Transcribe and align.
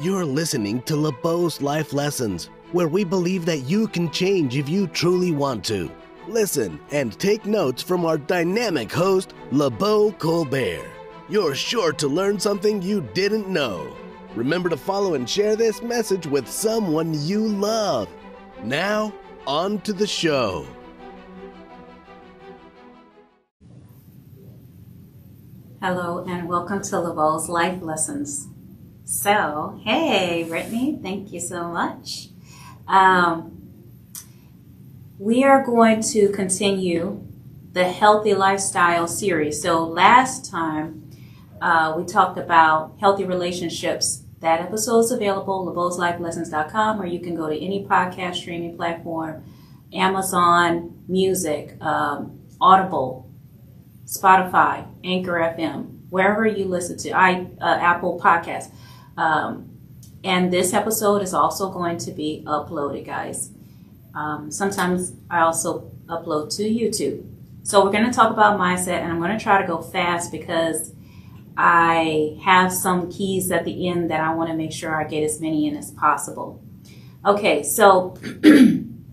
You're 0.00 0.24
listening 0.24 0.80
to 0.82 0.94
LaBeaud's 0.94 1.60
Life 1.60 1.92
Lessons, 1.92 2.48
where 2.72 2.88
we 2.88 3.04
believe 3.04 3.44
that 3.44 3.58
you 3.58 3.86
can 3.86 4.10
change 4.10 4.56
if 4.56 4.66
you 4.66 4.86
truly 4.86 5.32
want 5.32 5.62
to. 5.66 5.90
Listen 6.26 6.80
and 6.92 7.18
take 7.18 7.44
notes 7.44 7.82
from 7.82 8.06
our 8.06 8.16
dynamic 8.16 8.90
host, 8.90 9.34
LaBeaud 9.50 10.18
Colbert. 10.18 10.88
You're 11.28 11.54
sure 11.54 11.92
to 11.92 12.08
learn 12.08 12.40
something 12.40 12.80
you 12.80 13.02
didn't 13.12 13.48
know. 13.48 13.94
Remember 14.34 14.70
to 14.70 14.78
follow 14.78 15.12
and 15.12 15.28
share 15.28 15.56
this 15.56 15.82
message 15.82 16.26
with 16.26 16.48
someone 16.48 17.12
you 17.26 17.46
love. 17.46 18.08
Now, 18.64 19.12
on 19.46 19.82
to 19.82 19.92
the 19.92 20.06
show. 20.06 20.66
Hello 25.82 26.24
and 26.26 26.48
welcome 26.48 26.80
to 26.80 26.96
LaBeaud's 26.96 27.50
Life 27.50 27.82
Lessons. 27.82 28.51
So, 29.12 29.78
hey, 29.84 30.42
Brittany, 30.48 30.98
thank 31.02 31.34
you 31.34 31.38
so 31.38 31.68
much. 31.68 32.30
Um, 32.88 33.70
we 35.18 35.44
are 35.44 35.62
going 35.62 36.00
to 36.12 36.30
continue 36.30 37.22
the 37.74 37.84
Healthy 37.84 38.32
Lifestyle 38.32 39.06
series. 39.06 39.60
So, 39.60 39.84
last 39.84 40.50
time 40.50 41.10
uh, 41.60 41.92
we 41.94 42.06
talked 42.06 42.38
about 42.38 42.94
healthy 43.00 43.26
relationships. 43.26 44.22
That 44.40 44.62
episode 44.62 45.00
is 45.00 45.10
available, 45.10 45.66
LaBeaud'sLifeLessons.com, 45.66 46.98
or 46.98 47.04
you 47.04 47.20
can 47.20 47.34
go 47.34 47.50
to 47.50 47.62
any 47.62 47.84
podcast 47.84 48.36
streaming 48.36 48.78
platform, 48.78 49.44
Amazon 49.92 51.04
Music, 51.06 51.76
um, 51.82 52.40
Audible, 52.62 53.30
Spotify, 54.06 54.86
Anchor 55.04 55.54
FM, 55.54 56.08
wherever 56.08 56.46
you 56.46 56.64
listen 56.64 56.96
to, 56.96 57.10
I 57.10 57.46
uh, 57.60 57.76
Apple 57.78 58.18
Podcasts. 58.18 58.70
Um, 59.16 59.70
and 60.24 60.52
this 60.52 60.72
episode 60.72 61.22
is 61.22 61.34
also 61.34 61.70
going 61.70 61.98
to 61.98 62.12
be 62.12 62.42
uploaded, 62.46 63.04
guys. 63.04 63.50
Um, 64.14 64.50
sometimes 64.50 65.14
I 65.30 65.40
also 65.40 65.90
upload 66.06 66.54
to 66.56 66.62
YouTube. 66.62 67.28
So 67.64 67.84
we're 67.84 67.92
going 67.92 68.04
to 68.04 68.12
talk 68.12 68.32
about 68.32 68.58
mindset, 68.58 69.00
and 69.00 69.12
I'm 69.12 69.18
going 69.18 69.36
to 69.36 69.42
try 69.42 69.60
to 69.60 69.66
go 69.66 69.80
fast 69.80 70.30
because 70.32 70.92
I 71.56 72.38
have 72.44 72.72
some 72.72 73.10
keys 73.10 73.50
at 73.50 73.64
the 73.64 73.88
end 73.88 74.10
that 74.10 74.20
I 74.20 74.34
want 74.34 74.50
to 74.50 74.56
make 74.56 74.72
sure 74.72 74.94
I 74.94 75.04
get 75.08 75.22
as 75.22 75.40
many 75.40 75.68
in 75.68 75.76
as 75.76 75.90
possible. 75.90 76.62
Okay, 77.24 77.62
so 77.62 78.16
in 78.42 79.04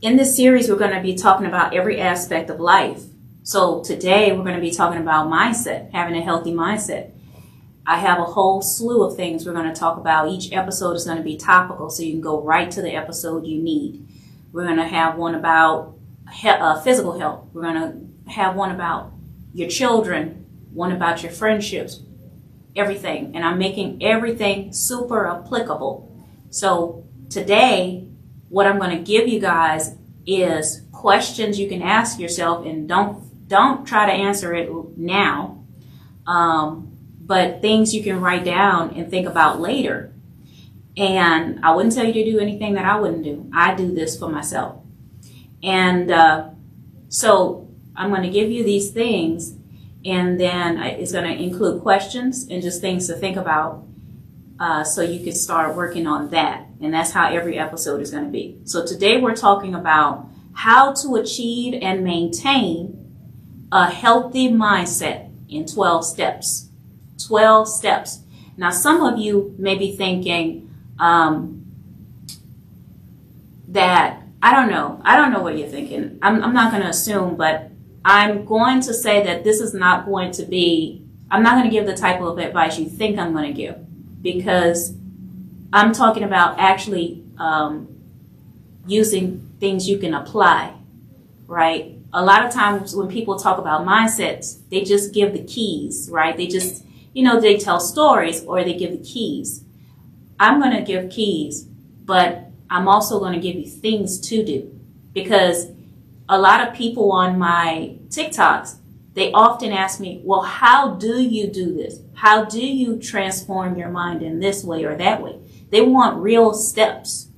this 0.00 0.34
series, 0.34 0.68
we're 0.68 0.76
going 0.76 0.94
to 0.94 1.02
be 1.02 1.14
talking 1.14 1.46
about 1.46 1.74
every 1.74 2.00
aspect 2.00 2.48
of 2.48 2.60
life. 2.60 3.02
So 3.42 3.82
today, 3.82 4.32
we're 4.32 4.44
going 4.44 4.54
to 4.54 4.60
be 4.60 4.70
talking 4.70 5.00
about 5.00 5.28
mindset, 5.28 5.92
having 5.92 6.16
a 6.16 6.22
healthy 6.22 6.52
mindset. 6.52 7.12
I 7.88 7.96
have 7.96 8.18
a 8.18 8.24
whole 8.24 8.60
slew 8.60 9.02
of 9.02 9.16
things 9.16 9.46
we're 9.46 9.54
going 9.54 9.72
to 9.72 9.80
talk 9.80 9.96
about. 9.96 10.28
Each 10.28 10.52
episode 10.52 10.92
is 10.92 11.06
going 11.06 11.16
to 11.16 11.22
be 11.22 11.38
topical, 11.38 11.88
so 11.88 12.02
you 12.02 12.12
can 12.12 12.20
go 12.20 12.38
right 12.42 12.70
to 12.70 12.82
the 12.82 12.94
episode 12.94 13.46
you 13.46 13.62
need. 13.62 14.06
We're 14.52 14.66
going 14.66 14.76
to 14.76 14.86
have 14.86 15.16
one 15.16 15.34
about 15.34 15.96
he- 16.30 16.50
uh, 16.50 16.82
physical 16.82 17.18
health. 17.18 17.46
We're 17.54 17.62
going 17.62 17.76
to 18.26 18.30
have 18.30 18.54
one 18.56 18.72
about 18.72 19.14
your 19.54 19.70
children, 19.70 20.44
one 20.70 20.92
about 20.92 21.22
your 21.22 21.32
friendships, 21.32 22.02
everything. 22.76 23.34
And 23.34 23.42
I'm 23.42 23.58
making 23.58 24.02
everything 24.02 24.70
super 24.74 25.26
applicable. 25.26 26.14
So 26.50 27.06
today, 27.30 28.06
what 28.50 28.66
I'm 28.66 28.78
going 28.78 28.98
to 28.98 29.02
give 29.02 29.28
you 29.28 29.40
guys 29.40 29.96
is 30.26 30.82
questions 30.92 31.58
you 31.58 31.70
can 31.70 31.80
ask 31.80 32.20
yourself 32.20 32.66
and 32.66 32.86
don't 32.86 33.48
don't 33.48 33.86
try 33.86 34.04
to 34.04 34.12
answer 34.12 34.52
it 34.52 34.68
now. 34.98 35.64
Um, 36.26 36.97
but 37.28 37.60
things 37.60 37.94
you 37.94 38.02
can 38.02 38.20
write 38.20 38.44
down 38.44 38.94
and 38.94 39.10
think 39.10 39.28
about 39.28 39.60
later. 39.60 40.12
And 40.96 41.64
I 41.64 41.74
wouldn't 41.74 41.94
tell 41.94 42.06
you 42.06 42.12
to 42.14 42.24
do 42.24 42.40
anything 42.40 42.72
that 42.74 42.86
I 42.86 42.98
wouldn't 42.98 43.22
do. 43.22 43.48
I 43.54 43.74
do 43.74 43.94
this 43.94 44.18
for 44.18 44.30
myself. 44.30 44.82
And 45.62 46.10
uh, 46.10 46.48
so 47.08 47.68
I'm 47.94 48.08
going 48.08 48.22
to 48.22 48.30
give 48.30 48.50
you 48.50 48.64
these 48.64 48.90
things, 48.90 49.54
and 50.04 50.40
then 50.40 50.78
it's 50.78 51.12
going 51.12 51.24
to 51.24 51.42
include 51.42 51.82
questions 51.82 52.48
and 52.48 52.62
just 52.62 52.80
things 52.80 53.06
to 53.08 53.14
think 53.14 53.36
about 53.36 53.84
uh, 54.58 54.82
so 54.82 55.02
you 55.02 55.22
can 55.22 55.34
start 55.34 55.76
working 55.76 56.06
on 56.06 56.30
that. 56.30 56.66
And 56.80 56.94
that's 56.94 57.12
how 57.12 57.30
every 57.30 57.58
episode 57.58 58.00
is 58.00 58.10
going 58.10 58.24
to 58.24 58.30
be. 58.30 58.58
So 58.64 58.86
today 58.86 59.20
we're 59.20 59.36
talking 59.36 59.74
about 59.74 60.26
how 60.54 60.94
to 60.94 61.16
achieve 61.16 61.78
and 61.82 62.02
maintain 62.02 62.94
a 63.70 63.90
healthy 63.90 64.48
mindset 64.48 65.30
in 65.48 65.66
12 65.66 66.04
steps. 66.04 66.67
12 67.26 67.68
steps. 67.68 68.20
Now, 68.56 68.70
some 68.70 69.02
of 69.02 69.18
you 69.18 69.54
may 69.58 69.76
be 69.76 69.96
thinking 69.96 70.74
um, 70.98 71.64
that, 73.68 74.22
I 74.42 74.54
don't 74.54 74.70
know, 74.70 75.00
I 75.04 75.16
don't 75.16 75.32
know 75.32 75.40
what 75.40 75.56
you're 75.58 75.68
thinking. 75.68 76.18
I'm, 76.22 76.42
I'm 76.42 76.54
not 76.54 76.72
going 76.72 76.82
to 76.82 76.88
assume, 76.88 77.36
but 77.36 77.70
I'm 78.04 78.44
going 78.44 78.80
to 78.82 78.94
say 78.94 79.22
that 79.24 79.44
this 79.44 79.60
is 79.60 79.74
not 79.74 80.06
going 80.06 80.32
to 80.32 80.44
be, 80.44 81.04
I'm 81.30 81.42
not 81.42 81.54
going 81.56 81.64
to 81.64 81.70
give 81.70 81.86
the 81.86 81.96
type 81.96 82.20
of 82.20 82.38
advice 82.38 82.78
you 82.78 82.88
think 82.88 83.18
I'm 83.18 83.32
going 83.32 83.46
to 83.46 83.56
give 83.56 83.76
because 84.22 84.94
I'm 85.72 85.92
talking 85.92 86.22
about 86.22 86.58
actually 86.58 87.22
um, 87.38 87.88
using 88.86 89.48
things 89.60 89.88
you 89.88 89.98
can 89.98 90.14
apply, 90.14 90.74
right? 91.46 91.96
A 92.12 92.24
lot 92.24 92.46
of 92.46 92.52
times 92.52 92.96
when 92.96 93.08
people 93.08 93.38
talk 93.38 93.58
about 93.58 93.86
mindsets, 93.86 94.58
they 94.70 94.82
just 94.82 95.12
give 95.12 95.32
the 95.32 95.44
keys, 95.44 96.08
right? 96.10 96.36
They 96.36 96.46
just 96.46 96.84
you 97.18 97.24
know, 97.24 97.40
they 97.40 97.58
tell 97.58 97.80
stories 97.80 98.44
or 98.44 98.62
they 98.62 98.74
give 98.74 98.92
the 98.92 99.04
keys. 99.04 99.64
I'm 100.38 100.60
going 100.60 100.76
to 100.76 100.82
give 100.82 101.10
keys, 101.10 101.64
but 101.64 102.44
I'm 102.70 102.86
also 102.86 103.18
going 103.18 103.32
to 103.32 103.40
give 103.40 103.56
you 103.56 103.66
things 103.66 104.20
to 104.28 104.44
do 104.44 104.78
because 105.12 105.66
a 106.28 106.38
lot 106.38 106.64
of 106.64 106.74
people 106.74 107.10
on 107.10 107.36
my 107.36 107.96
TikToks, 108.06 108.76
they 109.14 109.32
often 109.32 109.72
ask 109.72 109.98
me, 109.98 110.20
well, 110.22 110.42
how 110.42 110.94
do 110.94 111.20
you 111.20 111.48
do 111.48 111.74
this? 111.74 111.98
How 112.14 112.44
do 112.44 112.64
you 112.64 113.00
transform 113.00 113.76
your 113.76 113.90
mind 113.90 114.22
in 114.22 114.38
this 114.38 114.62
way 114.62 114.84
or 114.84 114.94
that 114.94 115.20
way? 115.20 115.40
They 115.70 115.80
want 115.80 116.22
real 116.22 116.54
steps. 116.54 117.30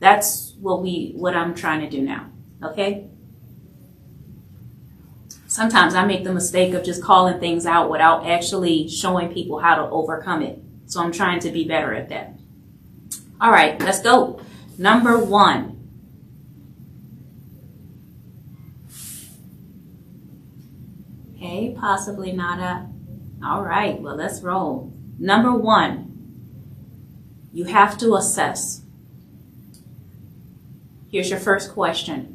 That's 0.00 0.52
what 0.60 0.82
we, 0.82 1.14
what 1.16 1.34
I'm 1.34 1.54
trying 1.54 1.80
to 1.80 1.88
do 1.88 2.02
now. 2.02 2.30
Okay 2.62 3.08
sometimes 5.54 5.94
I 5.94 6.04
make 6.04 6.24
the 6.24 6.32
mistake 6.32 6.74
of 6.74 6.82
just 6.82 7.00
calling 7.00 7.38
things 7.38 7.64
out 7.64 7.88
without 7.88 8.26
actually 8.26 8.88
showing 8.88 9.32
people 9.32 9.60
how 9.60 9.76
to 9.76 9.82
overcome 9.82 10.42
it. 10.42 10.58
So 10.86 11.00
I'm 11.00 11.12
trying 11.12 11.38
to 11.40 11.52
be 11.52 11.64
better 11.64 11.94
at 11.94 12.08
that. 12.08 12.36
All 13.40 13.52
right, 13.52 13.80
let's 13.80 14.02
go. 14.02 14.40
Number 14.78 15.16
one. 15.16 15.70
Okay, 21.36 21.76
possibly 21.78 22.32
not 22.32 22.58
a. 22.58 22.88
All 23.46 23.62
right, 23.62 24.00
well, 24.00 24.16
let's 24.16 24.42
roll. 24.42 24.92
Number 25.20 25.52
one, 25.52 26.10
you 27.52 27.66
have 27.66 27.96
to 27.98 28.16
assess. 28.16 28.82
Here's 31.12 31.30
your 31.30 31.38
first 31.38 31.70
question 31.70 32.33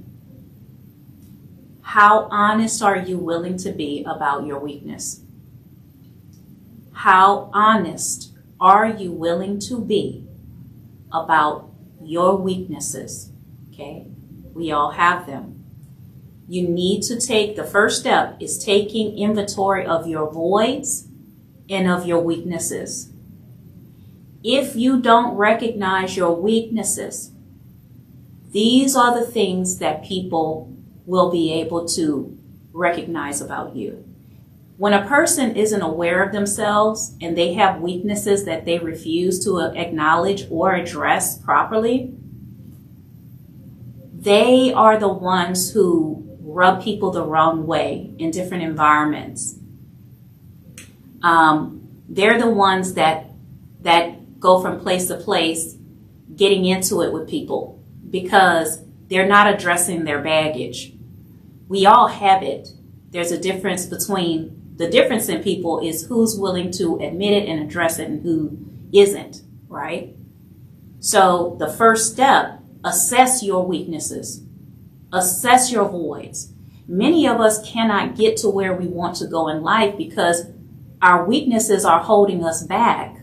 how 1.89 2.27
honest 2.29 2.83
are 2.83 2.97
you 2.97 3.17
willing 3.17 3.57
to 3.57 3.71
be 3.71 4.03
about 4.07 4.45
your 4.45 4.59
weakness? 4.59 5.21
How 6.93 7.49
honest 7.51 8.31
are 8.59 8.85
you 8.85 9.11
willing 9.11 9.57
to 9.61 9.79
be 9.79 10.23
about 11.11 11.71
your 11.99 12.35
weaknesses? 12.37 13.31
Okay, 13.73 14.05
we 14.53 14.71
all 14.71 14.91
have 14.91 15.25
them. 15.25 15.65
You 16.47 16.67
need 16.67 17.01
to 17.03 17.19
take 17.19 17.55
the 17.55 17.63
first 17.63 18.01
step 18.01 18.37
is 18.39 18.63
taking 18.63 19.17
inventory 19.17 19.83
of 19.83 20.05
your 20.05 20.31
voids 20.31 21.07
and 21.71 21.89
of 21.89 22.05
your 22.05 22.21
weaknesses. 22.21 23.11
If 24.43 24.75
you 24.75 25.01
don't 25.01 25.35
recognize 25.35 26.15
your 26.15 26.35
weaknesses, 26.39 27.31
these 28.51 28.95
are 28.95 29.19
the 29.19 29.25
things 29.25 29.79
that 29.79 30.03
people 30.03 30.75
will 31.09 31.31
be 31.31 31.51
able 31.53 31.87
to 31.87 32.37
recognize 32.71 33.41
about 33.41 33.75
you. 33.75 34.05
When 34.77 34.93
a 34.93 35.07
person 35.07 35.55
isn't 35.55 35.81
aware 35.81 36.21
of 36.21 36.31
themselves 36.31 37.15
and 37.19 37.35
they 37.35 37.53
have 37.53 37.81
weaknesses 37.81 38.45
that 38.45 38.63
they 38.65 38.77
refuse 38.77 39.43
to 39.43 39.59
acknowledge 39.75 40.45
or 40.51 40.75
address 40.75 41.39
properly, 41.39 42.13
they 44.13 44.71
are 44.71 44.99
the 44.99 45.11
ones 45.11 45.73
who 45.73 46.37
rub 46.41 46.83
people 46.83 47.09
the 47.09 47.25
wrong 47.25 47.65
way 47.65 48.13
in 48.19 48.29
different 48.29 48.61
environments. 48.61 49.55
Um, 51.23 51.89
they're 52.07 52.39
the 52.39 52.49
ones 52.49 52.93
that 52.93 53.31
that 53.81 54.39
go 54.39 54.61
from 54.61 54.79
place 54.79 55.07
to 55.07 55.15
place, 55.15 55.75
getting 56.35 56.65
into 56.65 57.01
it 57.01 57.11
with 57.11 57.27
people 57.27 57.83
because 58.09 58.79
they're 59.07 59.27
not 59.27 59.51
addressing 59.51 60.03
their 60.03 60.21
baggage 60.21 60.93
we 61.69 61.85
all 61.85 62.07
have 62.07 62.43
it. 62.43 62.69
There's 63.11 63.31
a 63.31 63.39
difference 63.39 63.85
between 63.85 64.73
the 64.75 64.89
difference 64.89 65.29
in 65.29 65.43
people 65.43 65.79
is 65.79 66.07
who's 66.07 66.37
willing 66.37 66.71
to 66.71 66.97
admit 66.97 67.43
it 67.43 67.47
and 67.47 67.61
address 67.61 67.99
it 67.99 68.07
and 68.07 68.23
who 68.23 68.57
isn't, 68.91 69.41
right? 69.67 70.15
So 70.99 71.55
the 71.59 71.67
first 71.67 72.13
step, 72.13 72.61
assess 72.83 73.43
your 73.43 73.65
weaknesses, 73.65 74.41
assess 75.13 75.71
your 75.71 75.87
voids. 75.87 76.53
Many 76.87 77.27
of 77.27 77.39
us 77.39 77.69
cannot 77.69 78.15
get 78.15 78.37
to 78.37 78.49
where 78.49 78.73
we 78.73 78.87
want 78.87 79.17
to 79.17 79.27
go 79.27 79.47
in 79.49 79.61
life 79.61 79.97
because 79.97 80.45
our 81.01 81.25
weaknesses 81.25 81.85
are 81.85 81.99
holding 81.99 82.43
us 82.43 82.63
back. 82.63 83.17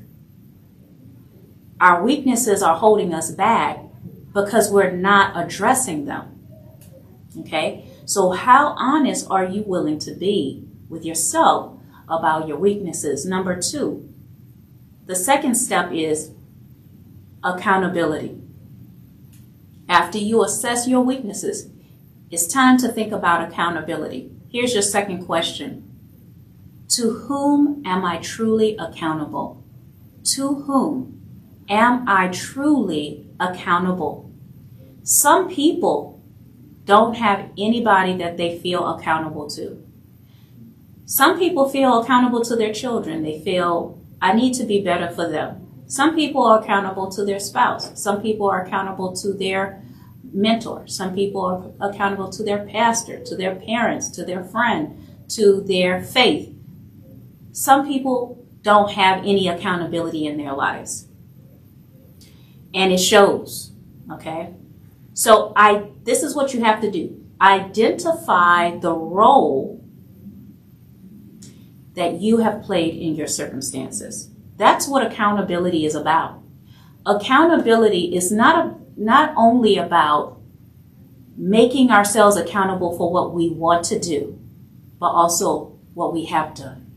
Our 1.81 2.04
weaknesses 2.04 2.62
are 2.62 2.76
holding 2.76 3.12
us 3.12 3.31
back 3.31 3.81
because 4.32 4.70
we're 4.70 4.92
not 4.92 5.42
addressing 5.42 6.04
them. 6.04 6.38
Okay? 7.40 7.87
So, 8.06 8.30
how 8.30 8.76
honest 8.78 9.26
are 9.28 9.44
you 9.44 9.64
willing 9.66 9.98
to 9.98 10.14
be 10.14 10.64
with 10.88 11.04
yourself 11.04 11.76
about 12.08 12.46
your 12.46 12.56
weaknesses? 12.56 13.26
Number 13.26 13.60
two, 13.60 14.08
the 15.06 15.16
second 15.16 15.56
step 15.56 15.90
is 15.90 16.30
accountability. 17.42 18.40
After 19.88 20.18
you 20.18 20.44
assess 20.44 20.86
your 20.86 21.00
weaknesses, 21.00 21.68
it's 22.30 22.46
time 22.46 22.78
to 22.78 22.88
think 22.88 23.12
about 23.12 23.48
accountability. 23.48 24.30
Here's 24.50 24.72
your 24.72 24.82
second 24.82 25.26
question 25.26 25.82
To 26.90 27.10
whom 27.10 27.82
am 27.84 28.04
I 28.04 28.18
truly 28.18 28.76
accountable? 28.78 29.64
To 30.36 30.54
whom 30.54 31.20
am 31.68 32.08
I 32.08 32.28
truly 32.28 33.26
accountable? 33.40 34.30
Some 35.02 35.48
people 35.48 36.15
don't 36.86 37.14
have 37.14 37.50
anybody 37.58 38.16
that 38.16 38.36
they 38.36 38.58
feel 38.58 38.86
accountable 38.94 39.50
to. 39.50 39.84
Some 41.04 41.38
people 41.38 41.68
feel 41.68 42.00
accountable 42.00 42.42
to 42.44 42.56
their 42.56 42.72
children. 42.72 43.22
They 43.22 43.40
feel, 43.40 44.00
I 44.22 44.32
need 44.32 44.54
to 44.54 44.64
be 44.64 44.82
better 44.82 45.10
for 45.10 45.28
them. 45.28 45.84
Some 45.88 46.14
people 46.14 46.44
are 46.44 46.60
accountable 46.60 47.10
to 47.12 47.24
their 47.24 47.38
spouse. 47.38 48.00
Some 48.00 48.22
people 48.22 48.48
are 48.48 48.62
accountable 48.62 49.14
to 49.16 49.32
their 49.32 49.82
mentor. 50.32 50.86
Some 50.86 51.14
people 51.14 51.74
are 51.80 51.90
accountable 51.90 52.30
to 52.30 52.42
their 52.42 52.64
pastor, 52.66 53.22
to 53.24 53.36
their 53.36 53.56
parents, 53.56 54.08
to 54.10 54.24
their 54.24 54.44
friend, 54.44 55.24
to 55.30 55.60
their 55.62 56.02
faith. 56.02 56.52
Some 57.52 57.86
people 57.86 58.44
don't 58.62 58.92
have 58.92 59.18
any 59.18 59.48
accountability 59.48 60.26
in 60.26 60.36
their 60.36 60.52
lives. 60.52 61.08
And 62.74 62.92
it 62.92 62.98
shows, 62.98 63.72
okay? 64.12 64.54
So 65.16 65.54
I 65.56 65.92
this 66.04 66.22
is 66.22 66.36
what 66.36 66.52
you 66.52 66.62
have 66.62 66.82
to 66.82 66.90
do. 66.90 67.18
Identify 67.40 68.78
the 68.78 68.92
role 68.92 69.82
that 71.94 72.20
you 72.20 72.38
have 72.38 72.62
played 72.62 72.94
in 72.94 73.14
your 73.14 73.26
circumstances. 73.26 74.28
That's 74.58 74.86
what 74.86 75.06
accountability 75.06 75.86
is 75.86 75.94
about. 75.94 76.42
Accountability 77.06 78.14
is 78.14 78.30
not 78.30 78.66
a, 78.66 78.74
not 78.94 79.32
only 79.38 79.78
about 79.78 80.38
making 81.34 81.90
ourselves 81.90 82.36
accountable 82.36 82.94
for 82.98 83.10
what 83.10 83.32
we 83.32 83.48
want 83.48 83.86
to 83.86 83.98
do, 83.98 84.38
but 85.00 85.08
also 85.08 85.78
what 85.94 86.12
we 86.12 86.26
have 86.26 86.54
done. 86.54 86.92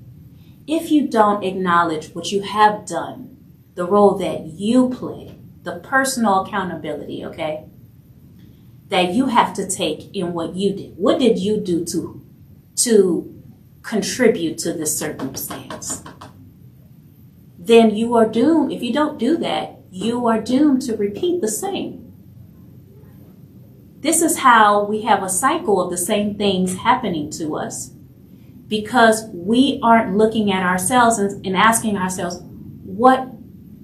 If 0.67 0.91
you 0.91 1.07
don't 1.07 1.43
acknowledge 1.43 2.13
what 2.13 2.33
you 2.33 2.41
have 2.41 2.85
done, 2.85 3.37
the 3.75 3.85
role 3.85 4.15
that 4.15 4.45
you 4.45 4.89
play, 4.89 5.37
the 5.63 5.79
personal 5.79 6.41
accountability, 6.41 7.23
okay, 7.23 7.68
that 8.89 9.13
you 9.13 9.27
have 9.27 9.53
to 9.53 9.67
take 9.67 10.13
in 10.15 10.33
what 10.33 10.55
you 10.55 10.73
did. 10.73 10.97
What 10.97 11.19
did 11.19 11.39
you 11.39 11.57
do 11.57 11.85
to, 11.85 12.25
to 12.77 13.43
contribute 13.81 14.57
to 14.59 14.73
this 14.73 14.97
circumstance? 14.97 16.03
then 17.69 17.95
you 17.95 18.15
are 18.15 18.27
doomed. 18.27 18.71
If 18.71 18.81
you 18.81 18.91
don't 18.91 19.19
do 19.19 19.37
that, 19.37 19.77
you 19.91 20.25
are 20.25 20.41
doomed 20.41 20.81
to 20.83 20.97
repeat 20.97 21.39
the 21.39 21.47
same. 21.47 22.11
This 23.99 24.23
is 24.23 24.39
how 24.39 24.85
we 24.85 25.03
have 25.03 25.21
a 25.21 25.29
cycle 25.29 25.79
of 25.79 25.91
the 25.91 25.97
same 25.97 26.35
things 26.35 26.77
happening 26.77 27.29
to 27.31 27.55
us 27.55 27.91
because 28.67 29.25
we 29.33 29.79
aren't 29.83 30.17
looking 30.17 30.51
at 30.51 30.63
ourselves 30.63 31.19
and, 31.19 31.45
and 31.45 31.55
asking 31.55 31.95
ourselves, 31.95 32.41
what 32.83 33.27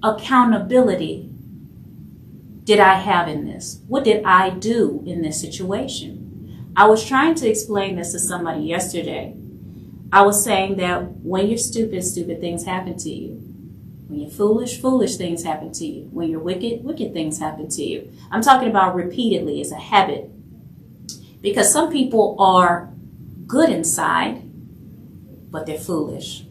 accountability 0.02 1.30
did 2.66 2.80
I 2.80 2.94
have 2.94 3.28
in 3.28 3.46
this? 3.46 3.80
What 3.86 4.02
did 4.02 4.24
I 4.24 4.50
do 4.50 5.04
in 5.06 5.22
this 5.22 5.40
situation? 5.40 6.72
I 6.76 6.86
was 6.86 7.06
trying 7.06 7.36
to 7.36 7.48
explain 7.48 7.94
this 7.94 8.10
to 8.10 8.18
somebody 8.18 8.62
yesterday. 8.62 9.36
I 10.12 10.22
was 10.22 10.42
saying 10.42 10.76
that 10.78 11.12
when 11.22 11.46
you're 11.46 11.58
stupid, 11.58 12.02
stupid 12.02 12.40
things 12.40 12.64
happen 12.64 12.96
to 12.98 13.08
you. 13.08 13.34
When 14.08 14.18
you're 14.18 14.30
foolish, 14.30 14.80
foolish 14.80 15.16
things 15.16 15.44
happen 15.44 15.72
to 15.74 15.86
you. 15.86 16.08
When 16.12 16.28
you're 16.28 16.40
wicked, 16.40 16.82
wicked 16.82 17.12
things 17.12 17.38
happen 17.38 17.68
to 17.68 17.82
you. 17.84 18.12
I'm 18.32 18.42
talking 18.42 18.68
about 18.68 18.96
repeatedly 18.96 19.60
as 19.60 19.70
a 19.70 19.76
habit. 19.76 20.28
Because 21.40 21.72
some 21.72 21.92
people 21.92 22.36
are 22.40 22.92
good 23.46 23.70
inside, 23.70 24.42
but 25.52 25.66
they're 25.66 25.78
foolish. 25.78 26.46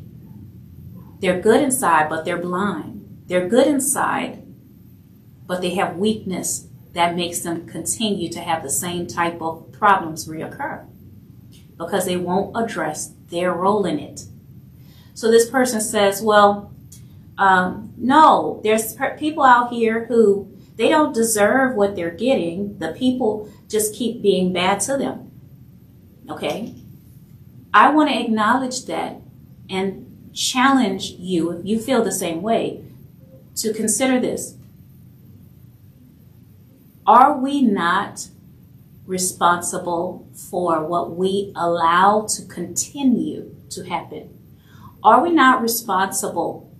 They're 1.19 1.41
good 1.41 1.61
inside, 1.61 2.07
but 2.07 2.23
they're 2.23 2.37
blind. 2.37 3.23
They're 3.27 3.49
good 3.49 3.67
inside, 3.67 4.44
but 5.47 5.61
they 5.61 5.75
have 5.75 5.97
weakness 5.97 6.67
that 6.93 7.15
makes 7.15 7.39
them 7.39 7.67
continue 7.67 8.29
to 8.29 8.39
have 8.39 8.63
the 8.63 8.69
same 8.69 9.05
type 9.05 9.41
of 9.41 9.71
problems 9.71 10.27
reoccur 10.27 10.85
because 11.77 12.05
they 12.05 12.17
won't 12.17 12.55
address 12.55 13.13
their 13.29 13.51
role 13.51 13.85
in 13.85 13.99
it. 13.99 14.25
So 15.13 15.29
this 15.29 15.49
person 15.49 15.81
says, 15.81 16.21
well, 16.21 16.73
um, 17.37 17.93
no, 17.97 18.61
there's 18.63 18.95
people 19.17 19.43
out 19.43 19.71
here 19.71 20.05
who 20.05 20.49
they 20.77 20.89
don't 20.89 21.13
deserve 21.13 21.75
what 21.75 21.95
they're 21.95 22.11
getting. 22.11 22.79
The 22.79 22.93
people 22.93 23.49
just 23.67 23.93
keep 23.93 24.21
being 24.21 24.53
bad 24.53 24.79
to 24.81 24.97
them. 24.97 25.31
Okay? 26.29 26.75
I 27.73 27.89
want 27.91 28.09
to 28.09 28.19
acknowledge 28.19 28.85
that 28.85 29.21
and 29.69 30.29
challenge 30.33 31.11
you, 31.11 31.51
if 31.51 31.65
you 31.65 31.79
feel 31.79 32.03
the 32.03 32.11
same 32.11 32.41
way, 32.41 32.83
to 33.55 33.73
consider 33.73 34.19
this. 34.19 34.55
Are 37.05 37.37
we 37.37 37.61
not 37.61 38.29
responsible 39.05 40.27
for 40.33 40.85
what 40.85 41.15
we 41.15 41.51
allow 41.55 42.25
to 42.29 42.45
continue 42.45 43.55
to 43.69 43.83
happen? 43.83 44.29
Are 45.03 45.21
we 45.21 45.31
not 45.31 45.61
responsible 45.61 46.75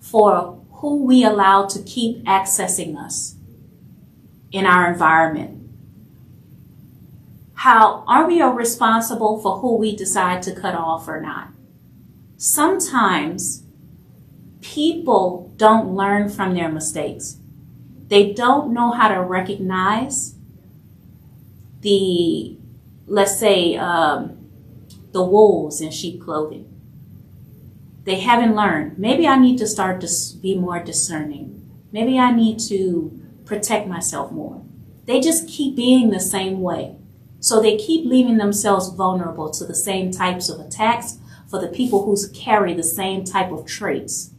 for 0.00 0.58
who 0.78 1.04
we 1.04 1.24
allow 1.24 1.66
to 1.66 1.82
keep 1.82 2.24
accessing 2.24 2.96
us 2.96 3.34
in 4.52 4.64
our 4.64 4.90
environment. 4.90 5.68
How 7.54 8.04
are 8.06 8.26
we 8.26 8.40
responsible 8.40 9.40
for 9.40 9.58
who 9.58 9.76
we 9.76 9.96
decide 9.96 10.42
to 10.44 10.54
cut 10.54 10.74
off 10.74 11.08
or 11.08 11.20
not? 11.20 11.48
Sometimes 12.36 13.64
people 14.60 15.52
don't 15.56 15.94
learn 15.94 16.28
from 16.28 16.54
their 16.54 16.70
mistakes. 16.70 17.37
They 18.08 18.32
don't 18.32 18.72
know 18.72 18.90
how 18.90 19.08
to 19.08 19.20
recognize 19.20 20.34
the, 21.82 22.56
let's 23.06 23.38
say, 23.38 23.76
um, 23.76 24.50
the 25.12 25.22
wolves 25.22 25.80
in 25.80 25.90
sheep 25.90 26.22
clothing. 26.22 26.64
They 28.04 28.20
haven't 28.20 28.56
learned. 28.56 28.98
Maybe 28.98 29.26
I 29.26 29.38
need 29.38 29.58
to 29.58 29.66
start 29.66 30.00
to 30.00 30.08
be 30.40 30.56
more 30.56 30.82
discerning. 30.82 31.70
Maybe 31.92 32.18
I 32.18 32.32
need 32.32 32.58
to 32.68 33.12
protect 33.44 33.86
myself 33.86 34.32
more. 34.32 34.62
They 35.04 35.20
just 35.20 35.48
keep 35.48 35.76
being 35.76 36.10
the 36.10 36.20
same 36.20 36.60
way. 36.60 36.96
So 37.40 37.60
they 37.60 37.76
keep 37.76 38.04
leaving 38.04 38.38
themselves 38.38 38.88
vulnerable 38.88 39.50
to 39.50 39.64
the 39.64 39.74
same 39.74 40.10
types 40.10 40.48
of 40.48 40.58
attacks 40.60 41.18
for 41.48 41.60
the 41.60 41.68
people 41.68 42.04
who 42.04 42.16
carry 42.32 42.74
the 42.74 42.82
same 42.82 43.24
type 43.24 43.50
of 43.52 43.66
traits. 43.66 44.32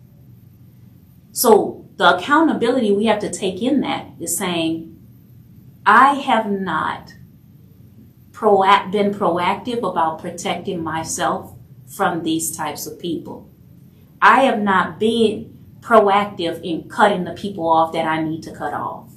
So 1.32 1.88
the 2.00 2.15
accountability 2.15 2.94
we 2.94 3.08
have 3.08 3.20
to 3.20 3.29
take 3.29 3.62
in 3.62 3.82
that 3.82 4.06
is 4.22 4.38
saying, 4.38 4.98
I 5.86 6.13
have 6.13 6.50
not 6.50 7.13
been 8.32 9.13
proactive 9.13 9.79
about 9.79 10.20
protecting 10.20 10.82
myself 10.82 11.58
from 11.86 12.24
these 12.24 12.56
types 12.56 12.88
of 12.88 12.98
people. 13.00 13.50
I 14.22 14.44
have 14.44 14.60
not 14.60 14.98
been 14.98 15.58
proactive 15.82 16.62
in 16.63 16.88
cutting 16.88 17.25
the 17.25 17.34
people 17.34 17.68
off 17.68 17.91
that 17.91 18.06
I 18.06 18.24
need 18.24 18.44
to 18.44 18.56
cut 18.56 18.74
off. 18.74 19.12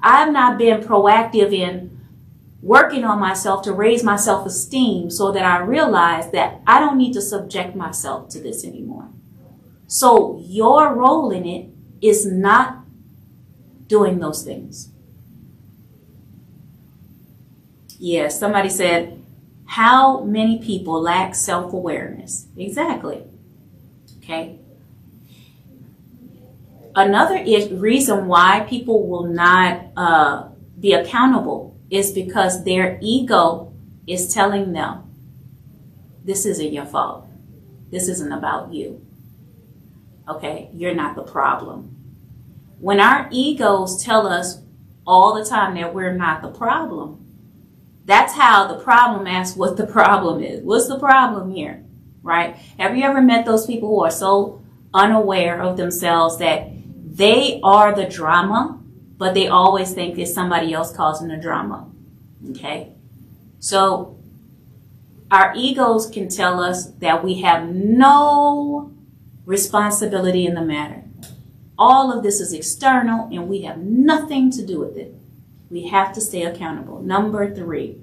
I 0.00 0.18
have 0.18 0.32
not 0.32 0.58
been 0.58 0.82
proactive 0.82 1.52
in 1.52 1.98
working 2.62 3.02
on 3.02 3.18
myself 3.18 3.62
to 3.62 3.72
raise 3.72 4.04
my 4.04 4.14
self 4.14 4.46
esteem 4.46 5.10
so 5.10 5.32
that 5.32 5.44
I 5.44 5.58
realize 5.58 6.30
that 6.30 6.60
I 6.68 6.78
don't 6.78 6.98
need 6.98 7.14
to 7.14 7.20
subject 7.20 7.74
myself 7.74 8.28
to 8.28 8.40
this 8.40 8.64
anymore. 8.64 9.08
So 9.88 10.40
your 10.46 10.94
role 10.94 11.32
in 11.32 11.44
it 11.44 11.70
is 12.08 12.26
not 12.26 12.84
doing 13.86 14.18
those 14.18 14.42
things. 14.42 14.90
Yes, 17.98 18.34
yeah, 18.34 18.38
somebody 18.38 18.68
said, 18.68 19.22
How 19.66 20.22
many 20.22 20.58
people 20.58 21.00
lack 21.00 21.34
self 21.34 21.72
awareness? 21.72 22.46
Exactly. 22.56 23.22
Okay? 24.18 24.58
another 26.96 27.36
is, 27.36 27.70
reason 27.70 28.26
why 28.26 28.66
people 28.68 29.06
will 29.06 29.26
not 29.26 29.82
uh, 29.96 30.48
be 30.80 30.94
accountable 30.94 31.78
is 31.90 32.10
because 32.10 32.64
their 32.64 32.98
ego 33.00 33.72
is 34.06 34.32
telling 34.32 34.72
them, 34.72 35.02
this 36.24 36.44
isn't 36.44 36.72
your 36.72 36.86
fault. 36.86 37.28
This 37.90 38.08
isn't 38.08 38.32
about 38.32 38.72
you. 38.72 39.06
Okay, 40.28 40.70
you're 40.72 40.94
not 40.94 41.14
the 41.14 41.22
problem. 41.22 41.95
When 42.78 43.00
our 43.00 43.28
egos 43.30 44.02
tell 44.02 44.26
us 44.26 44.60
all 45.06 45.34
the 45.34 45.48
time 45.48 45.74
that 45.76 45.94
we're 45.94 46.12
not 46.12 46.42
the 46.42 46.48
problem, 46.48 47.24
that's 48.04 48.34
how 48.34 48.66
the 48.66 48.78
problem 48.82 49.26
asks 49.26 49.56
what 49.56 49.76
the 49.76 49.86
problem 49.86 50.42
is. 50.42 50.62
What's 50.62 50.88
the 50.88 50.98
problem 50.98 51.50
here? 51.50 51.82
Right? 52.22 52.56
Have 52.78 52.96
you 52.96 53.04
ever 53.04 53.20
met 53.20 53.44
those 53.44 53.66
people 53.66 53.88
who 53.88 54.04
are 54.04 54.10
so 54.10 54.62
unaware 54.92 55.60
of 55.60 55.76
themselves 55.76 56.38
that 56.38 56.68
they 57.16 57.60
are 57.62 57.94
the 57.94 58.06
drama, 58.06 58.80
but 59.16 59.34
they 59.34 59.48
always 59.48 59.92
think 59.92 60.18
it's 60.18 60.34
somebody 60.34 60.72
else 60.72 60.94
causing 60.94 61.28
the 61.28 61.36
drama? 61.36 61.90
Okay? 62.50 62.92
So 63.58 64.18
our 65.30 65.52
egos 65.56 66.08
can 66.08 66.28
tell 66.28 66.60
us 66.60 66.86
that 66.86 67.24
we 67.24 67.40
have 67.40 67.68
no 67.68 68.92
responsibility 69.44 70.46
in 70.46 70.54
the 70.54 70.62
matter. 70.62 71.05
All 71.78 72.16
of 72.16 72.22
this 72.22 72.40
is 72.40 72.52
external 72.52 73.28
and 73.30 73.48
we 73.48 73.62
have 73.62 73.78
nothing 73.78 74.50
to 74.52 74.64
do 74.64 74.80
with 74.80 74.96
it. 74.96 75.14
We 75.70 75.88
have 75.88 76.12
to 76.14 76.20
stay 76.20 76.42
accountable. 76.42 77.02
Number 77.02 77.54
three, 77.54 78.00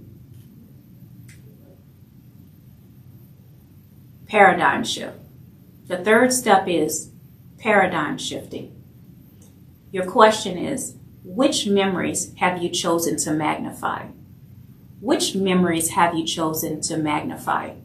paradigm 4.27 4.83
shift. 4.83 5.17
The 5.87 5.97
third 5.97 6.33
step 6.33 6.67
is 6.67 7.11
paradigm 7.57 8.17
shifting. 8.17 8.83
Your 9.91 10.05
question 10.05 10.57
is, 10.57 10.95
which 11.23 11.67
memories 11.67 12.33
have 12.37 12.61
you 12.61 12.69
chosen 12.69 13.17
to 13.17 13.31
magnify? 13.31 14.07
Which 14.99 15.35
memories 15.35 15.89
have 15.91 16.15
you 16.15 16.25
chosen 16.25 16.81
to 16.81 16.97
magnify? 16.97 17.75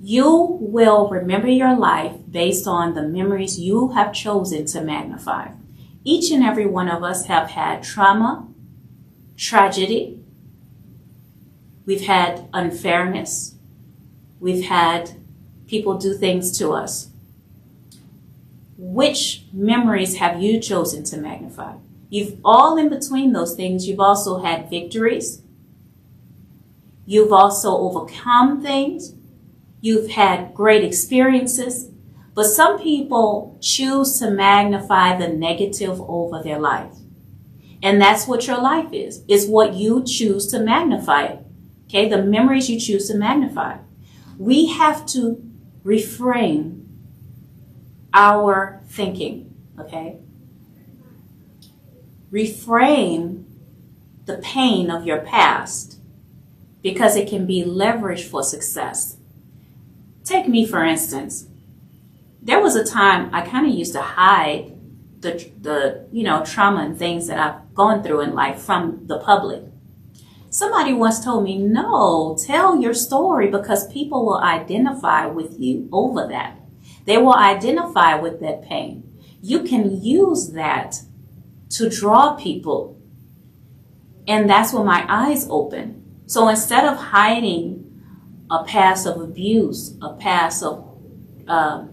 You 0.00 0.58
will 0.60 1.08
remember 1.08 1.48
your 1.48 1.76
life 1.76 2.14
based 2.30 2.66
on 2.66 2.94
the 2.94 3.02
memories 3.02 3.58
you 3.58 3.90
have 3.90 4.12
chosen 4.12 4.64
to 4.66 4.80
magnify. 4.80 5.52
Each 6.04 6.30
and 6.30 6.44
every 6.44 6.66
one 6.66 6.88
of 6.88 7.02
us 7.02 7.26
have 7.26 7.50
had 7.50 7.82
trauma, 7.82 8.46
tragedy. 9.36 10.20
We've 11.84 12.06
had 12.06 12.48
unfairness. 12.52 13.56
We've 14.38 14.66
had 14.66 15.10
people 15.66 15.98
do 15.98 16.14
things 16.14 16.56
to 16.58 16.70
us. 16.70 17.08
Which 18.76 19.46
memories 19.52 20.16
have 20.18 20.40
you 20.40 20.60
chosen 20.60 21.02
to 21.04 21.16
magnify? 21.16 21.74
You've 22.08 22.38
all 22.44 22.78
in 22.78 22.88
between 22.88 23.32
those 23.32 23.56
things, 23.56 23.88
you've 23.88 24.00
also 24.00 24.38
had 24.38 24.70
victories. 24.70 25.42
You've 27.04 27.32
also 27.32 27.76
overcome 27.76 28.62
things. 28.62 29.14
You've 29.80 30.10
had 30.10 30.54
great 30.54 30.84
experiences. 30.84 31.90
But 32.34 32.44
some 32.44 32.78
people 32.78 33.58
choose 33.60 34.18
to 34.20 34.30
magnify 34.30 35.16
the 35.16 35.28
negative 35.28 36.00
over 36.00 36.42
their 36.42 36.60
life. 36.60 36.94
And 37.82 38.00
that's 38.00 38.26
what 38.26 38.46
your 38.46 38.60
life 38.60 38.92
is. 38.92 39.24
It's 39.28 39.46
what 39.46 39.74
you 39.74 40.04
choose 40.04 40.46
to 40.48 40.60
magnify. 40.60 41.36
Okay. 41.86 42.08
The 42.08 42.22
memories 42.22 42.70
you 42.70 42.78
choose 42.78 43.08
to 43.08 43.16
magnify. 43.16 43.78
We 44.38 44.66
have 44.68 45.06
to 45.06 45.42
reframe 45.84 46.86
our 48.12 48.82
thinking. 48.86 49.54
Okay. 49.78 50.18
Reframe 52.32 53.44
the 54.26 54.38
pain 54.38 54.90
of 54.90 55.06
your 55.06 55.20
past 55.22 56.00
because 56.82 57.16
it 57.16 57.28
can 57.28 57.46
be 57.46 57.64
leveraged 57.64 58.24
for 58.28 58.42
success. 58.42 59.17
Take 60.28 60.48
me, 60.48 60.66
for 60.66 60.84
instance 60.84 61.48
there 62.48 62.60
was 62.60 62.76
a 62.76 62.84
time 62.84 63.28
I 63.34 63.42
kind 63.42 63.66
of 63.66 63.74
used 63.74 63.92
to 63.92 64.00
hide 64.00 64.72
the, 65.20 65.50
the, 65.60 66.08
you 66.12 66.22
know, 66.22 66.44
trauma 66.44 66.80
and 66.80 66.98
things 66.98 67.26
that 67.26 67.38
I've 67.38 67.74
gone 67.74 68.02
through 68.02 68.20
in 68.22 68.34
life 68.34 68.62
from 68.62 69.06
the 69.06 69.18
public. 69.18 69.64
Somebody 70.50 70.94
once 70.94 71.22
told 71.22 71.44
me, 71.44 71.58
no, 71.58 72.38
tell 72.46 72.80
your 72.80 72.94
story 72.94 73.50
because 73.50 73.92
people 73.92 74.24
will 74.24 74.40
identify 74.40 75.26
with 75.26 75.58
you 75.58 75.88
over 75.92 76.26
that. 76.28 76.58
They 77.04 77.18
will 77.18 77.34
identify 77.34 78.14
with 78.14 78.40
that 78.40 78.62
pain. 78.62 79.04
You 79.42 79.64
can 79.64 80.02
use 80.02 80.52
that 80.52 81.02
to 81.70 81.90
draw 81.90 82.34
people. 82.34 82.98
And 84.26 84.48
that's 84.48 84.72
when 84.72 84.86
my 84.86 85.04
eyes 85.08 85.46
open. 85.50 86.22
So 86.26 86.48
instead 86.48 86.84
of 86.84 86.96
hiding 86.96 87.87
a 88.50 88.64
past 88.64 89.06
of 89.06 89.20
abuse, 89.20 89.96
a 90.00 90.14
past 90.14 90.62
of 90.62 90.88
uh, 91.46 91.86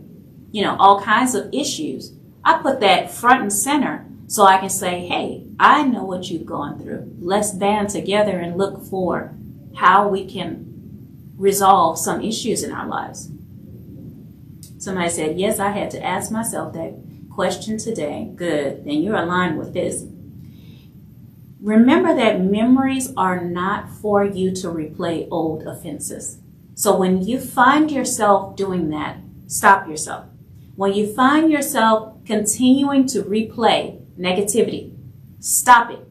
you 0.51 0.61
know, 0.61 0.75
all 0.77 1.01
kinds 1.01 1.35
of 1.35 1.53
issues. 1.53 2.13
I 2.43 2.59
put 2.59 2.79
that 2.79 3.11
front 3.11 3.41
and 3.41 3.51
center 3.51 4.05
so 4.27 4.43
I 4.43 4.57
can 4.57 4.69
say, 4.69 5.05
hey, 5.05 5.45
I 5.59 5.83
know 5.83 6.03
what 6.03 6.29
you've 6.29 6.45
gone 6.45 6.79
through. 6.79 7.13
Let's 7.19 7.51
band 7.51 7.89
together 7.89 8.39
and 8.39 8.57
look 8.57 8.85
for 8.85 9.33
how 9.75 10.07
we 10.07 10.25
can 10.25 11.33
resolve 11.37 11.99
some 11.99 12.21
issues 12.21 12.63
in 12.63 12.71
our 12.71 12.87
lives. 12.87 13.29
Somebody 14.77 15.09
said, 15.09 15.39
yes, 15.39 15.59
I 15.59 15.71
had 15.71 15.91
to 15.91 16.03
ask 16.03 16.31
myself 16.31 16.73
that 16.73 16.93
question 17.29 17.77
today. 17.77 18.31
Good. 18.35 18.85
Then 18.85 19.01
you're 19.01 19.15
aligned 19.15 19.57
with 19.57 19.73
this. 19.73 20.05
Remember 21.59 22.15
that 22.15 22.39
memories 22.39 23.11
are 23.17 23.43
not 23.43 23.89
for 23.89 24.23
you 24.23 24.53
to 24.55 24.67
replay 24.67 25.27
old 25.31 25.63
offenses. 25.63 26.37
So 26.75 26.97
when 26.97 27.23
you 27.23 27.39
find 27.39 27.89
yourself 27.89 28.57
doing 28.57 28.89
that, 28.89 29.17
stop 29.47 29.87
yourself. 29.87 30.25
When 30.75 30.93
you 30.93 31.13
find 31.13 31.49
yourself 31.49 32.25
continuing 32.25 33.07
to 33.07 33.23
replay 33.23 34.01
negativity, 34.19 34.93
stop 35.39 35.89
it. 35.89 36.05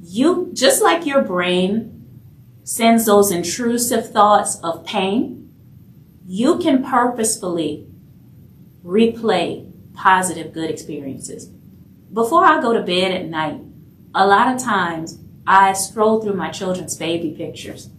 You, 0.00 0.50
just 0.52 0.80
like 0.80 1.04
your 1.04 1.22
brain 1.22 2.06
sends 2.62 3.06
those 3.06 3.32
intrusive 3.32 4.12
thoughts 4.12 4.60
of 4.62 4.84
pain, 4.84 5.52
you 6.24 6.58
can 6.58 6.84
purposefully 6.84 7.88
replay 8.84 9.72
positive, 9.92 10.52
good 10.52 10.70
experiences. 10.70 11.46
Before 12.12 12.44
I 12.44 12.62
go 12.62 12.72
to 12.72 12.82
bed 12.82 13.10
at 13.10 13.26
night, 13.26 13.60
a 14.14 14.24
lot 14.24 14.54
of 14.54 14.62
times 14.62 15.18
I 15.48 15.72
scroll 15.72 16.20
through 16.20 16.34
my 16.34 16.50
children's 16.50 16.96
baby 16.96 17.34
pictures 17.36 17.90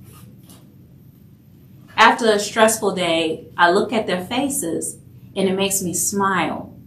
after 1.97 2.29
a 2.29 2.39
stressful 2.39 2.93
day, 2.93 3.47
I 3.57 3.71
look 3.71 3.91
at 3.91 4.05
their 4.05 4.23
faces 4.23 4.99
and 5.35 5.49
it 5.49 5.55
makes 5.55 5.81
me 5.81 5.93
smile. 5.93 6.77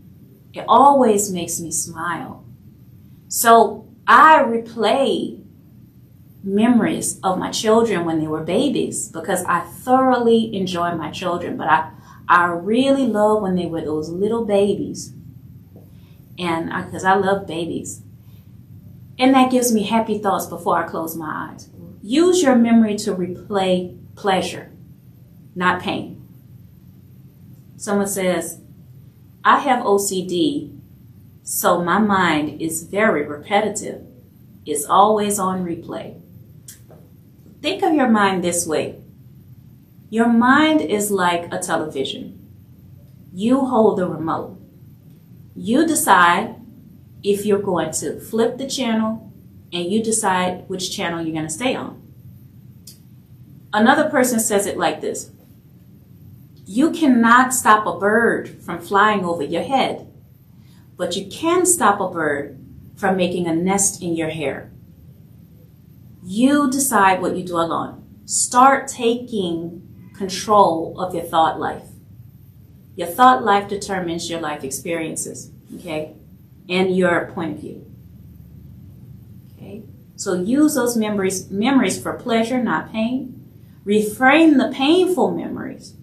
It 0.52 0.64
always 0.68 1.32
makes 1.32 1.60
me 1.60 1.72
smile. 1.72 2.44
So 3.28 3.88
I 4.06 4.42
replay 4.44 5.44
memories 6.42 7.18
of 7.22 7.38
my 7.38 7.50
children 7.50 8.04
when 8.04 8.20
they 8.20 8.26
were 8.28 8.42
babies 8.42 9.08
because 9.08 9.44
I 9.44 9.60
thoroughly 9.60 10.54
enjoy 10.54 10.94
my 10.94 11.10
children, 11.10 11.56
but 11.56 11.66
I, 11.66 11.90
I 12.28 12.46
really 12.46 13.06
love 13.06 13.42
when 13.42 13.56
they 13.56 13.66
were 13.66 13.82
those 13.82 14.08
little 14.08 14.44
babies. 14.44 15.12
And 16.38 16.66
because 16.84 17.04
I, 17.04 17.14
I 17.14 17.16
love 17.16 17.46
babies. 17.46 18.02
And 19.18 19.34
that 19.34 19.50
gives 19.50 19.72
me 19.72 19.82
happy 19.82 20.18
thoughts 20.18 20.46
before 20.46 20.82
I 20.82 20.88
close 20.88 21.14
my 21.16 21.50
eyes. 21.52 21.68
Use 22.00 22.42
your 22.42 22.56
memory 22.56 22.96
to 22.98 23.14
replay 23.14 23.98
pleasure 24.14 24.69
not 25.54 25.82
pain. 25.82 26.26
Someone 27.76 28.06
says, 28.06 28.60
I 29.44 29.60
have 29.60 29.84
OCD, 29.84 30.78
so 31.42 31.82
my 31.82 31.98
mind 31.98 32.60
is 32.60 32.82
very 32.84 33.26
repetitive. 33.26 34.04
It's 34.66 34.84
always 34.84 35.38
on 35.38 35.64
replay. 35.64 36.20
Think 37.62 37.82
of 37.82 37.94
your 37.94 38.08
mind 38.08 38.44
this 38.44 38.66
way. 38.66 39.00
Your 40.10 40.28
mind 40.28 40.80
is 40.80 41.10
like 41.10 41.52
a 41.52 41.58
television. 41.58 42.36
You 43.32 43.64
hold 43.64 43.98
the 43.98 44.06
remote. 44.06 44.60
You 45.54 45.86
decide 45.86 46.56
if 47.22 47.46
you're 47.46 47.62
going 47.62 47.92
to 47.92 48.20
flip 48.20 48.58
the 48.58 48.66
channel 48.66 49.32
and 49.72 49.84
you 49.84 50.02
decide 50.02 50.68
which 50.68 50.94
channel 50.94 51.22
you're 51.22 51.34
going 51.34 51.46
to 51.46 51.52
stay 51.52 51.74
on. 51.74 52.02
Another 53.72 54.10
person 54.10 54.40
says 54.40 54.66
it 54.66 54.76
like 54.76 55.00
this 55.00 55.30
you 56.70 56.92
cannot 56.92 57.52
stop 57.52 57.84
a 57.84 57.98
bird 57.98 58.48
from 58.62 58.78
flying 58.78 59.24
over 59.24 59.42
your 59.42 59.64
head, 59.64 60.06
but 60.96 61.16
you 61.16 61.26
can 61.26 61.66
stop 61.66 61.98
a 61.98 62.08
bird 62.08 62.64
from 62.94 63.16
making 63.16 63.48
a 63.48 63.52
nest 63.52 64.00
in 64.00 64.14
your 64.14 64.28
hair. 64.28 64.70
You 66.22 66.70
decide 66.70 67.20
what 67.20 67.34
you 67.34 67.42
do 67.44 67.56
alone. 67.56 68.04
Start 68.24 68.86
taking 68.86 70.12
control 70.14 70.94
of 71.00 71.12
your 71.12 71.24
thought 71.24 71.58
life. 71.58 71.88
Your 72.94 73.08
thought 73.08 73.42
life 73.42 73.66
determines 73.66 74.30
your 74.30 74.40
life 74.40 74.62
experiences, 74.62 75.50
okay? 75.74 76.14
And 76.68 76.96
your 76.96 77.32
point 77.34 77.56
of 77.56 77.60
view. 77.62 77.92
Okay? 79.56 79.82
So 80.14 80.34
use 80.34 80.76
those 80.76 80.96
memories 80.96 81.50
memories 81.50 82.00
for 82.00 82.12
pleasure, 82.12 82.62
not 82.62 82.92
pain. 82.92 83.44
Reframe 83.84 84.56
the 84.56 84.72
painful 84.72 85.32
memories 85.32 85.96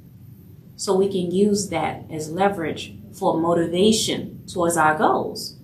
so 0.77 0.95
we 0.95 1.09
can 1.09 1.31
use 1.31 1.69
that 1.69 2.03
as 2.09 2.31
leverage 2.31 2.93
for 3.11 3.37
motivation 3.37 4.43
towards 4.47 4.77
our 4.77 4.95
goals. 4.95 5.57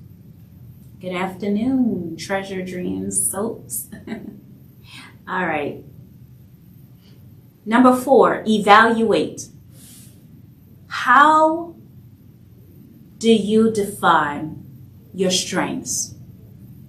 Good 1.00 1.14
afternoon, 1.14 2.18
treasure 2.18 2.66
dreams 2.66 3.30
soaps. 3.30 3.90
All 5.28 5.46
right. 5.46 5.84
Number 7.66 7.96
four, 7.96 8.44
evaluate. 8.48 9.48
How 10.88 11.76
do 13.20 13.32
you 13.32 13.72
define 13.72 14.66
your 15.14 15.32
strengths? 15.32 16.16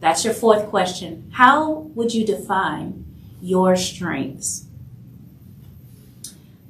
That's 0.01 0.25
your 0.25 0.35
fourth 0.35 0.67
question. 0.67 1.31
How 1.33 1.71
would 1.95 2.15
you 2.15 2.25
define 2.25 3.05
your 3.41 3.77
strengths? 3.77 4.67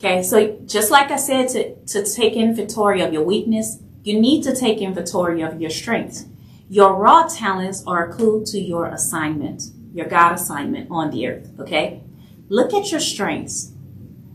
Okay, 0.04 0.22
so 0.22 0.58
just 0.66 0.90
like 0.90 1.10
I 1.10 1.16
said, 1.16 1.48
to, 1.48 1.76
to 1.86 2.04
take 2.04 2.34
inventory 2.34 3.00
of 3.00 3.14
your 3.14 3.22
weakness, 3.22 3.78
you 4.02 4.20
need 4.20 4.42
to 4.42 4.54
take 4.54 4.82
inventory 4.82 5.40
of 5.40 5.62
your 5.62 5.70
strengths. 5.70 6.26
Your 6.68 6.94
raw 6.94 7.26
talents 7.26 7.82
are 7.86 8.10
a 8.10 8.12
clue 8.12 8.44
to 8.48 8.60
your 8.60 8.84
assignment, 8.84 9.62
your 9.94 10.04
God 10.04 10.34
assignment 10.34 10.90
on 10.90 11.10
the 11.10 11.26
earth, 11.26 11.48
okay? 11.58 12.02
Look 12.50 12.74
at 12.74 12.90
your 12.90 13.00
strengths. 13.00 13.72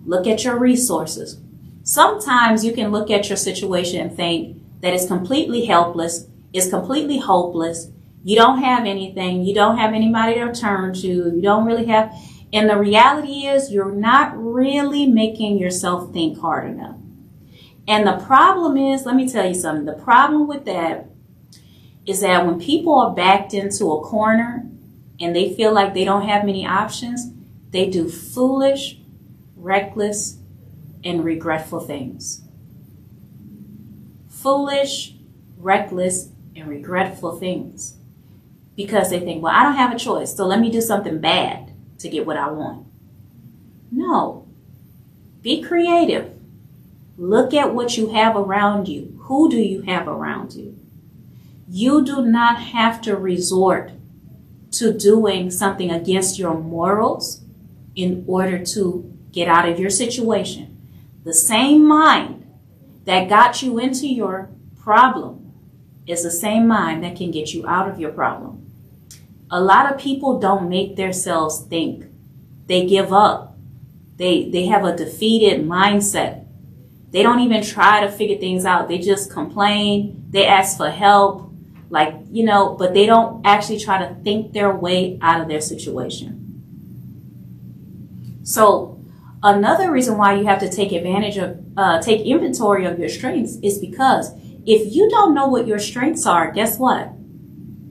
Look 0.08 0.26
at 0.26 0.44
your 0.44 0.58
resources. 0.58 1.40
Sometimes 1.84 2.66
you 2.66 2.74
can 2.74 2.92
look 2.92 3.12
at 3.12 3.30
your 3.30 3.38
situation 3.38 4.02
and 4.02 4.18
think 4.18 4.60
that 4.82 4.96
it's 4.96 5.06
completely 5.06 5.66
helpless, 5.66 6.26
it's 6.52 6.72
completely 6.72 7.20
hopeless. 7.20 7.92
You 8.24 8.36
don't 8.36 8.64
have 8.64 8.88
anything, 8.88 9.44
you 9.44 9.54
don't 9.54 9.78
have 9.78 9.94
anybody 9.94 10.34
to 10.34 10.52
turn 10.52 10.96
to, 10.96 11.08
you 11.08 11.42
don't 11.44 11.66
really 11.66 11.86
have, 11.86 12.12
and 12.52 12.70
the 12.70 12.78
reality 12.78 13.46
is 13.46 13.72
you're 13.72 13.92
not 13.92 14.34
really 14.36 15.06
making 15.06 15.60
yourself 15.60 16.12
think 16.12 16.40
hard 16.40 16.72
enough. 16.72 16.98
And 17.88 18.08
the 18.08 18.24
problem 18.26 18.78
is, 18.78 19.06
let 19.06 19.16
me 19.16 19.30
tell 19.30 19.48
you 19.48 19.54
something, 19.54 19.86
the 19.86 19.94
problem 19.94 20.48
with 20.48 20.66
that 20.66 21.08
is 22.06 22.22
that 22.22 22.46
when 22.46 22.60
people 22.60 22.98
are 23.00 23.14
backed 23.14 23.54
into 23.54 23.92
a 23.92 24.02
corner 24.02 24.68
and 25.20 25.36
they 25.36 25.54
feel 25.54 25.74
like 25.74 25.94
they 25.94 26.06
don't 26.06 26.28
have 26.28 26.46
many 26.46 26.66
options, 26.66 27.32
they 27.72 27.90
do 27.90 28.10
foolish, 28.10 29.00
reckless, 29.56 30.38
and 31.04 31.24
regretful 31.24 31.80
things. 31.80 32.42
Foolish, 34.28 35.16
reckless, 35.58 36.30
and 36.56 36.68
regretful 36.68 37.38
things. 37.38 37.98
Because 38.76 39.10
they 39.10 39.20
think, 39.20 39.44
well, 39.44 39.54
I 39.54 39.64
don't 39.64 39.76
have 39.76 39.94
a 39.94 40.00
choice, 40.00 40.36
so 40.36 40.48
let 40.48 40.60
me 40.60 40.72
do 40.72 40.82
something 40.82 41.20
bad 41.20 41.69
to 42.00 42.10
get 42.10 42.26
what 42.26 42.38
I 42.38 42.50
want. 42.52 42.88
No. 43.92 44.48
Be 45.42 45.62
creative. 45.62 46.34
Look 47.18 47.54
at 47.54 47.74
what 47.74 47.98
you 47.98 48.10
have 48.10 48.36
around 48.36 48.88
you. 48.88 49.20
Who 49.24 49.50
do 49.50 49.58
you 49.58 49.82
have 49.82 50.08
around 50.08 50.54
you? 50.54 50.78
You 51.70 52.04
do 52.04 52.24
not 52.24 52.60
have 52.60 53.02
to 53.02 53.16
resort 53.16 53.92
to 54.72 54.94
doing 54.94 55.52
something 55.52 55.92
against 55.92 56.40
your 56.40 56.56
morals 56.56 57.42
in 57.96 58.24
order 58.28 58.64
to 58.64 59.14
get 59.32 59.48
out 59.48 59.68
of 59.68 59.80
your 59.80 59.90
situation. 59.90 60.78
The 61.24 61.34
same 61.34 61.86
mind 61.86 62.48
that 63.06 63.30
got 63.30 63.62
you 63.62 63.80
into 63.80 64.08
your 64.08 64.50
problem 64.80 65.54
is 66.08 66.24
the 66.24 66.32
same 66.32 66.68
mind 66.68 67.04
that 67.04 67.16
can 67.16 67.32
get 67.32 67.54
you 67.54 67.68
out 67.68 67.90
of 67.90 68.00
your 68.00 68.12
problem. 68.12 68.59
A 69.52 69.60
lot 69.60 69.92
of 69.92 70.00
people 70.00 70.40
don't 70.40 70.70
make 70.70 70.96
themselves 70.96 71.62
think. 71.62 72.06
They 72.68 72.86
give 72.86 73.12
up. 73.12 73.58
They, 74.18 74.50
they 74.50 74.66
have 74.68 74.86
a 74.86 74.96
defeated 74.96 75.66
mindset. 75.66 76.46
They 77.12 77.24
don't 77.24 77.40
even 77.40 77.64
try 77.64 78.02
to 78.02 78.12
figure 78.12 78.38
things 78.38 78.66
out. 78.66 78.88
They 78.88 79.00
just 79.00 79.32
complain. 79.32 80.28
They 80.30 80.46
ask 80.46 80.78
for 80.78 80.90
help. 80.90 81.52
Like, 81.90 82.14
you 82.30 82.46
know, 82.46 82.76
but 82.78 82.94
they 82.94 83.08
don't 83.08 83.44
actually 83.46 83.80
try 83.80 83.98
to 84.06 84.14
think 84.24 84.54
their 84.54 84.76
way 84.76 85.18
out 85.22 85.42
of 85.42 85.48
their 85.48 85.62
situation. 85.62 86.40
So 88.44 89.00
another 89.42 89.92
reason 89.92 90.18
why 90.18 90.36
you 90.36 90.46
have 90.46 90.60
to 90.60 90.70
take 90.70 90.92
advantage 90.92 91.38
of, 91.38 91.58
uh, 91.76 92.02
take 92.02 92.22
inventory 92.22 92.86
of 92.86 93.00
your 93.00 93.10
strengths 93.10 93.58
is 93.64 93.80
because 93.80 94.32
if 94.68 94.94
you 94.94 95.10
don't 95.10 95.34
know 95.34 95.48
what 95.48 95.66
your 95.66 95.80
strengths 95.80 96.28
are, 96.28 96.52
guess 96.52 96.78
what? 96.78 97.12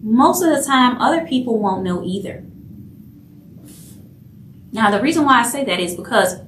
Most 0.08 0.42
of 0.42 0.56
the 0.56 0.64
time 0.64 1.00
other 1.00 1.26
people 1.26 1.58
won't 1.58 1.84
know 1.84 2.02
either. 2.02 2.44
Now, 4.72 4.90
the 4.90 5.00
reason 5.00 5.24
why 5.24 5.40
I 5.40 5.42
say 5.44 5.64
that 5.64 5.80
is 5.80 5.94
because 5.94 6.40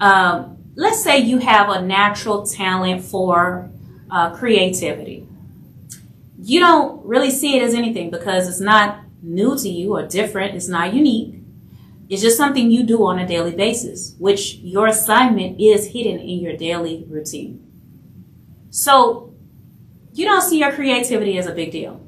um, 0.00 0.56
let's 0.74 1.02
say 1.02 1.18
you 1.18 1.38
have 1.38 1.68
a 1.68 1.82
natural 1.82 2.46
talent 2.46 3.04
for 3.04 3.70
uh, 4.10 4.34
creativity. 4.34 5.26
You 6.40 6.60
don't 6.60 7.04
really 7.04 7.30
see 7.30 7.56
it 7.56 7.62
as 7.62 7.74
anything 7.74 8.10
because 8.10 8.48
it's 8.48 8.60
not 8.60 9.00
new 9.22 9.56
to 9.56 9.68
you 9.68 9.94
or 9.94 10.06
different, 10.06 10.56
it's 10.56 10.68
not 10.68 10.92
unique. 10.94 11.36
It's 12.08 12.20
just 12.20 12.36
something 12.36 12.70
you 12.70 12.82
do 12.84 13.04
on 13.04 13.18
a 13.18 13.26
daily 13.26 13.54
basis, 13.54 14.14
which 14.18 14.56
your 14.56 14.86
assignment 14.86 15.60
is 15.60 15.88
hidden 15.88 16.18
in 16.18 16.40
your 16.40 16.56
daily 16.56 17.06
routine. 17.08 17.66
So 18.70 19.34
you 20.12 20.24
don't 20.24 20.42
see 20.42 20.58
your 20.58 20.72
creativity 20.72 21.38
as 21.38 21.46
a 21.46 21.52
big 21.52 21.70
deal. 21.70 22.00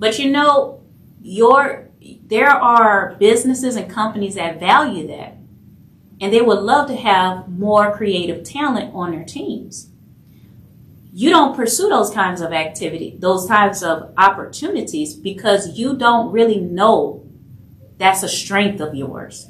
But 0.00 0.18
you 0.18 0.30
know, 0.30 0.82
your 1.20 1.90
there 2.26 2.48
are 2.48 3.16
businesses 3.20 3.76
and 3.76 3.90
companies 3.90 4.34
that 4.34 4.58
value 4.58 5.06
that. 5.08 5.36
And 6.20 6.32
they 6.32 6.40
would 6.40 6.60
love 6.60 6.88
to 6.88 6.96
have 6.96 7.48
more 7.48 7.94
creative 7.94 8.42
talent 8.42 8.94
on 8.94 9.10
their 9.10 9.24
teams. 9.24 9.90
You 11.12 11.28
don't 11.28 11.56
pursue 11.56 11.88
those 11.88 12.10
kinds 12.10 12.40
of 12.40 12.52
activity, 12.52 13.16
those 13.18 13.46
types 13.46 13.82
of 13.82 14.14
opportunities 14.16 15.14
because 15.14 15.78
you 15.78 15.96
don't 15.96 16.32
really 16.32 16.60
know 16.60 17.26
that's 17.98 18.22
a 18.22 18.28
strength 18.28 18.80
of 18.80 18.94
yours. 18.94 19.48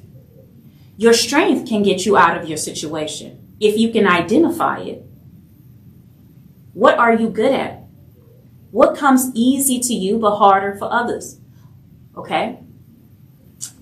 Your 0.96 1.12
strength 1.12 1.68
can 1.68 1.84
get 1.84 2.04
you 2.04 2.16
out 2.16 2.36
of 2.36 2.48
your 2.48 2.58
situation 2.58 3.54
if 3.60 3.78
you 3.78 3.92
can 3.92 4.06
identify 4.06 4.80
it. 4.80 5.04
What 6.72 6.98
are 6.98 7.14
you 7.14 7.28
good 7.28 7.52
at? 7.52 7.79
What 8.70 8.96
comes 8.96 9.30
easy 9.34 9.80
to 9.80 9.94
you 9.94 10.18
but 10.18 10.36
harder 10.36 10.76
for 10.76 10.92
others? 10.92 11.40
Okay? 12.16 12.60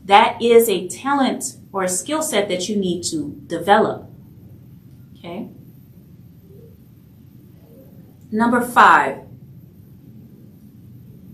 That 0.05 0.41
is 0.41 0.69
a 0.69 0.89
talent 0.89 1.57
or 1.73 1.83
a 1.83 1.89
skill 1.89 2.23
set 2.23 2.49
that 2.49 2.69
you 2.69 2.77
need 2.77 3.03
to 3.05 3.41
develop. 3.47 4.11
Okay? 5.19 5.51
Number 8.31 8.61
five. 8.61 9.25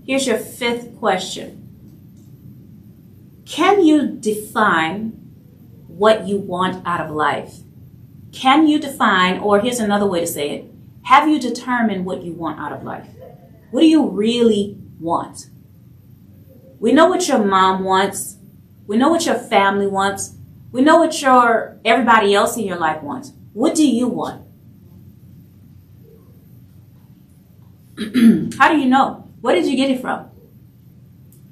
Here's 0.05 0.27
your 0.27 0.39
fifth 0.39 0.99
question. 0.99 1.61
Can 3.47 3.85
you 3.85 4.09
define 4.09 5.11
what 5.87 6.27
you 6.27 6.39
want 6.39 6.87
out 6.87 7.01
of 7.01 7.11
life? 7.11 7.59
Can 8.33 8.67
you 8.67 8.81
define, 8.81 9.39
or 9.39 9.61
here's 9.61 9.79
another 9.79 10.07
way 10.07 10.21
to 10.21 10.27
say 10.27 10.51
it, 10.51 10.71
have 11.03 11.29
you 11.29 11.39
determined 11.39 12.05
what 12.05 12.25
you 12.25 12.33
want 12.33 12.59
out 12.59 12.73
of 12.73 12.83
life? 12.83 13.07
What 13.75 13.81
do 13.81 13.89
you 13.89 14.09
really 14.09 14.79
want? 15.01 15.49
We 16.79 16.93
know 16.93 17.09
what 17.09 17.27
your 17.27 17.45
mom 17.45 17.83
wants. 17.83 18.37
We 18.87 18.97
know 18.97 19.09
what 19.09 19.27
your 19.27 19.35
family 19.35 19.89
wants. 19.89 20.37
We 20.71 20.81
know 20.81 20.99
what 20.99 21.21
your 21.21 21.81
everybody 21.85 22.37
else 22.37 22.57
in 22.57 22.67
your 22.67 22.77
life 22.77 23.03
wants. 23.03 23.33
What 23.53 23.75
do 23.75 23.85
you 23.85 24.07
want? 24.07 24.47
How 28.57 28.73
do 28.73 28.79
you 28.79 28.87
know? 28.87 29.29
Where 29.41 29.57
did 29.57 29.67
you 29.67 29.75
get 29.77 29.91
it 29.91 30.01
from? 30.01 30.31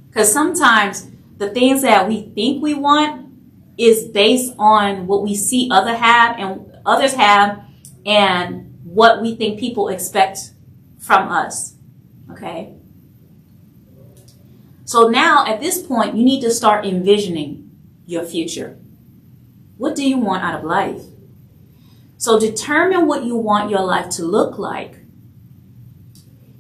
Because 0.07 0.33
sometimes 0.33 1.11
the 1.39 1.51
things 1.51 1.83
that 1.83 2.07
we 2.07 2.31
think 2.37 2.63
we 2.63 2.75
want 2.75 3.33
is 3.77 4.05
based 4.05 4.55
on 4.61 5.09
what 5.09 5.25
we 5.25 5.35
see 5.35 5.69
other 5.73 5.97
have 5.97 6.39
and 6.39 6.73
others 6.87 7.15
have 7.15 7.65
and 8.07 8.79
what 8.85 9.21
we 9.21 9.35
think 9.35 9.59
people 9.59 9.89
expect 9.89 10.53
from 11.01 11.27
us. 11.27 11.72
Okay? 12.33 12.75
So 14.85 15.09
now 15.09 15.47
at 15.47 15.61
this 15.61 15.81
point, 15.81 16.17
you 16.17 16.25
need 16.25 16.43
to 16.43 16.51
start 16.51 16.85
envisioning 16.85 17.71
your 18.07 18.25
future. 18.25 18.79
What 19.77 19.95
do 19.95 20.07
you 20.07 20.19
want 20.19 20.43
out 20.43 20.59
of 20.59 20.65
life? 20.65 21.03
So 22.19 22.39
determine 22.39 23.07
what 23.07 23.25
you 23.25 23.37
want 23.37 23.71
your 23.71 23.85
life 23.85 24.11
to 24.11 24.25
look 24.25 24.59
like. 24.59 24.97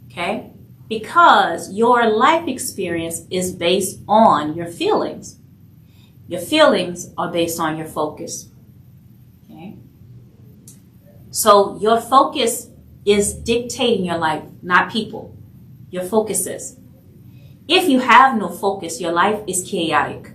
Okay? 0.06 0.52
Because 0.88 1.72
your 1.72 2.08
life 2.08 2.48
experience 2.48 3.22
is 3.30 3.52
based 3.52 4.00
on 4.08 4.54
your 4.54 4.66
feelings. 4.66 5.38
Your 6.26 6.40
feelings 6.40 7.10
are 7.16 7.30
based 7.30 7.60
on 7.60 7.76
your 7.76 7.86
focus. 7.86 8.48
Okay? 9.44 9.76
So 11.30 11.78
your 11.80 12.00
focus 12.00 12.68
is 13.04 13.34
dictating 13.34 14.04
your 14.04 14.18
life, 14.18 14.42
not 14.62 14.90
people. 14.90 15.36
Your 15.92 16.04
focus 16.04 16.46
is. 16.46 16.78
If 17.68 17.86
you 17.86 18.00
have 18.00 18.38
no 18.38 18.48
focus, 18.48 18.98
your 18.98 19.12
life 19.12 19.40
is 19.46 19.62
chaotic. 19.62 20.32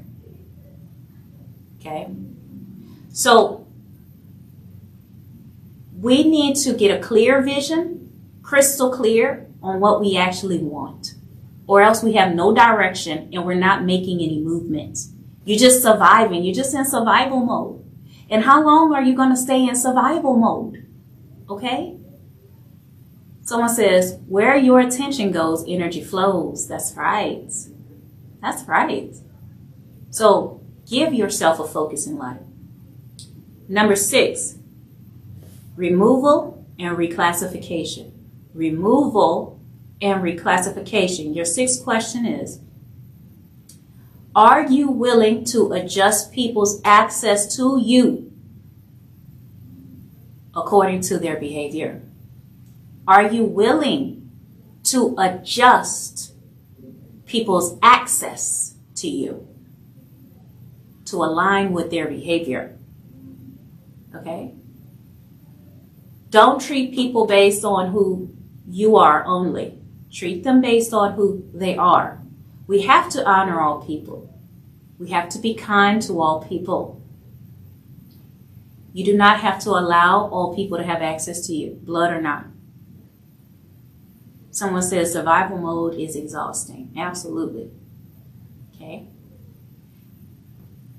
Okay? 1.80 2.08
So, 3.10 3.66
we 6.00 6.24
need 6.24 6.56
to 6.58 6.74
get 6.74 6.96
a 6.96 7.02
clear 7.02 7.42
vision, 7.42 8.12
crystal 8.44 8.92
clear 8.92 9.48
on 9.64 9.80
what 9.80 10.00
we 10.00 10.16
actually 10.16 10.60
want. 10.60 11.16
Or 11.66 11.82
else 11.82 12.04
we 12.04 12.14
have 12.14 12.36
no 12.36 12.54
direction 12.54 13.30
and 13.34 13.44
we're 13.44 13.56
not 13.56 13.84
making 13.84 14.22
any 14.22 14.40
movements. 14.40 15.12
You're 15.44 15.58
just 15.58 15.82
surviving. 15.82 16.44
You're 16.44 16.54
just 16.54 16.76
in 16.76 16.86
survival 16.86 17.40
mode. 17.40 17.84
And 18.30 18.44
how 18.44 18.64
long 18.64 18.94
are 18.94 19.02
you 19.02 19.16
going 19.16 19.32
to 19.32 19.36
stay 19.36 19.68
in 19.68 19.76
survival 19.76 20.38
mode? 20.38 20.86
Okay? 21.50 21.97
Someone 23.48 23.70
says, 23.70 24.20
where 24.28 24.58
your 24.58 24.82
attention 24.82 25.32
goes, 25.32 25.64
energy 25.66 26.04
flows. 26.04 26.68
That's 26.68 26.94
right. 26.98 27.50
That's 28.42 28.64
right. 28.64 29.16
So 30.10 30.60
give 30.86 31.14
yourself 31.14 31.58
a 31.62 31.66
focus 31.66 32.08
in 32.08 32.18
life. 32.18 32.42
Number 33.70 33.96
six, 33.96 34.58
removal 35.78 36.66
and 36.78 36.98
reclassification. 36.98 38.12
Removal 38.54 39.62
and 40.02 40.22
reclassification. 40.22 41.34
Your 41.34 41.46
sixth 41.46 41.86
question 41.86 42.26
is, 42.26 42.60
are 44.36 44.68
you 44.68 44.92
willing 44.92 45.46
to 45.46 45.72
adjust 45.72 46.34
people's 46.34 46.82
access 46.84 47.56
to 47.56 47.80
you 47.82 48.30
according 50.54 51.00
to 51.04 51.18
their 51.18 51.40
behavior? 51.40 52.02
Are 53.08 53.32
you 53.32 53.46
willing 53.46 54.30
to 54.84 55.16
adjust 55.18 56.34
people's 57.26 57.78
access 57.82 58.76
to 58.96 59.08
you 59.08 59.48
to 61.06 61.18
align 61.18 61.72
with 61.72 61.90
their 61.90 62.08
behavior? 62.08 62.78
Okay? 64.14 64.54
Don't 66.30 66.62
treat 66.62 66.94
people 66.94 67.26
based 67.26 67.64
on 67.64 67.92
who 67.92 68.36
you 68.68 68.98
are 68.98 69.24
only. 69.26 69.80
Treat 70.12 70.44
them 70.44 70.60
based 70.60 70.94
on 70.94 71.14
who 71.14 71.50
they 71.54 71.78
are. 71.78 72.22
We 72.66 72.82
have 72.82 73.10
to 73.12 73.26
honor 73.26 73.62
all 73.62 73.86
people. 73.86 74.34
We 75.00 75.12
have 75.12 75.30
to 75.30 75.40
be 75.40 75.54
kind 75.54 76.02
to 76.02 76.20
all 76.20 76.44
people. 76.44 77.02
You 78.92 79.06
do 79.06 79.16
not 79.16 79.40
have 79.40 79.60
to 79.60 79.70
allow 79.70 80.28
all 80.28 80.56
people 80.56 80.78
to 80.78 80.84
have 80.84 81.02
access 81.02 81.48
to 81.48 81.54
you, 81.54 81.80
blood 81.84 82.12
or 82.12 82.22
not. 82.22 82.48
Someone 84.58 84.82
says 84.82 85.14
survival 85.14 85.60
mode 85.60 85.94
is 86.00 86.16
exhausting. 86.16 86.92
Absolutely. 86.98 87.70
Okay. 88.74 89.06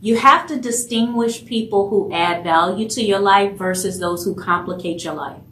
You 0.01 0.17
have 0.17 0.47
to 0.47 0.61
distinguish 0.61 1.45
people 1.45 1.89
who 1.89 2.13
add 2.13 2.45
value 2.45 2.89
to 2.91 3.03
your 3.03 3.19
life 3.19 3.55
versus 3.55 3.99
those 3.99 4.25
who 4.25 4.37
complicate 4.37 5.03
your 5.03 5.15
life. 5.15 5.43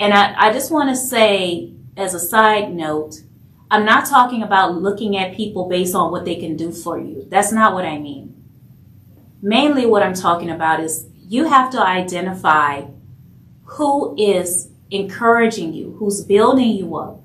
And 0.00 0.12
I, 0.12 0.34
I 0.36 0.52
just 0.52 0.72
want 0.72 0.90
to 0.90 0.96
say, 0.96 1.70
as 1.96 2.12
a 2.12 2.18
side 2.18 2.74
note, 2.74 3.22
I'm 3.70 3.84
not 3.84 4.06
talking 4.06 4.42
about 4.42 4.74
looking 4.74 5.16
at 5.16 5.36
people 5.36 5.68
based 5.68 5.94
on 5.94 6.10
what 6.10 6.24
they 6.24 6.34
can 6.34 6.56
do 6.56 6.72
for 6.72 6.98
you. 6.98 7.24
That's 7.28 7.52
not 7.52 7.72
what 7.72 7.84
I 7.84 7.98
mean. 7.98 8.34
Mainly 9.40 9.86
what 9.86 10.02
I'm 10.02 10.14
talking 10.14 10.50
about 10.50 10.80
is 10.80 11.06
you 11.28 11.44
have 11.44 11.70
to 11.70 11.80
identify 11.80 12.86
who 13.62 14.16
is 14.18 14.70
encouraging 14.90 15.72
you, 15.72 15.94
who's 16.00 16.24
building 16.24 16.70
you 16.70 16.96
up, 16.96 17.20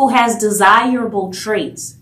who 0.00 0.08
has 0.08 0.38
desirable 0.38 1.30
traits, 1.30 1.98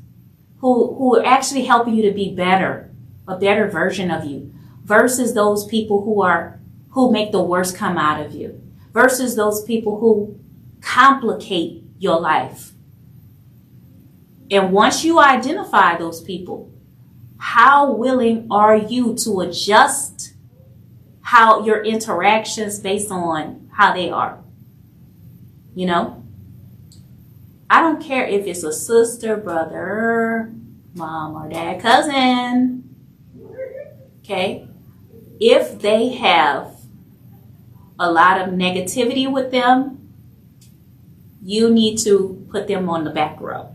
who, 0.58 0.94
who 0.94 1.16
are 1.16 1.26
actually 1.26 1.64
helping 1.64 1.94
you 1.96 2.02
to 2.02 2.14
be 2.14 2.32
better, 2.32 2.94
a 3.26 3.36
better 3.36 3.68
version 3.68 4.08
of 4.08 4.24
you, 4.24 4.54
versus 4.84 5.34
those 5.34 5.66
people 5.66 6.04
who 6.04 6.22
are, 6.22 6.60
who 6.90 7.10
make 7.10 7.32
the 7.32 7.42
worst 7.42 7.76
come 7.76 7.98
out 7.98 8.24
of 8.24 8.32
you, 8.32 8.62
versus 8.92 9.34
those 9.34 9.64
people 9.64 9.98
who 9.98 10.38
complicate 10.80 11.82
your 11.98 12.20
life 12.20 12.72
and 14.50 14.72
once 14.72 15.04
you 15.04 15.20
identify 15.20 15.96
those 15.96 16.22
people, 16.22 16.72
how 17.38 17.92
willing 17.92 18.46
are 18.50 18.76
you 18.76 19.14
to 19.16 19.40
adjust 19.40 20.32
how 21.20 21.64
your 21.64 21.84
interactions 21.84 22.80
based 22.80 23.10
on 23.10 23.68
how 23.74 23.92
they 23.92 24.10
are? 24.10 24.42
You 25.74 25.86
know? 25.86 26.17
I 27.70 27.80
don't 27.80 28.02
care 28.02 28.26
if 28.26 28.46
it's 28.46 28.62
a 28.62 28.72
sister, 28.72 29.36
brother, 29.36 30.52
mom 30.94 31.36
or 31.36 31.48
dad, 31.48 31.80
cousin. 31.80 32.94
Okay? 34.20 34.66
If 35.40 35.80
they 35.80 36.08
have 36.10 36.74
a 37.98 38.10
lot 38.10 38.40
of 38.40 38.54
negativity 38.54 39.30
with 39.30 39.50
them, 39.50 39.94
you 41.42 41.70
need 41.70 41.98
to 41.98 42.46
put 42.50 42.68
them 42.68 42.88
on 42.88 43.04
the 43.04 43.10
back 43.10 43.40
row 43.40 43.74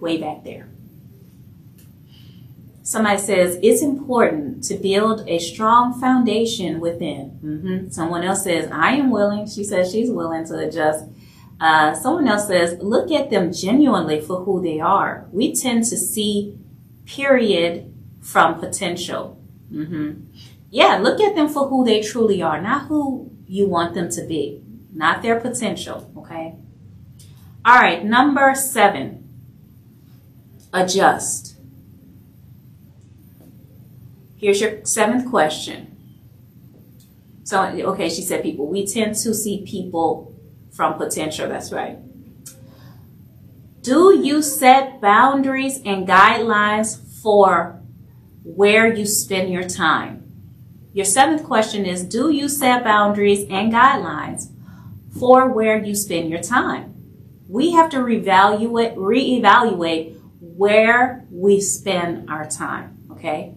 way 0.00 0.18
back 0.18 0.44
there. 0.44 0.68
Somebody 2.82 3.18
says 3.18 3.58
it's 3.62 3.82
important 3.82 4.64
to 4.64 4.74
build 4.74 5.28
a 5.28 5.38
strong 5.38 6.00
foundation 6.00 6.80
within. 6.80 7.38
Mm-hmm. 7.44 7.90
Someone 7.90 8.24
else 8.24 8.44
says, 8.44 8.70
I 8.72 8.92
am 8.92 9.10
willing. 9.10 9.46
She 9.46 9.62
says 9.62 9.92
she's 9.92 10.10
willing 10.10 10.46
to 10.46 10.58
adjust. 10.58 11.04
Uh, 11.60 11.92
someone 11.92 12.28
else 12.28 12.46
says, 12.46 12.78
look 12.80 13.10
at 13.10 13.30
them 13.30 13.52
genuinely 13.52 14.20
for 14.20 14.44
who 14.44 14.62
they 14.62 14.78
are. 14.78 15.26
We 15.32 15.54
tend 15.54 15.84
to 15.84 15.96
see 15.96 16.56
period 17.04 17.92
from 18.20 18.60
potential. 18.60 19.42
Mm-hmm. 19.72 20.24
Yeah, 20.70 20.98
look 20.98 21.20
at 21.20 21.34
them 21.34 21.48
for 21.48 21.68
who 21.68 21.84
they 21.84 22.02
truly 22.02 22.42
are, 22.42 22.60
not 22.60 22.86
who 22.86 23.30
you 23.46 23.66
want 23.66 23.94
them 23.94 24.10
to 24.10 24.24
be, 24.24 24.62
not 24.92 25.22
their 25.22 25.40
potential. 25.40 26.10
Okay. 26.16 26.54
All 27.64 27.76
right, 27.76 28.04
number 28.04 28.54
seven 28.54 29.28
adjust. 30.72 31.56
Here's 34.36 34.60
your 34.60 34.84
seventh 34.84 35.28
question. 35.28 35.96
So, 37.42 37.62
okay, 37.62 38.08
she 38.10 38.22
said 38.22 38.42
people. 38.42 38.66
We 38.66 38.86
tend 38.86 39.16
to 39.16 39.34
see 39.34 39.64
people 39.66 40.37
from 40.78 40.94
potential. 40.94 41.48
That's 41.48 41.72
right. 41.72 41.98
Do 43.82 44.16
you 44.16 44.42
set 44.42 45.00
boundaries 45.00 45.80
and 45.84 46.06
guidelines 46.06 46.96
for 47.20 47.82
where 48.44 48.86
you 48.86 49.04
spend 49.04 49.52
your 49.52 49.68
time? 49.68 50.22
Your 50.92 51.04
seventh 51.04 51.42
question 51.42 51.84
is 51.84 52.04
Do 52.04 52.30
you 52.30 52.48
set 52.48 52.84
boundaries 52.84 53.40
and 53.50 53.72
guidelines 53.72 54.52
for 55.18 55.48
where 55.48 55.82
you 55.82 55.96
spend 55.96 56.30
your 56.30 56.42
time? 56.42 56.94
We 57.48 57.72
have 57.72 57.90
to 57.90 57.96
reevaluate, 57.96 58.94
reevaluate 58.94 60.20
where 60.38 61.26
we 61.32 61.60
spend 61.60 62.30
our 62.30 62.48
time, 62.48 62.98
okay? 63.10 63.54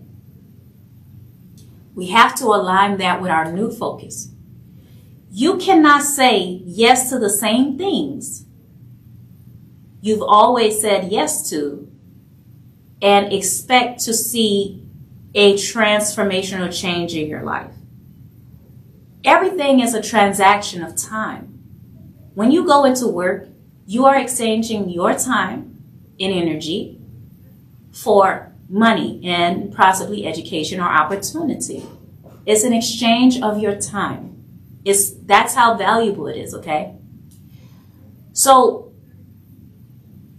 We 1.93 2.07
have 2.07 2.33
to 2.37 2.45
align 2.45 2.97
that 2.97 3.21
with 3.21 3.29
our 3.29 3.51
new 3.51 3.69
focus. 3.69 4.30
You 5.33 5.57
cannot 5.57 6.03
say 6.03 6.61
yes 6.65 7.09
to 7.09 7.17
the 7.17 7.29
same 7.29 7.77
things 7.77 8.45
you've 10.01 10.21
always 10.21 10.81
said 10.81 11.11
yes 11.11 11.49
to 11.51 11.89
and 13.01 13.31
expect 13.31 14.01
to 14.01 14.13
see 14.13 14.83
a 15.33 15.53
transformational 15.53 16.77
change 16.77 17.15
in 17.15 17.27
your 17.27 17.43
life. 17.43 17.73
Everything 19.23 19.79
is 19.79 19.93
a 19.93 20.01
transaction 20.01 20.83
of 20.83 20.97
time. 20.97 21.47
When 22.33 22.51
you 22.51 22.65
go 22.65 22.83
into 22.83 23.07
work, 23.07 23.47
you 23.85 24.05
are 24.05 24.17
exchanging 24.17 24.89
your 24.89 25.13
time 25.13 25.81
and 26.19 26.33
energy 26.33 26.99
for 27.91 28.51
money 28.67 29.21
and 29.23 29.73
possibly 29.73 30.25
education 30.25 30.79
or 30.79 30.89
opportunity. 30.89 31.85
It's 32.45 32.63
an 32.63 32.73
exchange 32.73 33.39
of 33.41 33.59
your 33.59 33.79
time. 33.79 34.40
It's 34.83 35.11
that's 35.11 35.55
how 35.55 35.75
valuable 35.75 36.27
it 36.27 36.37
is, 36.37 36.53
okay? 36.55 36.95
So 38.33 38.93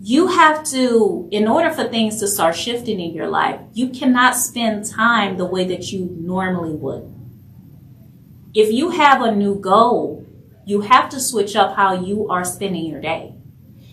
you 0.00 0.26
have 0.28 0.64
to, 0.64 1.28
in 1.30 1.46
order 1.46 1.70
for 1.70 1.84
things 1.84 2.18
to 2.18 2.26
start 2.26 2.56
shifting 2.56 2.98
in 2.98 3.14
your 3.14 3.28
life, 3.28 3.60
you 3.72 3.90
cannot 3.90 4.36
spend 4.36 4.84
time 4.84 5.36
the 5.36 5.44
way 5.44 5.64
that 5.66 5.92
you 5.92 6.16
normally 6.18 6.74
would. 6.74 7.08
If 8.54 8.72
you 8.72 8.90
have 8.90 9.22
a 9.22 9.34
new 9.34 9.54
goal, 9.54 10.26
you 10.64 10.80
have 10.82 11.08
to 11.10 11.20
switch 11.20 11.54
up 11.54 11.76
how 11.76 11.94
you 11.94 12.28
are 12.28 12.44
spending 12.44 12.86
your 12.86 13.00
day. 13.00 13.34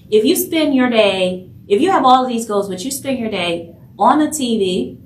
If 0.09 0.25
you 0.25 0.35
spend 0.35 0.73
your 0.73 0.89
day 0.89 1.49
if 1.69 1.79
you 1.81 1.91
have 1.91 2.03
all 2.03 2.23
of 2.23 2.29
these 2.29 2.47
goals, 2.47 2.67
but 2.67 2.83
you 2.83 2.89
spend 2.89 3.19
your 3.19 3.29
day 3.29 3.75
on 3.97 4.17
the 4.17 4.25
TV 4.25 4.97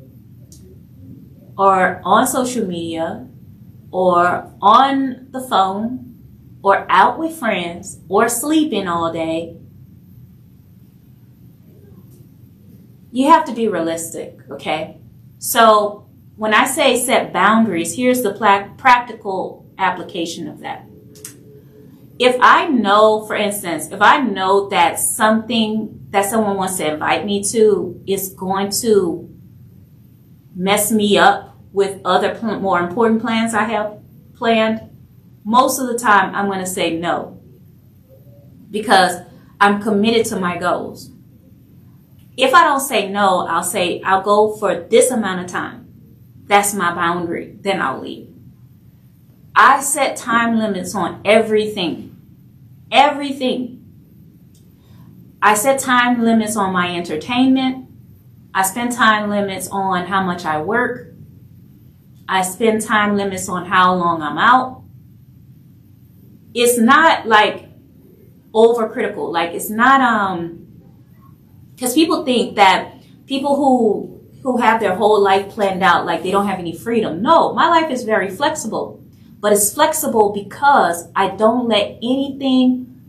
or 1.57 2.01
on 2.05 2.25
social 2.25 2.65
media 2.65 3.27
or 3.93 4.51
on 4.59 5.27
the 5.29 5.39
phone 5.39 6.17
or 6.63 6.87
out 6.89 7.19
with 7.19 7.37
friends 7.37 7.99
or 8.09 8.27
sleeping 8.27 8.87
all 8.87 9.13
day, 9.13 9.55
you 13.11 13.27
have 13.27 13.45
to 13.45 13.53
be 13.53 13.67
realistic, 13.67 14.39
okay? 14.49 14.99
So 15.37 16.09
when 16.37 16.55
I 16.55 16.65
say 16.65 16.97
set 16.97 17.31
boundaries, 17.31 17.95
here's 17.95 18.23
the 18.23 18.33
practical 18.77 19.71
application 19.77 20.47
of 20.47 20.61
that. 20.61 20.87
If 22.17 22.35
I 22.41 22.67
know, 22.67 23.25
for 23.27 23.35
instance, 23.35 23.91
if 23.91 24.01
I 24.01 24.21
know 24.21 24.69
that 24.69 24.99
something 24.99 26.07
that 26.09 26.25
someone 26.25 26.57
wants 26.57 26.77
to 26.77 26.93
invite 26.93 27.25
me 27.25 27.43
to 27.43 28.01
is 28.07 28.29
going 28.29 28.71
to 28.81 29.29
mess 30.55 30.91
me 30.91 31.17
up 31.17 31.52
with 31.73 31.99
other 32.05 32.39
more 32.59 32.79
important 32.79 33.21
plans 33.21 33.53
I 33.53 33.63
have 33.63 33.99
planned, 34.35 34.89
most 35.43 35.79
of 35.79 35.87
the 35.87 35.97
time 35.97 36.33
I'm 36.33 36.45
going 36.45 36.59
to 36.59 36.65
say 36.65 36.97
no 36.97 37.41
because 38.71 39.21
I'm 39.59 39.81
committed 39.81 40.25
to 40.27 40.39
my 40.39 40.57
goals. 40.57 41.09
If 42.35 42.53
I 42.53 42.63
don't 42.63 42.79
say 42.79 43.09
no, 43.09 43.45
I'll 43.47 43.63
say 43.63 44.01
I'll 44.01 44.23
go 44.23 44.55
for 44.55 44.79
this 44.79 45.11
amount 45.11 45.41
of 45.41 45.47
time. 45.47 45.87
That's 46.45 46.73
my 46.73 46.93
boundary. 46.93 47.57
Then 47.61 47.81
I'll 47.81 48.01
leave. 48.01 48.29
I 49.55 49.81
set 49.81 50.17
time 50.17 50.57
limits 50.57 50.95
on 50.95 51.21
everything. 51.23 52.17
Everything. 52.91 53.79
I 55.41 55.53
set 55.53 55.79
time 55.79 56.23
limits 56.23 56.55
on 56.55 56.73
my 56.73 56.95
entertainment. 56.95 57.89
I 58.53 58.63
spend 58.63 58.93
time 58.93 59.29
limits 59.29 59.67
on 59.71 60.07
how 60.07 60.23
much 60.23 60.45
I 60.45 60.61
work. 60.61 61.12
I 62.27 62.41
spend 62.41 62.81
time 62.81 63.17
limits 63.17 63.49
on 63.49 63.65
how 63.65 63.95
long 63.95 64.21
I'm 64.21 64.37
out. 64.37 64.83
It's 66.53 66.77
not 66.77 67.27
like 67.27 67.69
overcritical. 68.53 69.31
Like 69.31 69.51
it's 69.51 69.69
not 69.69 70.01
um 70.01 70.59
because 71.75 71.93
people 71.93 72.23
think 72.23 72.55
that 72.55 72.93
people 73.25 73.55
who 73.55 74.21
who 74.43 74.57
have 74.57 74.79
their 74.79 74.95
whole 74.95 75.21
life 75.21 75.49
planned 75.49 75.83
out 75.83 76.05
like 76.05 76.21
they 76.23 76.31
don't 76.31 76.47
have 76.47 76.59
any 76.59 76.75
freedom. 76.75 77.21
No, 77.21 77.53
my 77.53 77.67
life 77.67 77.89
is 77.89 78.03
very 78.03 78.29
flexible. 78.29 78.99
But 79.39 79.51
it's 79.51 79.73
flexible 79.73 80.31
because 80.31 81.09
I 81.15 81.29
don't 81.35 81.67
let 81.67 81.97
anything 82.01 83.01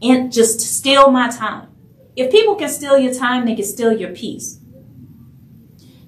in 0.00 0.30
just 0.30 0.60
steal 0.60 1.10
my 1.10 1.28
time. 1.28 1.68
If 2.16 2.32
people 2.32 2.56
can 2.56 2.68
steal 2.68 2.98
your 2.98 3.14
time, 3.14 3.44
they 3.44 3.54
can 3.54 3.64
steal 3.64 3.92
your 3.92 4.10
peace. 4.10 4.58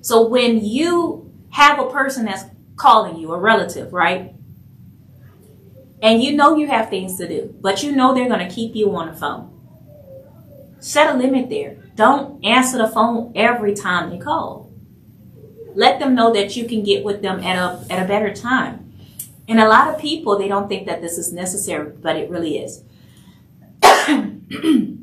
So 0.01 0.27
when 0.27 0.64
you 0.64 1.28
have 1.59 1.81
a 1.81 1.90
person 1.90 2.25
that's 2.25 2.44
calling 2.77 3.16
you, 3.16 3.33
a 3.33 3.38
relative, 3.38 3.92
right? 3.92 4.33
And 6.01 6.23
you 6.23 6.37
know 6.37 6.57
you 6.57 6.68
have 6.68 6.88
things 6.88 7.18
to 7.18 7.27
do, 7.27 7.53
but 7.61 7.83
you 7.83 7.90
know 7.90 8.14
they're 8.14 8.29
going 8.29 8.49
to 8.49 8.55
keep 8.55 8.77
you 8.77 8.94
on 8.94 9.09
the 9.09 9.16
phone. 9.16 9.51
Set 10.79 11.12
a 11.12 11.18
limit 11.18 11.51
there. 11.51 11.77
Don't 11.97 12.44
answer 12.44 12.79
the 12.79 12.87
phone 12.87 13.33
every 13.35 13.75
time 13.75 14.11
they 14.11 14.18
call. 14.18 14.73
Let 15.75 15.99
them 15.99 16.14
know 16.14 16.33
that 16.33 16.57
you 16.57 16.68
can 16.68 16.85
get 16.85 17.05
with 17.05 17.23
them 17.23 17.40
at 17.40 17.57
a, 17.57 17.85
at 17.92 18.05
a 18.05 18.07
better 18.07 18.33
time. 18.33 18.92
And 19.49 19.59
a 19.59 19.68
lot 19.68 19.92
of 19.92 20.01
people, 20.01 20.38
they 20.38 20.47
don't 20.47 20.68
think 20.68 20.87
that 20.87 21.01
this 21.01 21.18
is 21.18 21.33
necessary, 21.33 21.90
but 21.90 22.14
it 22.14 22.31
really 22.31 22.59
is. 22.59 22.85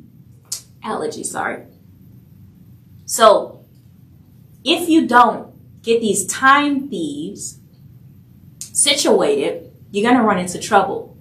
Allergy, 0.82 1.26
sorry. 1.26 1.66
So, 3.06 3.66
if 4.64 4.88
you 4.88 5.06
don't 5.06 5.55
get 5.86 6.02
these 6.02 6.26
time 6.26 6.90
thieves 6.90 7.60
situated, 8.60 9.72
you're 9.92 10.04
going 10.10 10.20
to 10.20 10.28
run 10.28 10.40
into 10.40 10.60
trouble. 10.60 11.18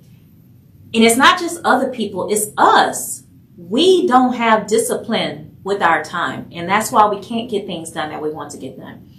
And 0.95 1.05
it's 1.05 1.17
not 1.17 1.39
just 1.39 1.61
other 1.65 1.91
people, 1.91 2.33
it's 2.33 2.47
us. 2.57 3.25
We 3.57 4.07
don't 4.09 4.35
have 4.35 4.67
discipline 4.67 5.59
with 5.63 5.83
our 5.83 6.03
time. 6.03 6.49
And 6.53 6.69
that's 6.69 6.91
why 6.91 7.07
we 7.09 7.21
can't 7.21 7.51
get 7.51 7.67
things 7.67 7.91
done 7.91 8.11
that 8.11 8.23
we 8.23 8.31
want 8.31 8.53
to 8.53 8.59
get 8.59 8.79
done. 8.79 9.11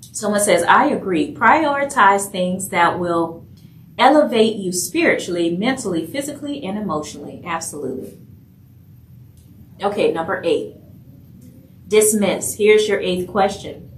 Someone 0.00 0.40
says, 0.40 0.62
I 0.62 0.86
agree. 0.86 1.34
Prioritize 1.34 2.30
things 2.30 2.68
that 2.70 2.98
will 2.98 3.46
elevate 3.98 4.56
you 4.56 4.72
spiritually, 4.72 5.56
mentally, 5.56 6.06
physically, 6.06 6.64
and 6.64 6.78
emotionally. 6.78 7.42
Absolutely. 7.44 8.18
Okay, 9.82 10.12
number 10.12 10.40
eight. 10.44 10.76
Dismiss. 11.88 12.56
Here's 12.56 12.88
your 12.88 13.00
eighth 13.00 13.28
question. 13.28 13.93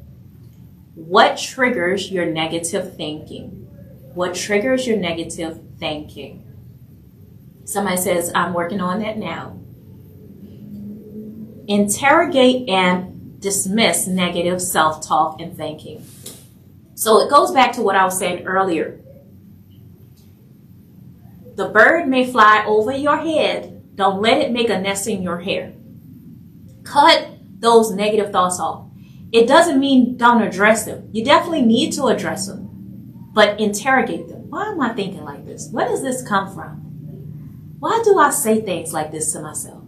What 0.97 1.37
triggers 1.37 2.11
your 2.11 2.25
negative 2.25 2.97
thinking? 2.97 3.69
What 4.15 4.35
triggers 4.35 4.87
your 4.87 4.97
negative 4.97 5.61
thinking? 5.79 6.43
Somebody 7.67 7.99
says, 7.99 8.33
I'm 8.35 8.55
working 8.55 8.81
on 8.81 9.01
that 9.01 9.19
now. 9.19 9.59
Interrogate 11.69 12.67
and 12.71 13.39
dismiss 13.43 14.07
negative 14.07 14.63
self 14.63 15.07
talk 15.07 15.39
and 15.39 15.55
thinking. 15.55 16.03
So 16.95 17.21
it 17.21 17.29
goes 17.29 17.53
back 17.53 17.73
to 17.75 17.83
what 17.83 17.95
I 17.95 18.05
was 18.07 18.19
saying 18.19 18.47
earlier. 18.47 18.99
The 21.57 21.69
bird 21.69 22.09
may 22.09 22.25
fly 22.25 22.65
over 22.67 22.93
your 22.93 23.19
head. 23.19 23.95
Don't 23.97 24.23
let 24.23 24.41
it 24.41 24.51
make 24.51 24.71
a 24.71 24.81
nest 24.81 25.07
in 25.09 25.23
your 25.23 25.41
hair. 25.41 25.75
Cut 26.85 27.29
those 27.59 27.91
negative 27.91 28.33
thoughts 28.33 28.59
off. 28.59 28.86
It 29.33 29.47
doesn't 29.47 29.81
mean 29.81 30.17
don't 30.17 30.43
address 30.43 30.85
them. 30.85 31.09
You 31.13 31.25
definitely 31.25 31.63
need 31.63 31.93
to 31.93 32.07
address 32.07 32.47
them, 32.47 33.31
but 33.33 33.61
interrogate 33.61 34.29
them. 34.29 34.49
Why 34.51 34.67
am 34.67 34.81
I 34.81 34.95
thinking 34.95 35.25
like 35.25 35.45
this? 35.45 35.69
Where 35.71 35.89
does 35.89 36.03
this 36.03 36.27
come 36.27 36.55
from? 36.55 37.77
Why 37.79 38.01
do 38.05 38.19
I 38.19 38.31
say 38.31 38.61
things 38.61 38.93
like 38.93 39.11
this 39.13 39.33
to 39.33 39.41
myself? 39.41 39.83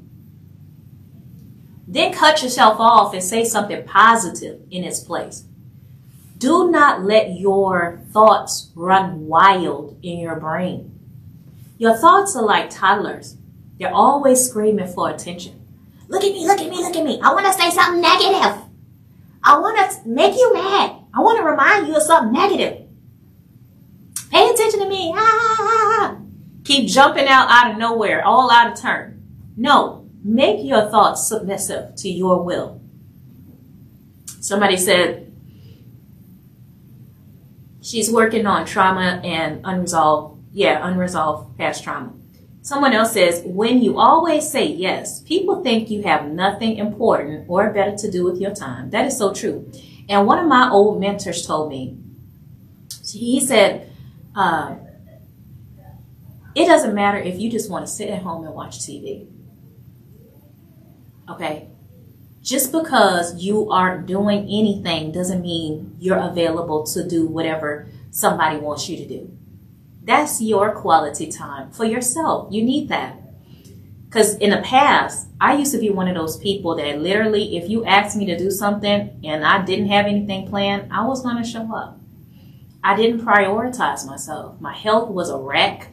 Then 1.86 2.12
cut 2.12 2.42
yourself 2.42 2.78
off 2.78 3.14
and 3.14 3.22
say 3.22 3.44
something 3.44 3.84
positive 3.84 4.60
in 4.70 4.84
its 4.84 5.00
place. 5.00 5.44
Do 6.36 6.70
not 6.70 7.02
let 7.02 7.38
your 7.38 8.02
thoughts 8.12 8.70
run 8.74 9.26
wild 9.26 9.98
in 10.02 10.18
your 10.18 10.36
brain. 10.36 10.98
Your 11.78 11.96
thoughts 11.96 12.36
are 12.36 12.44
like 12.44 12.70
toddlers. 12.70 13.36
They're 13.78 13.94
always 13.94 14.48
screaming 14.48 14.88
for 14.88 15.08
attention. 15.08 15.64
Look 16.08 16.22
at 16.22 16.32
me, 16.32 16.46
look 16.46 16.60
at 16.60 16.68
me, 16.68 16.76
look 16.76 16.96
at 16.96 17.04
me. 17.04 17.20
I 17.22 17.32
want 17.32 17.46
to 17.46 17.52
say 17.52 17.70
something 17.70 18.02
negative. 18.02 18.67
I 19.48 19.58
want 19.60 19.78
to 19.90 20.06
make 20.06 20.34
you 20.34 20.52
mad. 20.52 20.90
I 21.14 21.20
want 21.20 21.38
to 21.38 21.44
remind 21.44 21.88
you 21.88 21.96
of 21.96 22.02
something 22.02 22.34
negative. 22.34 22.86
Pay 24.30 24.50
attention 24.50 24.80
to 24.80 24.88
me. 24.88 25.10
Ah, 25.16 26.18
Keep 26.64 26.86
jumping 26.86 27.26
out 27.26 27.48
out 27.48 27.70
of 27.70 27.78
nowhere, 27.78 28.22
all 28.22 28.50
out 28.50 28.70
of 28.70 28.78
turn. 28.78 29.22
No, 29.56 30.06
make 30.22 30.62
your 30.62 30.90
thoughts 30.90 31.26
submissive 31.26 31.94
to 31.96 32.10
your 32.10 32.42
will. 32.44 32.82
Somebody 34.38 34.76
said 34.76 35.32
she's 37.80 38.12
working 38.12 38.46
on 38.46 38.66
trauma 38.66 39.22
and 39.24 39.62
unresolved, 39.64 40.42
yeah, 40.52 40.86
unresolved 40.86 41.56
past 41.56 41.82
trauma. 41.82 42.12
Someone 42.68 42.92
else 42.92 43.14
says, 43.14 43.40
when 43.46 43.80
you 43.80 43.98
always 43.98 44.46
say 44.46 44.66
yes, 44.66 45.22
people 45.22 45.62
think 45.62 45.88
you 45.88 46.02
have 46.02 46.30
nothing 46.30 46.76
important 46.76 47.46
or 47.48 47.72
better 47.72 47.96
to 47.96 48.10
do 48.10 48.24
with 48.24 48.38
your 48.38 48.54
time. 48.54 48.90
That 48.90 49.06
is 49.06 49.16
so 49.16 49.32
true. 49.32 49.72
And 50.06 50.26
one 50.26 50.38
of 50.38 50.46
my 50.46 50.68
old 50.68 51.00
mentors 51.00 51.46
told 51.46 51.70
me, 51.70 51.96
he 53.10 53.40
said, 53.40 53.90
uh, 54.36 54.74
it 56.54 56.66
doesn't 56.66 56.94
matter 56.94 57.16
if 57.16 57.40
you 57.40 57.50
just 57.50 57.70
want 57.70 57.86
to 57.86 57.90
sit 57.90 58.10
at 58.10 58.20
home 58.20 58.44
and 58.44 58.54
watch 58.54 58.80
TV. 58.80 59.26
Okay? 61.26 61.68
Just 62.42 62.70
because 62.70 63.42
you 63.42 63.70
aren't 63.70 64.04
doing 64.04 64.40
anything 64.40 65.10
doesn't 65.10 65.40
mean 65.40 65.96
you're 65.98 66.18
available 66.18 66.84
to 66.88 67.08
do 67.08 67.26
whatever 67.26 67.88
somebody 68.10 68.58
wants 68.58 68.90
you 68.90 68.98
to 68.98 69.08
do. 69.08 69.37
That's 70.02 70.40
your 70.40 70.72
quality 70.72 71.30
time 71.30 71.70
for 71.70 71.84
yourself. 71.84 72.52
You 72.52 72.64
need 72.64 72.88
that. 72.88 73.16
Because 74.08 74.36
in 74.36 74.50
the 74.50 74.62
past, 74.62 75.28
I 75.38 75.56
used 75.56 75.72
to 75.72 75.78
be 75.78 75.90
one 75.90 76.08
of 76.08 76.14
those 76.14 76.38
people 76.38 76.74
that 76.76 76.98
literally, 76.98 77.58
if 77.58 77.68
you 77.68 77.84
asked 77.84 78.16
me 78.16 78.24
to 78.26 78.38
do 78.38 78.50
something 78.50 79.20
and 79.22 79.44
I 79.44 79.64
didn't 79.64 79.88
have 79.88 80.06
anything 80.06 80.48
planned, 80.48 80.90
I 80.90 81.06
was 81.06 81.20
going 81.20 81.36
to 81.36 81.48
show 81.48 81.74
up. 81.74 82.00
I 82.82 82.96
didn't 82.96 83.20
prioritize 83.20 84.06
myself. 84.06 84.58
My 84.60 84.72
health 84.72 85.10
was 85.10 85.28
a 85.28 85.36
wreck. 85.36 85.88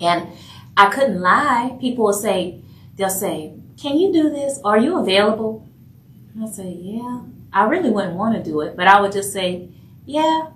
And 0.00 0.28
I 0.76 0.88
couldn't 0.88 1.20
lie. 1.20 1.76
People 1.80 2.06
will 2.06 2.12
say, 2.12 2.62
they'll 2.96 3.10
say, 3.10 3.54
Can 3.76 3.98
you 3.98 4.12
do 4.12 4.30
this? 4.30 4.58
Are 4.64 4.78
you 4.78 4.98
available? 4.98 5.68
I 6.40 6.46
say, 6.46 6.70
Yeah. 6.80 7.22
I 7.52 7.64
really 7.64 7.90
wouldn't 7.90 8.14
want 8.14 8.36
to 8.36 8.50
do 8.50 8.60
it, 8.62 8.76
but 8.76 8.86
I 8.86 9.00
would 9.00 9.12
just 9.12 9.32
say, 9.32 9.68
Yeah, 10.06 10.50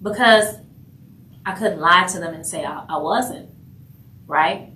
because 0.00 0.56
I 1.48 1.54
couldn't 1.54 1.80
lie 1.80 2.06
to 2.08 2.20
them 2.20 2.34
and 2.34 2.46
say 2.46 2.62
I, 2.62 2.84
I 2.90 2.98
wasn't, 2.98 3.48
right? 4.26 4.70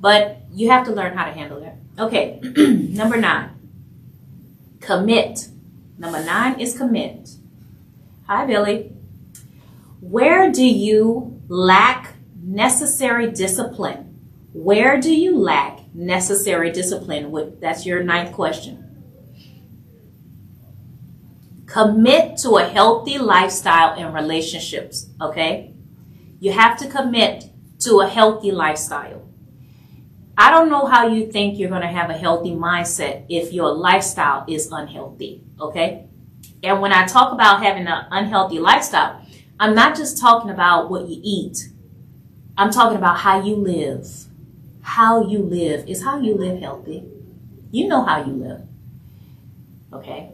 But 0.00 0.40
you 0.52 0.68
have 0.68 0.84
to 0.86 0.92
learn 0.92 1.16
how 1.16 1.24
to 1.24 1.30
handle 1.30 1.60
that. 1.60 1.76
Okay, 2.00 2.40
number 2.56 3.16
nine, 3.16 3.50
commit. 4.80 5.46
Number 5.98 6.24
nine 6.24 6.58
is 6.58 6.76
commit. 6.76 7.30
Hi, 8.26 8.44
Billy. 8.44 8.92
Where 10.00 10.50
do 10.50 10.64
you 10.64 11.40
lack 11.46 12.14
necessary 12.42 13.30
discipline? 13.30 14.18
Where 14.52 15.00
do 15.00 15.14
you 15.14 15.38
lack 15.38 15.94
necessary 15.94 16.72
discipline? 16.72 17.30
That's 17.60 17.86
your 17.86 18.02
ninth 18.02 18.32
question. 18.32 19.04
Commit 21.66 22.36
to 22.38 22.56
a 22.56 22.64
healthy 22.64 23.18
lifestyle 23.18 23.94
and 23.96 24.12
relationships, 24.12 25.06
okay? 25.20 25.69
You 26.40 26.52
have 26.52 26.78
to 26.78 26.88
commit 26.88 27.50
to 27.80 28.00
a 28.00 28.08
healthy 28.08 28.50
lifestyle. 28.50 29.28
I 30.36 30.50
don't 30.50 30.70
know 30.70 30.86
how 30.86 31.06
you 31.06 31.30
think 31.30 31.58
you're 31.58 31.68
going 31.68 31.82
to 31.82 31.88
have 31.88 32.08
a 32.08 32.14
healthy 32.14 32.52
mindset 32.52 33.26
if 33.28 33.52
your 33.52 33.72
lifestyle 33.72 34.46
is 34.48 34.72
unhealthy, 34.72 35.44
okay? 35.60 36.06
And 36.62 36.80
when 36.80 36.94
I 36.94 37.06
talk 37.06 37.32
about 37.32 37.62
having 37.62 37.86
an 37.86 38.06
unhealthy 38.10 38.58
lifestyle, 38.58 39.22
I'm 39.58 39.74
not 39.74 39.94
just 39.94 40.18
talking 40.18 40.50
about 40.50 40.90
what 40.90 41.08
you 41.08 41.20
eat. 41.22 41.68
I'm 42.56 42.70
talking 42.70 42.96
about 42.96 43.18
how 43.18 43.42
you 43.42 43.56
live. 43.56 44.06
How 44.80 45.26
you 45.26 45.40
live 45.40 45.86
is 45.86 46.04
how 46.04 46.18
you 46.18 46.34
live 46.34 46.58
healthy. 46.60 47.04
You 47.70 47.86
know 47.86 48.02
how 48.02 48.24
you 48.24 48.32
live. 48.32 48.62
Okay? 49.92 50.30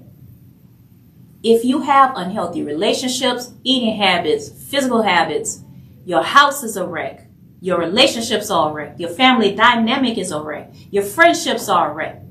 If 1.42 1.64
you 1.64 1.80
have 1.80 2.16
unhealthy 2.16 2.62
relationships, 2.62 3.52
eating 3.64 3.96
habits, 3.96 4.48
physical 4.48 5.02
habits, 5.02 5.62
your 6.06 6.22
house 6.22 6.62
is 6.62 6.76
a 6.76 6.86
wreck, 6.86 7.26
your 7.60 7.80
relationships 7.80 8.48
are 8.48 8.70
a 8.70 8.72
wreck, 8.72 8.94
your 9.00 9.10
family 9.10 9.54
dynamic 9.56 10.16
is 10.16 10.30
a 10.30 10.40
wreck, 10.40 10.72
your 10.90 11.02
friendships 11.02 11.68
are 11.68 11.90
a 11.90 11.94
wreck. 11.94 12.22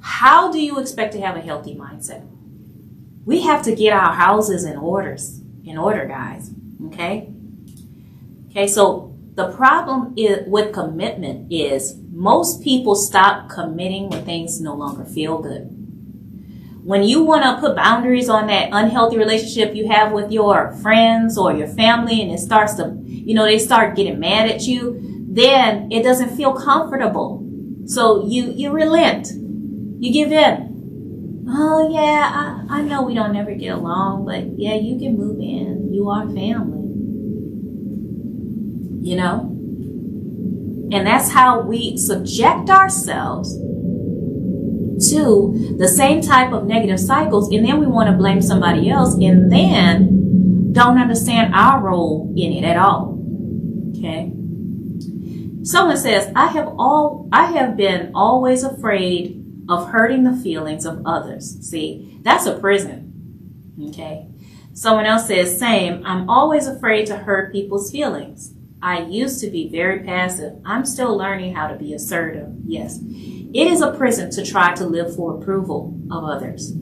How 0.00 0.52
do 0.52 0.60
you 0.60 0.78
expect 0.78 1.14
to 1.14 1.20
have 1.22 1.34
a 1.34 1.40
healthy 1.40 1.74
mindset? 1.74 2.28
We 3.24 3.40
have 3.40 3.62
to 3.64 3.74
get 3.74 3.94
our 3.94 4.12
houses 4.12 4.64
in 4.64 4.76
orders, 4.76 5.40
in 5.64 5.78
order, 5.78 6.04
guys. 6.04 6.50
Okay? 6.88 7.32
Okay, 8.50 8.68
so 8.68 9.16
the 9.34 9.50
problem 9.52 10.12
is, 10.18 10.46
with 10.46 10.74
commitment 10.74 11.50
is 11.50 11.96
most 12.10 12.62
people 12.62 12.94
stop 12.94 13.48
committing 13.48 14.10
when 14.10 14.26
things 14.26 14.60
no 14.60 14.74
longer 14.74 15.06
feel 15.06 15.38
good. 15.38 15.81
When 16.84 17.02
you 17.04 17.22
want 17.22 17.44
to 17.44 17.60
put 17.60 17.76
boundaries 17.76 18.28
on 18.28 18.48
that 18.48 18.70
unhealthy 18.72 19.16
relationship 19.16 19.74
you 19.74 19.88
have 19.88 20.12
with 20.12 20.32
your 20.32 20.72
friends 20.82 21.38
or 21.38 21.52
your 21.52 21.68
family 21.68 22.20
and 22.22 22.32
it 22.32 22.38
starts 22.38 22.74
to, 22.74 22.96
you 23.04 23.34
know, 23.34 23.44
they 23.44 23.58
start 23.58 23.94
getting 23.94 24.18
mad 24.18 24.50
at 24.50 24.62
you, 24.62 25.00
then 25.28 25.90
it 25.92 26.02
doesn't 26.02 26.36
feel 26.36 26.52
comfortable. 26.52 27.46
So 27.86 28.26
you, 28.26 28.52
you 28.52 28.72
relent. 28.72 29.28
You 30.00 30.12
give 30.12 30.32
in. 30.32 31.44
Oh 31.48 31.88
yeah, 31.92 32.66
I, 32.68 32.78
I 32.78 32.82
know 32.82 33.02
we 33.02 33.14
don't 33.14 33.36
ever 33.36 33.54
get 33.54 33.74
along, 33.74 34.24
but 34.24 34.58
yeah, 34.58 34.74
you 34.74 34.98
can 34.98 35.16
move 35.16 35.38
in. 35.38 35.92
You 35.92 36.08
are 36.08 36.26
family 36.26 36.82
you 39.02 39.16
know? 39.16 39.48
And 40.92 41.06
that's 41.06 41.32
how 41.32 41.60
we 41.60 41.96
subject 41.96 42.70
ourselves 42.70 43.56
to 45.10 45.76
the 45.78 45.88
same 45.88 46.20
type 46.20 46.52
of 46.52 46.66
negative 46.66 47.00
cycles, 47.00 47.52
and 47.52 47.66
then 47.66 47.80
we 47.80 47.86
want 47.86 48.10
to 48.10 48.16
blame 48.16 48.40
somebody 48.40 48.90
else, 48.90 49.14
and 49.14 49.50
then 49.50 50.72
don't 50.72 50.98
understand 50.98 51.54
our 51.54 51.80
role 51.80 52.32
in 52.36 52.52
it 52.52 52.64
at 52.64 52.76
all. 52.76 53.18
Okay? 53.96 54.32
Someone 55.64 55.96
says, 55.96 56.32
I 56.34 56.46
have 56.48 56.68
all 56.78 57.28
I 57.32 57.46
have 57.46 57.76
been 57.76 58.10
always 58.14 58.64
afraid 58.64 59.38
of 59.68 59.90
hurting 59.90 60.24
the 60.24 60.36
feelings 60.36 60.84
of 60.84 61.02
others. 61.06 61.58
See, 61.68 62.18
that's 62.22 62.46
a 62.46 62.58
prison. 62.58 63.74
Okay. 63.88 64.28
Someone 64.74 65.06
else 65.06 65.26
says, 65.28 65.58
same, 65.58 66.02
I'm 66.04 66.28
always 66.28 66.66
afraid 66.66 67.06
to 67.06 67.16
hurt 67.16 67.52
people's 67.52 67.90
feelings. 67.90 68.54
I 68.80 69.02
used 69.02 69.40
to 69.40 69.50
be 69.50 69.68
very 69.68 70.00
passive. 70.02 70.54
I'm 70.64 70.84
still 70.84 71.16
learning 71.16 71.54
how 71.54 71.68
to 71.68 71.76
be 71.76 71.94
assertive. 71.94 72.48
Yes. 72.64 72.98
It 73.54 73.66
is 73.66 73.80
a 73.82 73.92
prison 73.92 74.30
to 74.30 74.44
try 74.44 74.74
to 74.74 74.86
live 74.86 75.14
for 75.14 75.36
approval 75.36 75.98
of 76.10 76.24
others. 76.24 76.72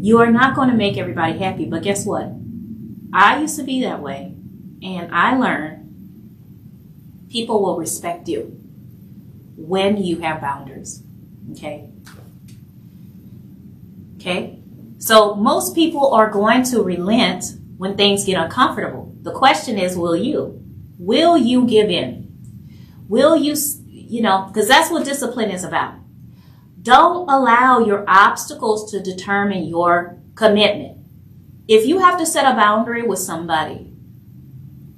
You 0.00 0.18
are 0.18 0.30
not 0.30 0.54
going 0.54 0.68
to 0.68 0.76
make 0.76 0.98
everybody 0.98 1.38
happy, 1.38 1.66
but 1.66 1.82
guess 1.82 2.04
what? 2.04 2.32
I 3.12 3.40
used 3.40 3.56
to 3.56 3.62
be 3.62 3.82
that 3.82 4.02
way, 4.02 4.34
and 4.82 5.14
I 5.14 5.36
learned 5.36 7.28
people 7.30 7.62
will 7.62 7.78
respect 7.78 8.28
you 8.28 8.58
when 9.56 9.96
you 9.96 10.18
have 10.20 10.40
boundaries. 10.40 11.02
Okay? 11.52 11.88
Okay? 14.16 14.58
So 14.98 15.34
most 15.34 15.74
people 15.74 16.12
are 16.14 16.30
going 16.30 16.62
to 16.64 16.82
relent 16.82 17.44
when 17.76 17.96
things 17.96 18.24
get 18.24 18.40
uncomfortable. 18.40 19.14
The 19.22 19.32
question 19.32 19.78
is, 19.78 19.96
will 19.96 20.16
you? 20.16 20.62
Will 20.98 21.36
you 21.36 21.66
give 21.66 21.90
in? 21.90 22.28
Will 23.08 23.36
you, 23.36 23.56
you 24.12 24.20
know, 24.20 24.44
because 24.46 24.68
that's 24.68 24.90
what 24.90 25.06
discipline 25.06 25.50
is 25.50 25.64
about. 25.64 25.94
Don't 26.82 27.30
allow 27.30 27.78
your 27.78 28.04
obstacles 28.06 28.90
to 28.90 29.00
determine 29.00 29.64
your 29.64 30.18
commitment. 30.34 30.98
If 31.66 31.86
you 31.86 31.98
have 32.00 32.18
to 32.18 32.26
set 32.26 32.44
a 32.44 32.54
boundary 32.54 33.04
with 33.04 33.20
somebody 33.20 33.90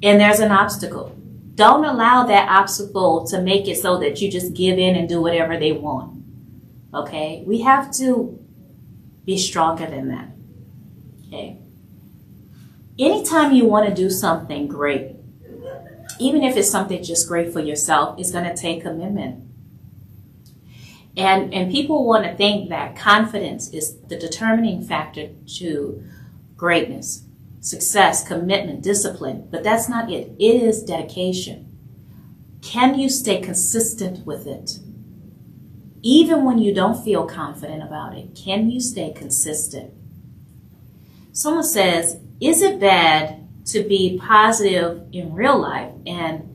and 0.03 0.21
there's 0.21 0.41
an 0.41 0.51
obstacle, 0.51 1.17
don't 1.55 1.85
allow 1.85 2.25
that 2.25 2.49
obstacle 2.49 3.25
to 3.29 3.41
make 3.41 3.69
it 3.69 3.77
so 3.77 4.01
that 4.01 4.21
you 4.21 4.29
just 4.29 4.53
give 4.53 4.81
in 4.81 4.97
and 4.97 5.09
do 5.09 5.23
whatever 5.23 5.57
they 5.57 5.71
want. 5.71 6.21
Okay? 6.93 7.45
We 7.47 7.61
have 7.61 7.93
to 7.99 8.37
be 9.25 9.39
stronger 9.39 9.87
than 9.87 10.09
that. 10.09 10.29
Okay? 11.29 11.61
Anytime 12.99 13.53
you 13.53 13.67
want 13.67 13.89
to 13.89 13.95
do 13.95 14.11
something 14.11 14.67
great, 14.67 15.14
even 16.19 16.43
if 16.43 16.57
it's 16.57 16.71
something 16.71 17.03
just 17.03 17.29
great 17.29 17.53
for 17.53 17.61
yourself, 17.61 18.19
it's 18.19 18.31
going 18.31 18.45
to 18.45 18.57
take 18.57 18.83
commitment. 18.83 19.45
And, 21.17 21.55
and 21.55 21.71
people 21.71 22.07
want 22.07 22.25
to 22.25 22.35
think 22.35 22.69
that 22.71 22.97
confidence 22.97 23.69
is 23.71 23.97
the 24.09 24.19
determining 24.19 24.83
factor 24.83 25.29
to 25.59 26.03
greatness, 26.57 27.25
success, 27.61 28.27
commitment, 28.27 28.83
discipline, 28.83 29.49
but 29.51 29.63
that's 29.63 29.89
not 29.89 30.11
it. 30.11 30.33
It 30.39 30.63
is 30.63 30.83
dedication. 30.83 31.71
Can 32.63 32.99
you 32.99 33.09
stay 33.09 33.41
consistent 33.41 34.27
with 34.27 34.47
it? 34.47 34.79
Even 36.03 36.45
when 36.45 36.59
you 36.59 36.75
don't 36.75 37.03
feel 37.03 37.27
confident 37.27 37.83
about 37.83 38.17
it, 38.17 38.35
can 38.35 38.71
you 38.71 38.81
stay 38.81 39.13
consistent? 39.13 39.93
Someone 41.33 41.65
says, 41.65 42.19
Is 42.41 42.61
it 42.61 42.81
bad 42.81 43.44
to 43.67 43.83
be 43.83 44.19
positive 44.23 45.03
in 45.13 45.33
real 45.33 45.59
life 45.59 45.93
and 46.07 46.51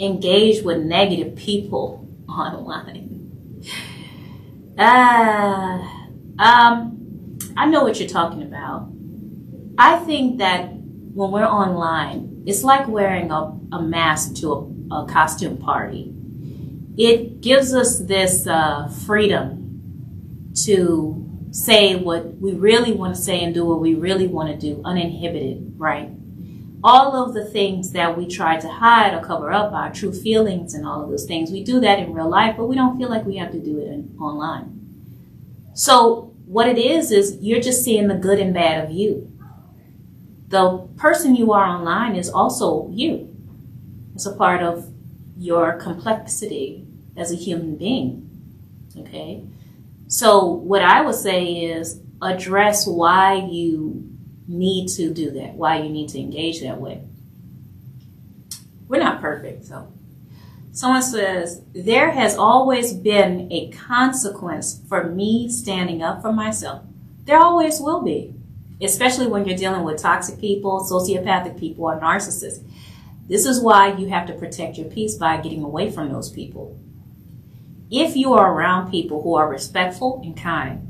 engage 0.00 0.62
with 0.62 0.78
negative 0.78 1.36
people 1.36 2.08
online. 2.28 3.62
Uh, 4.78 5.86
um, 6.38 7.38
I 7.56 7.66
know 7.66 7.82
what 7.82 8.00
you're 8.00 8.08
talking 8.08 8.42
about. 8.42 8.88
I 9.78 9.98
think 10.00 10.38
that 10.38 10.72
when 10.72 11.30
we're 11.30 11.44
online, 11.44 12.42
it's 12.46 12.64
like 12.64 12.88
wearing 12.88 13.30
a, 13.30 13.58
a 13.72 13.82
mask 13.82 14.34
to 14.36 14.52
a, 14.90 14.94
a 15.02 15.06
costume 15.06 15.58
party. 15.58 16.14
It 16.96 17.40
gives 17.40 17.74
us 17.74 17.98
this 18.00 18.46
uh, 18.46 18.88
freedom 19.06 20.52
to 20.64 21.18
say 21.50 21.96
what 21.96 22.34
we 22.38 22.52
really 22.52 22.92
want 22.92 23.14
to 23.14 23.20
say 23.20 23.40
and 23.42 23.54
do 23.54 23.64
what 23.64 23.80
we 23.80 23.94
really 23.94 24.26
want 24.26 24.48
to 24.48 24.56
do 24.56 24.82
uninhibited, 24.84 25.74
right? 25.76 26.10
All 26.84 27.14
of 27.14 27.34
the 27.34 27.44
things 27.44 27.92
that 27.92 28.16
we 28.16 28.26
try 28.26 28.58
to 28.58 28.68
hide 28.68 29.14
or 29.14 29.24
cover 29.24 29.52
up 29.52 29.72
our 29.72 29.92
true 29.92 30.12
feelings 30.12 30.74
and 30.74 30.86
all 30.86 31.02
of 31.02 31.10
those 31.10 31.26
things. 31.26 31.50
We 31.50 31.62
do 31.62 31.80
that 31.80 32.00
in 32.00 32.12
real 32.12 32.28
life, 32.28 32.56
but 32.56 32.66
we 32.66 32.74
don't 32.74 32.98
feel 32.98 33.08
like 33.08 33.24
we 33.24 33.36
have 33.36 33.52
to 33.52 33.60
do 33.60 33.78
it 33.78 33.86
in, 33.86 34.16
online. 34.20 34.78
So 35.74 36.34
what 36.46 36.68
it 36.68 36.78
is 36.78 37.12
is 37.12 37.38
you're 37.40 37.60
just 37.60 37.84
seeing 37.84 38.08
the 38.08 38.14
good 38.14 38.40
and 38.40 38.52
bad 38.52 38.84
of 38.84 38.90
you. 38.90 39.30
The 40.48 40.88
person 40.96 41.36
you 41.36 41.52
are 41.52 41.64
online 41.64 42.16
is 42.16 42.28
also 42.28 42.88
you. 42.90 43.34
It's 44.14 44.26
a 44.26 44.34
part 44.34 44.62
of 44.62 44.90
your 45.38 45.74
complexity 45.74 46.86
as 47.16 47.32
a 47.32 47.36
human 47.36 47.76
being. 47.76 48.28
Okay? 48.98 49.44
So 50.08 50.44
what 50.44 50.82
I 50.82 51.00
would 51.00 51.14
say 51.14 51.44
is 51.44 52.00
address 52.20 52.86
why 52.86 53.36
you 53.50 54.11
need 54.52 54.88
to 54.88 55.12
do 55.12 55.30
that, 55.32 55.54
why 55.54 55.78
you 55.78 55.88
need 55.88 56.08
to 56.10 56.20
engage 56.20 56.60
that 56.60 56.80
way. 56.80 57.02
We're 58.88 59.02
not 59.02 59.20
perfect, 59.20 59.64
so. 59.64 59.92
Someone 60.72 61.02
says, 61.02 61.62
There 61.74 62.10
has 62.10 62.36
always 62.36 62.92
been 62.92 63.50
a 63.50 63.70
consequence 63.70 64.80
for 64.88 65.04
me 65.04 65.48
standing 65.48 66.02
up 66.02 66.22
for 66.22 66.32
myself. 66.32 66.82
There 67.24 67.38
always 67.38 67.80
will 67.80 68.02
be, 68.02 68.34
especially 68.80 69.26
when 69.26 69.44
you're 69.44 69.56
dealing 69.56 69.84
with 69.84 70.00
toxic 70.00 70.40
people, 70.40 70.80
sociopathic 70.80 71.58
people, 71.58 71.84
or 71.84 72.00
narcissists. 72.00 72.64
This 73.28 73.46
is 73.46 73.60
why 73.60 73.94
you 73.94 74.08
have 74.08 74.26
to 74.26 74.34
protect 74.34 74.76
your 74.76 74.88
peace 74.88 75.14
by 75.16 75.38
getting 75.38 75.62
away 75.62 75.90
from 75.90 76.10
those 76.10 76.30
people. 76.30 76.78
If 77.90 78.16
you 78.16 78.32
are 78.32 78.52
around 78.52 78.90
people 78.90 79.22
who 79.22 79.34
are 79.34 79.48
respectful 79.48 80.20
and 80.24 80.36
kind, 80.36 80.88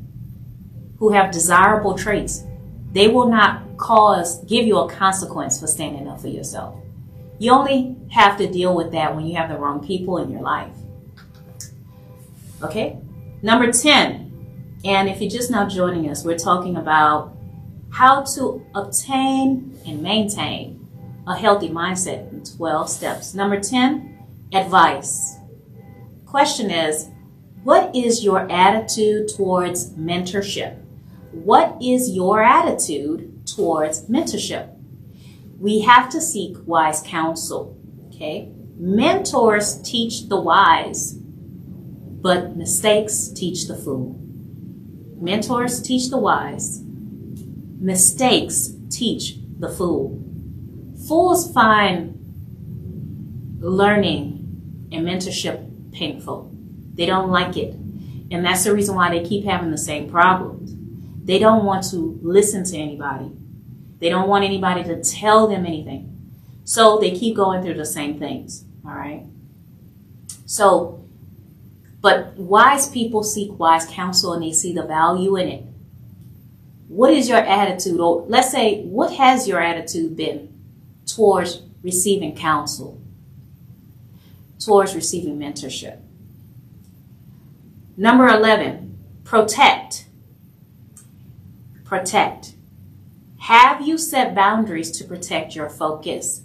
who 0.98 1.10
have 1.10 1.32
desirable 1.32 1.98
traits, 1.98 2.44
they 2.92 3.08
will 3.08 3.28
not 3.28 3.76
cause, 3.78 4.44
give 4.44 4.66
you 4.66 4.78
a 4.78 4.90
consequence 4.90 5.58
for 5.58 5.66
standing 5.66 6.06
up 6.08 6.20
for 6.20 6.28
yourself. 6.28 6.78
You 7.38 7.52
only 7.52 7.96
have 8.10 8.38
to 8.38 8.46
deal 8.46 8.76
with 8.76 8.92
that 8.92 9.16
when 9.16 9.26
you 9.26 9.36
have 9.36 9.48
the 9.48 9.56
wrong 9.56 9.84
people 9.84 10.18
in 10.18 10.30
your 10.30 10.42
life. 10.42 10.72
Okay? 12.62 12.98
Number 13.42 13.72
10. 13.72 14.80
And 14.84 15.08
if 15.08 15.20
you're 15.20 15.30
just 15.30 15.50
now 15.50 15.68
joining 15.68 16.08
us, 16.08 16.24
we're 16.24 16.38
talking 16.38 16.76
about 16.76 17.36
how 17.90 18.22
to 18.22 18.64
obtain 18.74 19.78
and 19.86 20.02
maintain 20.02 20.88
a 21.26 21.36
healthy 21.36 21.68
mindset 21.68 22.32
in 22.32 22.44
12 22.44 22.88
steps. 22.88 23.34
Number 23.34 23.60
10, 23.60 24.48
advice. 24.52 25.36
Question 26.26 26.70
is, 26.70 27.08
what 27.64 27.94
is 27.94 28.24
your 28.24 28.50
attitude 28.50 29.28
towards 29.28 29.90
mentorship? 29.90 30.81
What 31.32 31.78
is 31.82 32.10
your 32.10 32.42
attitude 32.42 33.46
towards 33.46 34.08
mentorship? 34.08 34.76
We 35.58 35.80
have 35.80 36.10
to 36.10 36.20
seek 36.20 36.56
wise 36.66 37.02
counsel. 37.06 37.78
Okay? 38.08 38.52
Mentors 38.76 39.80
teach 39.82 40.28
the 40.28 40.40
wise, 40.40 41.14
but 41.14 42.56
mistakes 42.56 43.28
teach 43.28 43.66
the 43.66 43.76
fool. 43.76 44.18
Mentors 45.20 45.80
teach 45.80 46.10
the 46.10 46.18
wise, 46.18 46.82
mistakes 46.82 48.70
teach 48.90 49.36
the 49.58 49.68
fool. 49.68 50.20
Fools 51.06 51.52
find 51.52 52.18
learning 53.60 54.88
and 54.92 55.06
mentorship 55.06 55.92
painful. 55.92 56.50
They 56.94 57.06
don't 57.06 57.30
like 57.30 57.56
it. 57.56 57.74
And 58.30 58.44
that's 58.44 58.64
the 58.64 58.74
reason 58.74 58.96
why 58.96 59.10
they 59.10 59.24
keep 59.24 59.44
having 59.44 59.70
the 59.70 59.78
same 59.78 60.10
problems. 60.10 60.74
They 61.24 61.38
don't 61.38 61.64
want 61.64 61.88
to 61.90 62.18
listen 62.22 62.64
to 62.64 62.76
anybody. 62.76 63.30
They 63.98 64.08
don't 64.08 64.28
want 64.28 64.44
anybody 64.44 64.82
to 64.84 65.02
tell 65.02 65.46
them 65.46 65.64
anything. 65.64 66.08
So 66.64 66.98
they 66.98 67.12
keep 67.12 67.36
going 67.36 67.62
through 67.62 67.74
the 67.74 67.86
same 67.86 68.18
things. 68.18 68.64
All 68.84 68.92
right. 68.94 69.24
So, 70.46 71.04
but 72.00 72.36
wise 72.36 72.88
people 72.88 73.22
seek 73.22 73.58
wise 73.58 73.86
counsel 73.86 74.32
and 74.32 74.42
they 74.42 74.52
see 74.52 74.72
the 74.72 74.84
value 74.84 75.36
in 75.36 75.48
it. 75.48 75.64
What 76.88 77.12
is 77.12 77.28
your 77.28 77.38
attitude? 77.38 78.00
Or 78.00 78.22
let's 78.26 78.50
say, 78.50 78.82
what 78.82 79.12
has 79.14 79.48
your 79.48 79.60
attitude 79.60 80.16
been 80.16 80.52
towards 81.06 81.62
receiving 81.82 82.36
counsel, 82.36 83.00
towards 84.58 84.94
receiving 84.94 85.38
mentorship? 85.38 86.00
Number 87.96 88.26
11, 88.26 88.98
protect. 89.24 90.01
Protect. 91.92 92.54
Have 93.40 93.86
you 93.86 93.98
set 93.98 94.34
boundaries 94.34 94.90
to 94.92 95.04
protect 95.04 95.54
your 95.54 95.68
focus? 95.68 96.40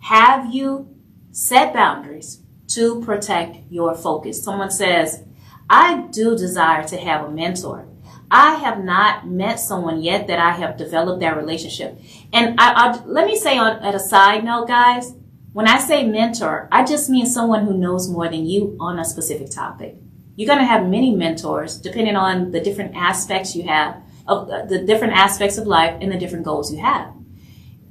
Have 0.00 0.54
you 0.54 0.94
set 1.30 1.72
boundaries 1.72 2.42
to 2.74 3.00
protect 3.02 3.72
your 3.72 3.94
focus? 3.94 4.44
Someone 4.44 4.70
says, 4.70 5.24
I 5.70 6.06
do 6.12 6.36
desire 6.36 6.86
to 6.88 6.98
have 6.98 7.24
a 7.24 7.30
mentor. 7.30 7.86
I 8.30 8.56
have 8.56 8.84
not 8.84 9.26
met 9.26 9.58
someone 9.58 10.02
yet 10.02 10.26
that 10.26 10.38
I 10.38 10.50
have 10.50 10.76
developed 10.76 11.20
that 11.20 11.38
relationship. 11.38 11.98
And 12.30 12.60
I, 12.60 12.72
I, 12.72 13.04
let 13.06 13.24
me 13.24 13.36
say 13.36 13.56
on 13.56 13.82
at 13.82 13.94
a 13.94 13.98
side 13.98 14.44
note, 14.44 14.68
guys, 14.68 15.14
when 15.54 15.66
I 15.66 15.78
say 15.78 16.06
mentor, 16.06 16.68
I 16.70 16.84
just 16.84 17.08
mean 17.08 17.24
someone 17.24 17.64
who 17.64 17.72
knows 17.72 18.10
more 18.10 18.28
than 18.28 18.44
you 18.44 18.76
on 18.78 18.98
a 18.98 19.06
specific 19.06 19.48
topic. 19.48 19.96
You're 20.36 20.46
going 20.46 20.58
to 20.58 20.66
have 20.66 20.86
many 20.86 21.14
mentors 21.14 21.78
depending 21.78 22.16
on 22.16 22.50
the 22.50 22.60
different 22.60 22.94
aspects 22.94 23.56
you 23.56 23.62
have 23.62 24.02
of 24.30 24.68
the 24.68 24.78
different 24.78 25.14
aspects 25.14 25.58
of 25.58 25.66
life 25.66 25.98
and 26.00 26.12
the 26.12 26.16
different 26.16 26.44
goals 26.44 26.72
you 26.72 26.78
have. 26.78 27.12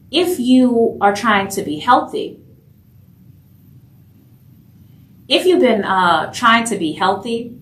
If 0.09 0.39
you 0.39 0.97
are 1.01 1.13
trying 1.13 1.49
to 1.49 1.61
be 1.61 1.79
healthy, 1.79 2.39
if 5.27 5.45
you've 5.45 5.59
been 5.59 5.83
uh, 5.83 6.33
trying 6.33 6.65
to 6.65 6.77
be 6.77 6.93
healthy, 6.93 7.55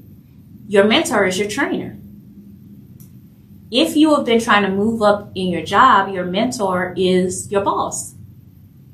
your 0.67 0.86
mentor 0.86 1.25
is 1.25 1.38
your 1.39 1.49
trainer. 1.49 1.97
If 3.69 3.97
you 3.97 4.15
have 4.15 4.25
been 4.25 4.39
trying 4.39 4.63
to 4.63 4.69
move 4.69 5.01
up 5.01 5.32
in 5.36 5.47
your 5.47 5.63
job, 5.63 6.13
your 6.13 6.23
mentor 6.23 6.93
is 6.95 7.51
your 7.51 7.61
boss. 7.61 8.13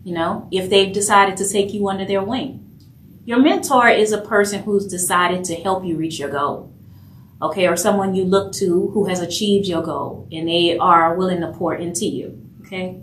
You 0.04 0.16
know, 0.16 0.48
if 0.52 0.70
they've 0.70 0.92
decided 0.92 1.38
to 1.38 1.48
take 1.48 1.74
you 1.74 1.88
under 1.90 2.06
their 2.06 2.24
wing. 2.24 2.60
Your 3.26 3.40
mentor 3.40 3.88
is 3.88 4.12
a 4.12 4.22
person 4.22 4.64
who's 4.64 4.88
decided 4.88 5.44
to 5.46 5.56
help 5.56 5.86
you 5.86 5.96
reach 5.96 6.20
your 6.20 6.30
goal. 6.30 6.73
Okay, 7.44 7.68
or 7.68 7.76
someone 7.76 8.16
you 8.16 8.24
look 8.24 8.54
to 8.54 8.90
who 8.94 9.06
has 9.08 9.20
achieved 9.20 9.68
your 9.68 9.84
goal 9.84 10.28
and 10.32 10.48
they 10.48 10.78
are 10.78 11.16
willing 11.16 11.42
to 11.42 11.52
pour 11.52 11.76
into 11.76 12.06
you. 12.06 12.42
Okay. 12.66 13.02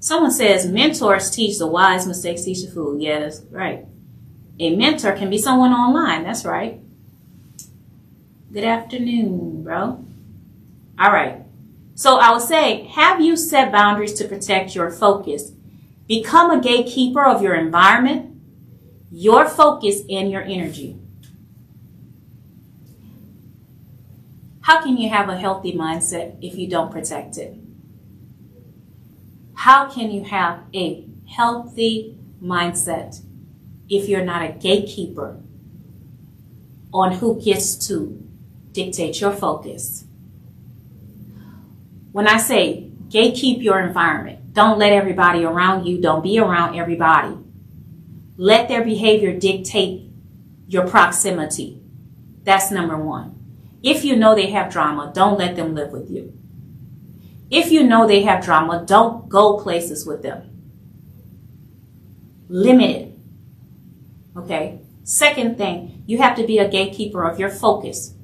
Someone 0.00 0.32
says 0.32 0.66
mentors 0.66 1.30
teach 1.30 1.58
the 1.58 1.66
wise, 1.66 2.06
mistakes 2.06 2.44
teach 2.44 2.64
the 2.64 2.70
fool. 2.70 2.98
Yeah, 2.98 3.20
that's 3.20 3.42
right. 3.50 3.86
A 4.58 4.74
mentor 4.74 5.12
can 5.12 5.30
be 5.30 5.38
someone 5.38 5.72
online. 5.72 6.24
That's 6.24 6.44
right. 6.44 6.80
Good 8.52 8.64
afternoon, 8.64 9.62
bro. 9.62 10.04
All 10.98 11.12
right. 11.12 11.42
So 11.94 12.16
I 12.18 12.32
would 12.32 12.42
say, 12.42 12.84
have 12.86 13.20
you 13.20 13.36
set 13.36 13.70
boundaries 13.70 14.14
to 14.14 14.26
protect 14.26 14.74
your 14.74 14.90
focus? 14.90 15.52
Become 16.08 16.50
a 16.50 16.60
gatekeeper 16.60 17.24
of 17.24 17.42
your 17.42 17.54
environment 17.54 18.32
your 19.12 19.46
focus 19.46 20.00
and 20.08 20.30
your 20.30 20.40
energy. 20.40 20.96
How 24.62 24.80
can 24.80 24.96
you 24.96 25.10
have 25.10 25.28
a 25.28 25.36
healthy 25.36 25.72
mindset 25.72 26.36
if 26.40 26.56
you 26.56 26.68
don't 26.68 26.92
protect 26.92 27.36
it? 27.36 27.56
How 29.54 29.90
can 29.90 30.12
you 30.12 30.22
have 30.24 30.60
a 30.72 31.04
healthy 31.28 32.16
mindset 32.42 33.20
if 33.88 34.08
you're 34.08 34.24
not 34.24 34.42
a 34.42 34.52
gatekeeper 34.52 35.40
on 36.92 37.12
who 37.14 37.40
gets 37.42 37.74
to 37.88 38.22
dictate 38.70 39.20
your 39.20 39.32
focus? 39.32 40.04
When 42.12 42.28
I 42.28 42.36
say 42.36 42.90
gatekeep 43.08 43.62
your 43.62 43.80
environment, 43.80 44.52
don't 44.52 44.78
let 44.78 44.92
everybody 44.92 45.44
around 45.44 45.86
you, 45.86 46.00
don't 46.00 46.22
be 46.22 46.38
around 46.38 46.78
everybody. 46.78 47.36
Let 48.36 48.68
their 48.68 48.84
behavior 48.84 49.36
dictate 49.36 50.08
your 50.68 50.86
proximity. 50.86 51.80
That's 52.44 52.70
number 52.70 52.96
one. 52.96 53.41
If 53.82 54.04
you 54.04 54.16
know 54.16 54.34
they 54.34 54.50
have 54.50 54.72
drama, 54.72 55.10
don't 55.14 55.38
let 55.38 55.56
them 55.56 55.74
live 55.74 55.90
with 55.90 56.10
you. 56.10 56.32
If 57.50 57.70
you 57.70 57.82
know 57.82 58.06
they 58.06 58.22
have 58.22 58.44
drama, 58.44 58.84
don't 58.86 59.28
go 59.28 59.58
places 59.58 60.06
with 60.06 60.22
them. 60.22 60.48
Limit 62.48 62.90
it. 62.90 63.18
Okay. 64.36 64.80
Second 65.04 65.58
thing, 65.58 66.02
you 66.06 66.18
have 66.18 66.36
to 66.36 66.46
be 66.46 66.58
a 66.58 66.68
gatekeeper 66.68 67.24
of 67.24 67.38
your 67.38 67.50
focus. 67.50 68.14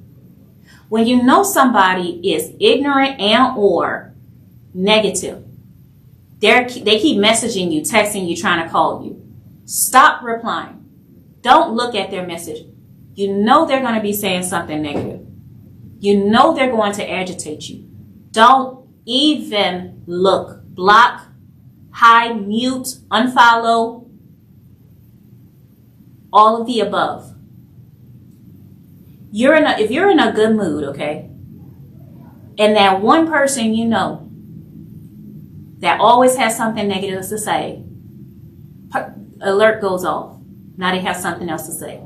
When 0.87 1.05
you 1.05 1.21
know 1.21 1.43
somebody 1.43 2.33
is 2.33 2.53
ignorant 2.59 3.19
and 3.19 3.57
or 3.57 4.13
negative, 4.73 5.45
they 6.39 6.63
they 6.63 6.99
keep 6.99 7.17
messaging 7.17 7.71
you, 7.71 7.81
texting 7.81 8.27
you, 8.27 8.35
trying 8.35 8.63
to 8.63 8.71
call 8.71 9.03
you. 9.05 9.21
Stop 9.65 10.23
replying. 10.23 10.85
Don't 11.41 11.75
look 11.75 11.93
at 11.93 12.09
their 12.09 12.25
message. 12.25 12.65
You 13.13 13.33
know 13.33 13.65
they're 13.65 13.81
going 13.81 13.95
to 13.95 14.01
be 14.01 14.13
saying 14.13 14.43
something 14.43 14.81
negative. 14.81 15.28
You 15.99 16.25
know 16.25 16.55
they're 16.55 16.71
going 16.71 16.93
to 16.93 17.09
agitate 17.09 17.69
you. 17.69 17.85
Don't 18.31 18.87
even 19.05 20.03
look. 20.05 20.63
Block, 20.65 21.27
hide, 21.91 22.47
mute, 22.47 22.87
unfollow, 23.11 24.07
all 26.31 26.61
of 26.61 26.67
the 26.67 26.79
above. 26.79 27.35
You're 29.31 29.55
in 29.55 29.65
a, 29.65 29.77
if 29.77 29.91
you're 29.91 30.09
in 30.09 30.19
a 30.19 30.31
good 30.31 30.55
mood, 30.55 30.85
okay, 30.85 31.29
and 32.57 32.75
that 32.75 33.01
one 33.01 33.27
person 33.27 33.73
you 33.73 33.85
know 33.85 34.29
that 35.79 35.99
always 35.99 36.35
has 36.35 36.55
something 36.55 36.87
negative 36.87 37.27
to 37.27 37.37
say, 37.37 37.83
alert 39.41 39.81
goes 39.81 40.03
off. 40.03 40.37
Now 40.77 40.91
they 40.91 40.99
have 40.99 41.17
something 41.17 41.49
else 41.49 41.67
to 41.67 41.73
say. 41.73 42.01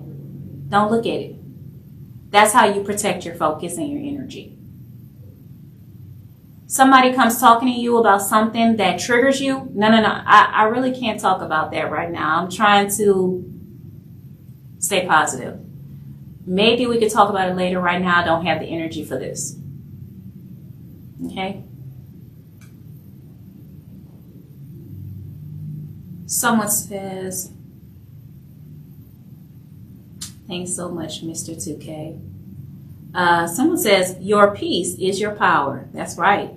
Don't 0.69 0.91
look 0.91 1.05
at 1.05 1.13
it. 1.13 1.35
That's 2.33 2.51
how 2.51 2.65
you 2.65 2.81
protect 2.83 3.25
your 3.25 3.35
focus 3.35 3.77
and 3.77 3.91
your 3.91 4.01
energy. 4.01 4.57
Somebody 6.65 7.13
comes 7.13 7.39
talking 7.39 7.67
to 7.67 7.79
you 7.79 7.97
about 7.99 8.23
something 8.23 8.77
that 8.77 8.99
triggers 8.99 9.39
you. 9.39 9.69
No, 9.71 9.91
no, 9.91 10.01
no. 10.01 10.07
I, 10.07 10.49
I 10.51 10.63
really 10.63 10.99
can't 10.99 11.19
talk 11.19 11.43
about 11.43 11.69
that 11.73 11.91
right 11.91 12.09
now. 12.09 12.39
I'm 12.39 12.49
trying 12.49 12.89
to 12.97 13.47
stay 14.79 15.05
positive. 15.05 15.59
Maybe 16.43 16.87
we 16.87 16.97
could 16.97 17.11
talk 17.11 17.29
about 17.29 17.49
it 17.49 17.55
later. 17.55 17.79
Right 17.79 18.01
now, 18.01 18.21
I 18.21 18.25
don't 18.25 18.47
have 18.47 18.59
the 18.59 18.65
energy 18.65 19.05
for 19.05 19.19
this. 19.19 19.55
Okay? 21.27 21.63
Someone 26.25 26.71
says, 26.71 27.52
Thanks 30.47 30.75
so 30.75 30.89
much, 30.89 31.23
Mr. 31.23 31.55
2K. 31.55 32.19
Uh, 33.13 33.47
someone 33.47 33.77
says, 33.77 34.17
Your 34.19 34.55
peace 34.55 34.95
is 34.99 35.19
your 35.19 35.35
power. 35.35 35.87
That's 35.93 36.17
right. 36.17 36.51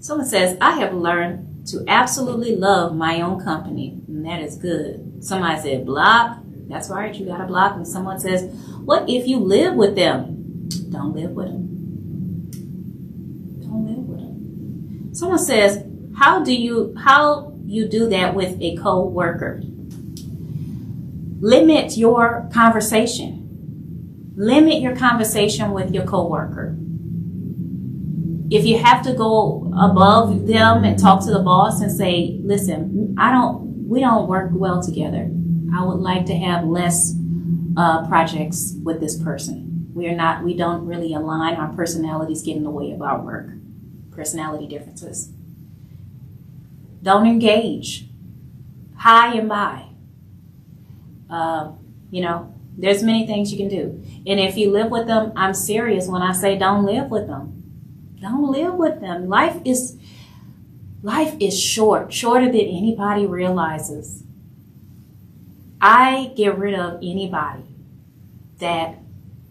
Someone 0.00 0.26
says, 0.26 0.56
I 0.60 0.78
have 0.80 0.94
learned 0.94 1.66
to 1.68 1.84
absolutely 1.86 2.56
love 2.56 2.94
my 2.94 3.20
own 3.20 3.42
company. 3.44 4.00
And 4.08 4.24
that 4.24 4.40
is 4.40 4.56
good. 4.56 5.22
Somebody 5.22 5.60
said 5.60 5.86
block. 5.86 6.38
That's 6.68 6.88
right, 6.88 7.14
you 7.14 7.26
gotta 7.26 7.46
block. 7.46 7.76
And 7.76 7.86
someone 7.86 8.18
says, 8.18 8.54
what 8.84 9.08
if 9.08 9.26
you 9.26 9.38
live 9.38 9.74
with 9.74 9.96
them? 9.96 10.68
Don't 10.90 11.14
live 11.14 11.32
with 11.32 11.48
them. 11.48 11.66
Don't 13.60 13.86
live 13.86 14.08
with 14.08 14.20
them. 14.20 15.14
Someone 15.14 15.38
says, 15.38 15.84
how 16.16 16.42
do 16.42 16.54
you, 16.54 16.94
how 16.96 17.52
you 17.64 17.88
do 17.88 18.08
that 18.08 18.34
with 18.34 18.60
a 18.60 18.76
co-worker? 18.76 19.62
Limit 21.40 21.96
your 21.96 22.50
conversation. 22.52 24.32
Limit 24.36 24.82
your 24.82 24.94
conversation 24.94 25.72
with 25.72 25.94
your 25.94 26.04
coworker. 26.04 26.76
If 28.50 28.66
you 28.66 28.78
have 28.78 29.02
to 29.04 29.14
go 29.14 29.72
above 29.74 30.46
them 30.46 30.84
and 30.84 30.98
talk 30.98 31.24
to 31.24 31.30
the 31.30 31.38
boss 31.38 31.80
and 31.80 31.90
say, 31.90 32.38
"Listen, 32.42 33.14
I 33.16 33.32
don't, 33.32 33.88
we 33.88 34.00
don't 34.00 34.28
work 34.28 34.50
well 34.52 34.82
together. 34.82 35.30
I 35.74 35.82
would 35.82 36.00
like 36.00 36.26
to 36.26 36.36
have 36.36 36.66
less 36.66 37.14
uh, 37.74 38.06
projects 38.06 38.74
with 38.82 39.00
this 39.00 39.16
person. 39.16 39.90
We 39.94 40.08
are 40.08 40.14
not, 40.14 40.44
we 40.44 40.54
don't 40.54 40.84
really 40.84 41.14
align. 41.14 41.54
Our 41.54 41.72
personalities 41.72 42.42
get 42.42 42.56
in 42.56 42.64
the 42.64 42.70
way 42.70 42.90
of 42.90 43.00
our 43.00 43.18
work. 43.18 43.50
Personality 44.10 44.66
differences. 44.66 45.32
Don't 47.02 47.26
engage. 47.26 48.08
High 48.96 49.36
and 49.36 49.48
by 49.48 49.89
uh, 51.30 51.72
you 52.10 52.22
know, 52.22 52.52
there's 52.76 53.02
many 53.02 53.26
things 53.26 53.52
you 53.52 53.58
can 53.58 53.68
do. 53.68 54.02
And 54.26 54.40
if 54.40 54.56
you 54.56 54.70
live 54.70 54.90
with 54.90 55.06
them, 55.06 55.32
I'm 55.36 55.54
serious 55.54 56.08
when 56.08 56.22
I 56.22 56.32
say 56.32 56.58
don't 56.58 56.84
live 56.84 57.10
with 57.10 57.26
them. 57.26 57.62
Don't 58.20 58.50
live 58.50 58.74
with 58.74 59.00
them. 59.00 59.28
Life 59.28 59.60
is 59.64 59.96
life 61.02 61.34
is 61.40 61.58
short, 61.58 62.12
shorter 62.12 62.46
than 62.46 62.60
anybody 62.60 63.26
realizes. 63.26 64.22
I 65.80 66.32
get 66.36 66.58
rid 66.58 66.74
of 66.74 66.96
anybody 66.96 67.64
that 68.58 68.98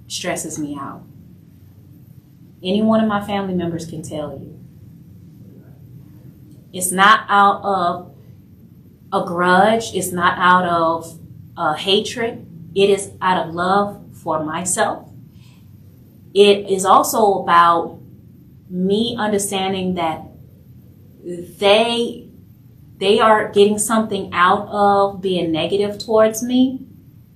stresses 0.08 0.60
me 0.60 0.78
out. 0.80 1.04
Any 2.62 2.82
one 2.82 3.02
of 3.02 3.08
my 3.08 3.26
family 3.26 3.56
members 3.56 3.86
can 3.86 4.04
tell 4.04 4.32
you. 4.32 4.60
It's 6.72 6.92
not 6.92 7.26
out 7.30 7.64
of 7.64 8.16
a 9.12 9.26
grudge, 9.26 9.96
it's 9.96 10.12
not 10.12 10.38
out 10.38 10.66
of 10.66 11.20
uh, 11.60 11.74
hatred. 11.74 12.47
It 12.74 12.89
is 12.89 13.12
out 13.22 13.45
of 13.45 13.53
love 13.53 14.01
for 14.14 14.43
myself. 14.43 15.10
It 16.34 16.70
is 16.70 16.86
also 16.86 17.43
about 17.43 17.99
me 18.70 19.16
understanding 19.20 19.95
that 19.95 20.24
they 21.24 22.30
they 22.97 23.20
are 23.20 23.49
getting 23.51 23.78
something 23.78 24.30
out 24.34 24.68
of 24.70 25.22
being 25.22 25.51
negative 25.51 25.97
towards 25.97 26.43
me 26.43 26.86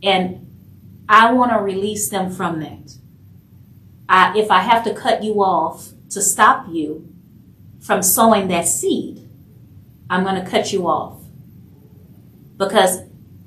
and 0.01 0.39
I 1.07 1.31
want 1.31 1.51
to 1.51 1.57
release 1.59 2.09
them 2.09 2.31
from 2.31 2.59
that. 2.59 2.97
I, 4.09 4.37
if 4.37 4.51
I 4.51 4.59
have 4.59 4.83
to 4.85 4.93
cut 4.93 5.23
you 5.23 5.35
off 5.41 5.91
to 6.09 6.21
stop 6.21 6.67
you 6.69 7.07
from 7.79 8.03
sowing 8.03 8.49
that 8.49 8.67
seed, 8.67 9.29
I'm 10.09 10.23
going 10.23 10.43
to 10.43 10.49
cut 10.49 10.73
you 10.73 10.87
off. 10.87 11.21
Because 12.57 13.01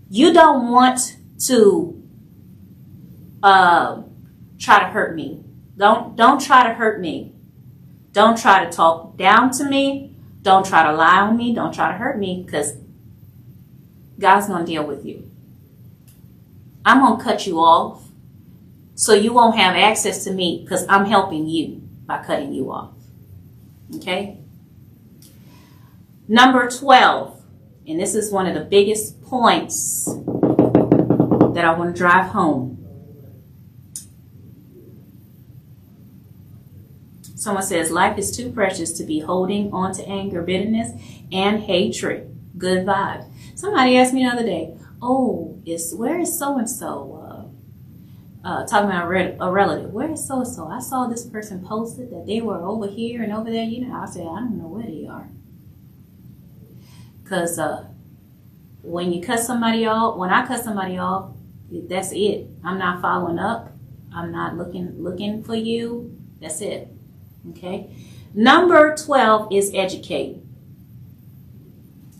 you 0.08 0.32
don't 0.32 0.70
want 0.70 1.16
to 1.46 2.02
uh, 3.42 4.02
try 4.58 4.80
to 4.80 4.86
hurt 4.86 5.14
me. 5.14 5.44
Don't 5.76 6.16
don't 6.16 6.40
try 6.40 6.66
to 6.66 6.74
hurt 6.74 7.00
me. 7.00 7.34
Don't 8.12 8.38
try 8.38 8.64
to 8.64 8.70
talk 8.70 9.16
down 9.16 9.50
to 9.52 9.64
me. 9.64 10.16
Don't 10.42 10.64
try 10.64 10.84
to 10.84 10.92
lie 10.92 11.20
on 11.20 11.36
me. 11.36 11.54
Don't 11.54 11.74
try 11.74 11.92
to 11.92 11.98
hurt 11.98 12.18
me 12.18 12.42
because 12.44 12.74
God's 14.18 14.46
gonna 14.46 14.64
deal 14.64 14.86
with 14.86 15.04
you. 15.04 15.30
I'm 16.84 17.00
gonna 17.00 17.22
cut 17.22 17.46
you 17.46 17.58
off 17.58 18.04
so 18.94 19.12
you 19.12 19.32
won't 19.32 19.56
have 19.56 19.76
access 19.76 20.24
to 20.24 20.32
me 20.32 20.62
because 20.62 20.86
I'm 20.88 21.04
helping 21.04 21.46
you 21.46 21.82
by 22.06 22.22
cutting 22.24 22.52
you 22.52 22.72
off. 22.72 22.92
Okay? 23.96 24.38
Number 26.28 26.68
12, 26.68 27.42
and 27.86 28.00
this 28.00 28.14
is 28.14 28.32
one 28.32 28.46
of 28.46 28.54
the 28.54 28.64
biggest 28.64 29.15
points 29.26 30.06
that 30.06 31.64
I 31.64 31.74
want 31.76 31.94
to 31.94 31.98
drive 31.98 32.30
home. 32.30 32.72
Someone 37.34 37.62
says, 37.62 37.90
Life 37.90 38.18
is 38.18 38.36
too 38.36 38.50
precious 38.50 38.92
to 38.94 39.04
be 39.04 39.20
holding 39.20 39.72
on 39.72 39.92
to 39.94 40.06
anger, 40.06 40.42
bitterness, 40.42 40.90
and 41.30 41.62
hatred. 41.62 42.34
Good 42.56 42.86
vibe. 42.86 43.30
Somebody 43.54 43.98
asked 43.98 44.14
me 44.14 44.24
the 44.24 44.30
other 44.30 44.44
day, 44.44 44.76
Oh, 45.02 45.60
is 45.66 45.94
where 45.94 46.18
is 46.18 46.38
so 46.38 46.58
and 46.58 46.68
so? 46.68 47.16
talking 48.66 48.90
about 48.90 49.06
a 49.40 49.50
relative. 49.50 49.92
Where 49.92 50.10
is 50.10 50.26
so 50.26 50.38
and 50.38 50.48
so? 50.48 50.68
I 50.68 50.80
saw 50.80 51.06
this 51.06 51.24
person 51.26 51.64
posted 51.64 52.10
that 52.10 52.26
they 52.26 52.40
were 52.40 52.62
over 52.62 52.86
here 52.86 53.22
and 53.22 53.32
over 53.32 53.50
there. 53.50 53.64
You 53.64 53.86
know, 53.86 53.94
I 53.94 54.06
said, 54.06 54.22
I 54.22 54.40
don't 54.40 54.58
know 54.58 54.68
where 54.68 54.86
they 54.86 55.06
are. 55.06 55.28
Because 57.22 57.58
uh, 57.58 57.88
when 58.86 59.12
you 59.12 59.20
cut 59.20 59.40
somebody 59.40 59.84
off, 59.84 60.16
when 60.16 60.30
I 60.30 60.46
cut 60.46 60.62
somebody 60.62 60.96
off, 60.96 61.32
that's 61.70 62.12
it. 62.12 62.48
I'm 62.64 62.78
not 62.78 63.02
following 63.02 63.38
up. 63.38 63.72
I'm 64.14 64.30
not 64.30 64.56
looking 64.56 65.02
looking 65.02 65.42
for 65.42 65.56
you. 65.56 66.16
That's 66.40 66.60
it. 66.60 66.88
Okay. 67.50 67.90
Number 68.32 68.94
12 68.96 69.52
is 69.52 69.72
educate. 69.74 70.36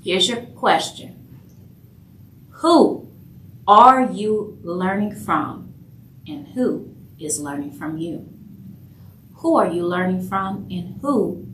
Here's 0.03 0.29
your 0.29 0.43
question. 0.43 1.13
Who 2.51 3.09
are 3.69 4.11
you 4.11 4.59
learning 4.63 5.15
from 5.15 5.73
and 6.27 6.49
who 6.49 6.95
is 7.19 7.41
learning 7.41 7.73
from 7.73 7.99
you? 7.99 8.29
Who 9.37 9.57
are 9.57 9.69
you 9.69 9.87
learning 9.87 10.29
from 10.29 10.67
and 10.71 11.01
who 11.01 11.47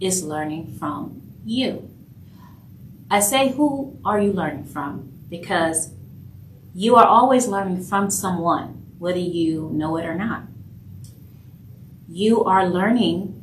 is 0.00 0.22
learning 0.22 0.76
from 0.78 1.22
you? 1.44 1.89
I 3.10 3.18
say, 3.18 3.50
who 3.50 3.98
are 4.04 4.20
you 4.20 4.32
learning 4.32 4.66
from? 4.66 5.12
Because 5.28 5.90
you 6.74 6.94
are 6.94 7.04
always 7.04 7.48
learning 7.48 7.82
from 7.82 8.08
someone, 8.08 8.86
whether 8.98 9.18
you 9.18 9.70
know 9.72 9.96
it 9.96 10.06
or 10.06 10.14
not. 10.14 10.44
You 12.08 12.44
are 12.44 12.68
learning 12.68 13.36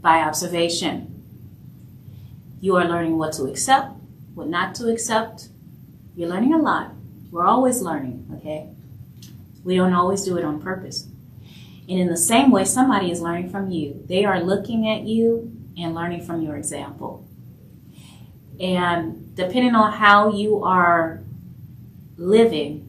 by 0.00 0.18
observation. 0.18 1.22
You 2.60 2.76
are 2.76 2.88
learning 2.88 3.16
what 3.16 3.34
to 3.34 3.44
accept, 3.44 3.92
what 4.34 4.48
not 4.48 4.74
to 4.76 4.88
accept. 4.88 5.48
You're 6.16 6.28
learning 6.28 6.54
a 6.54 6.58
lot. 6.58 6.92
We're 7.30 7.46
always 7.46 7.80
learning, 7.80 8.26
okay? 8.38 8.68
We 9.62 9.76
don't 9.76 9.92
always 9.92 10.24
do 10.24 10.36
it 10.38 10.44
on 10.44 10.60
purpose. 10.60 11.06
And 11.88 12.00
in 12.00 12.08
the 12.08 12.16
same 12.16 12.50
way, 12.50 12.64
somebody 12.64 13.10
is 13.10 13.20
learning 13.20 13.50
from 13.50 13.70
you. 13.70 14.04
They 14.08 14.24
are 14.24 14.40
looking 14.40 14.88
at 14.88 15.02
you 15.02 15.52
and 15.76 15.94
learning 15.94 16.24
from 16.24 16.42
your 16.42 16.56
example. 16.56 17.23
And 18.60 19.34
depending 19.34 19.74
on 19.74 19.92
how 19.92 20.32
you 20.32 20.62
are 20.62 21.22
living, 22.16 22.80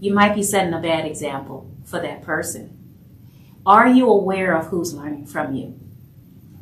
you 0.00 0.14
might 0.14 0.34
be 0.34 0.42
setting 0.42 0.72
a 0.72 0.80
bad 0.80 1.04
example 1.04 1.70
for 1.84 2.00
that 2.00 2.22
person. 2.22 2.76
Are 3.66 3.88
you 3.88 4.08
aware 4.08 4.56
of 4.56 4.68
who's 4.68 4.94
learning 4.94 5.26
from 5.26 5.54
you? 5.54 5.78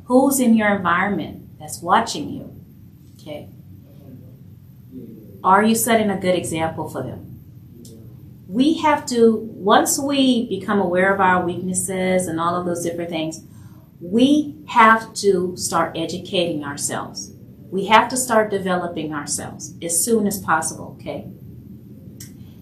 Who's 0.07 0.41
in 0.41 0.55
your 0.55 0.75
environment 0.75 1.59
that's 1.59 1.81
watching 1.81 2.31
you? 2.31 2.61
Okay. 3.21 3.49
Are 5.45 5.63
you 5.63 5.75
setting 5.75 6.11
a 6.11 6.19
good 6.19 6.35
example 6.35 6.89
for 6.89 7.03
them? 7.03 7.25
We 8.49 8.79
have 8.79 9.07
to, 9.07 9.37
once 9.37 9.99
we 9.99 10.49
become 10.49 10.81
aware 10.81 11.15
of 11.15 11.21
our 11.21 11.45
weaknesses 11.45 12.27
and 12.27 12.41
all 12.41 12.57
of 12.57 12.67
those 12.67 12.83
different 12.83 13.11
things, 13.11 13.45
we 14.01 14.57
have 14.67 15.13
to 15.15 15.57
start 15.57 15.97
educating 15.97 16.65
ourselves. 16.65 17.33
We 17.71 17.87
have 17.87 18.09
to 18.09 18.17
start 18.17 18.51
developing 18.51 19.13
ourselves 19.13 19.75
as 19.83 20.03
soon 20.03 20.27
as 20.27 20.41
possible, 20.41 20.97
okay? 20.99 21.31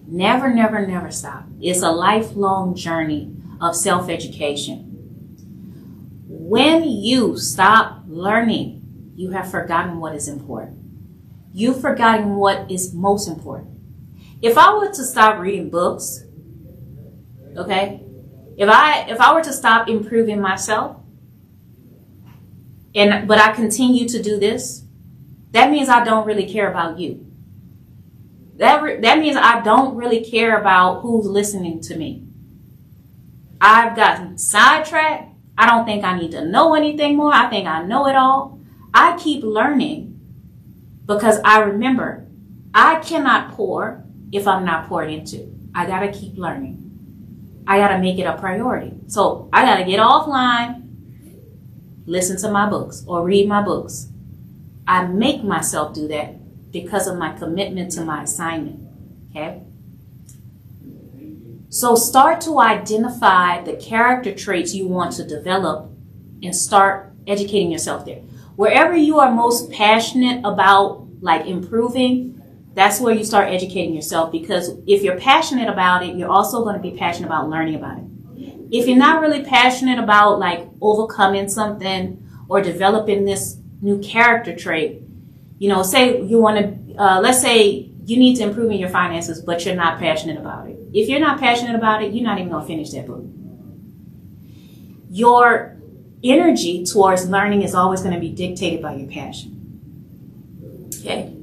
Never, 0.05 0.53
never, 0.53 0.85
never 0.85 1.11
stop. 1.11 1.45
It's 1.61 1.81
a 1.81 1.91
lifelong 1.91 2.75
journey 2.75 3.33
of 3.59 3.75
self 3.75 4.09
education. 4.09 4.83
When 6.27 6.83
you 6.83 7.37
stop 7.37 8.03
learning, 8.07 9.13
you 9.15 9.31
have 9.31 9.49
forgotten 9.49 9.99
what 9.99 10.15
is 10.15 10.27
important. 10.27 10.77
You've 11.53 11.81
forgotten 11.81 12.35
what 12.35 12.69
is 12.69 12.93
most 12.93 13.27
important. 13.27 13.79
If 14.41 14.57
I 14.57 14.73
were 14.75 14.89
to 14.89 15.03
stop 15.03 15.39
reading 15.39 15.69
books, 15.69 16.23
okay, 17.57 18.01
if 18.57 18.69
I 18.69 19.09
if 19.09 19.19
I 19.19 19.33
were 19.33 19.43
to 19.43 19.53
stop 19.53 19.89
improving 19.89 20.39
myself, 20.39 20.97
and 22.93 23.27
but 23.27 23.39
I 23.39 23.53
continue 23.53 24.07
to 24.07 24.21
do 24.21 24.39
this, 24.39 24.83
that 25.57 25.71
means 25.71 25.89
I 25.89 26.03
don't 26.03 26.27
really 26.27 26.45
care 26.45 26.69
about 26.69 26.99
you. 26.99 27.25
That, 28.57 28.83
re- 28.83 28.99
that 29.01 29.17
means 29.17 29.35
I 29.35 29.61
don't 29.61 29.95
really 29.95 30.23
care 30.23 30.59
about 30.59 31.01
who's 31.01 31.25
listening 31.25 31.81
to 31.81 31.97
me. 31.97 32.27
I've 33.59 33.95
gotten 33.95 34.37
sidetracked. 34.37 35.33
I 35.57 35.65
don't 35.65 35.85
think 35.85 36.03
I 36.03 36.15
need 36.15 36.29
to 36.33 36.45
know 36.45 36.75
anything 36.75 37.17
more. 37.17 37.33
I 37.33 37.49
think 37.49 37.67
I 37.67 37.81
know 37.83 38.07
it 38.07 38.15
all. 38.15 38.59
I 38.93 39.17
keep 39.17 39.43
learning 39.43 40.19
Because 41.07 41.39
I 41.43 41.59
remember, 41.61 42.27
I 42.73 42.99
cannot 42.99 43.53
pour 43.53 44.03
if 44.31 44.47
I'm 44.47 44.63
not 44.63 44.87
poured 44.87 45.09
into. 45.09 45.51
I 45.73 45.87
got 45.87 46.01
to 46.01 46.11
keep 46.11 46.37
learning. 46.37 47.63
I 47.65 47.79
got 47.79 47.89
to 47.89 47.99
make 47.99 48.19
it 48.19 48.23
a 48.25 48.37
priority. 48.37 48.93
So 49.07 49.49
I 49.51 49.65
got 49.65 49.77
to 49.77 49.85
get 49.85 49.99
offline, 49.99 50.83
listen 52.05 52.37
to 52.41 52.51
my 52.51 52.69
books 52.69 53.03
or 53.07 53.23
read 53.23 53.47
my 53.47 53.63
books. 53.63 54.09
I 54.87 55.05
make 55.05 55.43
myself 55.43 55.93
do 55.93 56.07
that 56.07 56.71
because 56.71 57.07
of 57.07 57.17
my 57.17 57.33
commitment 57.33 57.91
to 57.93 58.05
my 58.05 58.23
assignment. 58.23 58.87
Okay? 59.31 59.63
So 61.69 61.95
start 61.95 62.39
to 62.41 62.59
identify 62.59 63.61
the 63.61 63.73
character 63.73 64.33
traits 64.33 64.73
you 64.73 64.87
want 64.87 65.13
to 65.13 65.27
develop 65.27 65.91
and 66.41 66.55
start 66.55 67.13
educating 67.27 67.71
yourself 67.71 68.05
there. 68.05 68.21
Wherever 68.55 68.95
you 68.95 69.19
are 69.19 69.31
most 69.31 69.71
passionate 69.71 70.39
about 70.45 71.05
like 71.21 71.45
improving, 71.45 72.41
that's 72.73 73.01
where 73.01 73.13
you 73.13 73.25
start 73.25 73.49
educating 73.49 73.93
yourself 73.93 74.31
because 74.31 74.71
if 74.87 75.03
you're 75.03 75.19
passionate 75.19 75.67
about 75.67 76.03
it, 76.03 76.15
you're 76.15 76.29
also 76.29 76.63
going 76.63 76.75
to 76.75 76.81
be 76.81 76.97
passionate 76.97 77.27
about 77.27 77.49
learning 77.49 77.75
about 77.75 77.97
it. 77.97 78.03
If 78.71 78.87
you're 78.87 78.97
not 78.97 79.21
really 79.21 79.43
passionate 79.43 79.99
about 79.99 80.39
like 80.39 80.67
overcoming 80.81 81.49
something 81.49 82.23
or 82.47 82.61
developing 82.61 83.25
this 83.25 83.57
new 83.81 83.99
character 83.99 84.55
trait, 84.55 85.01
you 85.59 85.69
know, 85.69 85.83
say 85.83 86.21
you 86.21 86.39
want 86.39 86.57
to, 86.57 86.95
uh, 86.95 87.19
let's 87.21 87.41
say 87.41 87.89
you 88.05 88.17
need 88.17 88.35
to 88.35 88.43
improve 88.43 88.71
in 88.71 88.77
your 88.77 88.89
finances, 88.89 89.41
but 89.41 89.65
you're 89.65 89.75
not 89.75 89.99
passionate 89.99 90.37
about 90.37 90.67
it. 90.67 90.77
If 90.93 91.09
you're 91.09 91.19
not 91.19 91.39
passionate 91.39 91.75
about 91.75 92.03
it, 92.03 92.13
you're 92.13 92.23
not 92.23 92.37
even 92.39 92.51
going 92.51 92.63
to 92.63 92.67
finish 92.67 92.91
that 92.91 93.07
book. 93.07 93.25
Your 95.09 95.77
energy 96.23 96.85
towards 96.85 97.27
learning 97.29 97.61
is 97.61 97.75
always 97.75 98.01
going 98.01 98.13
to 98.13 98.19
be 98.19 98.31
dictated 98.31 98.81
by 98.81 98.95
your 98.95 99.09
passion. 99.09 99.53
Okay? 100.99 101.33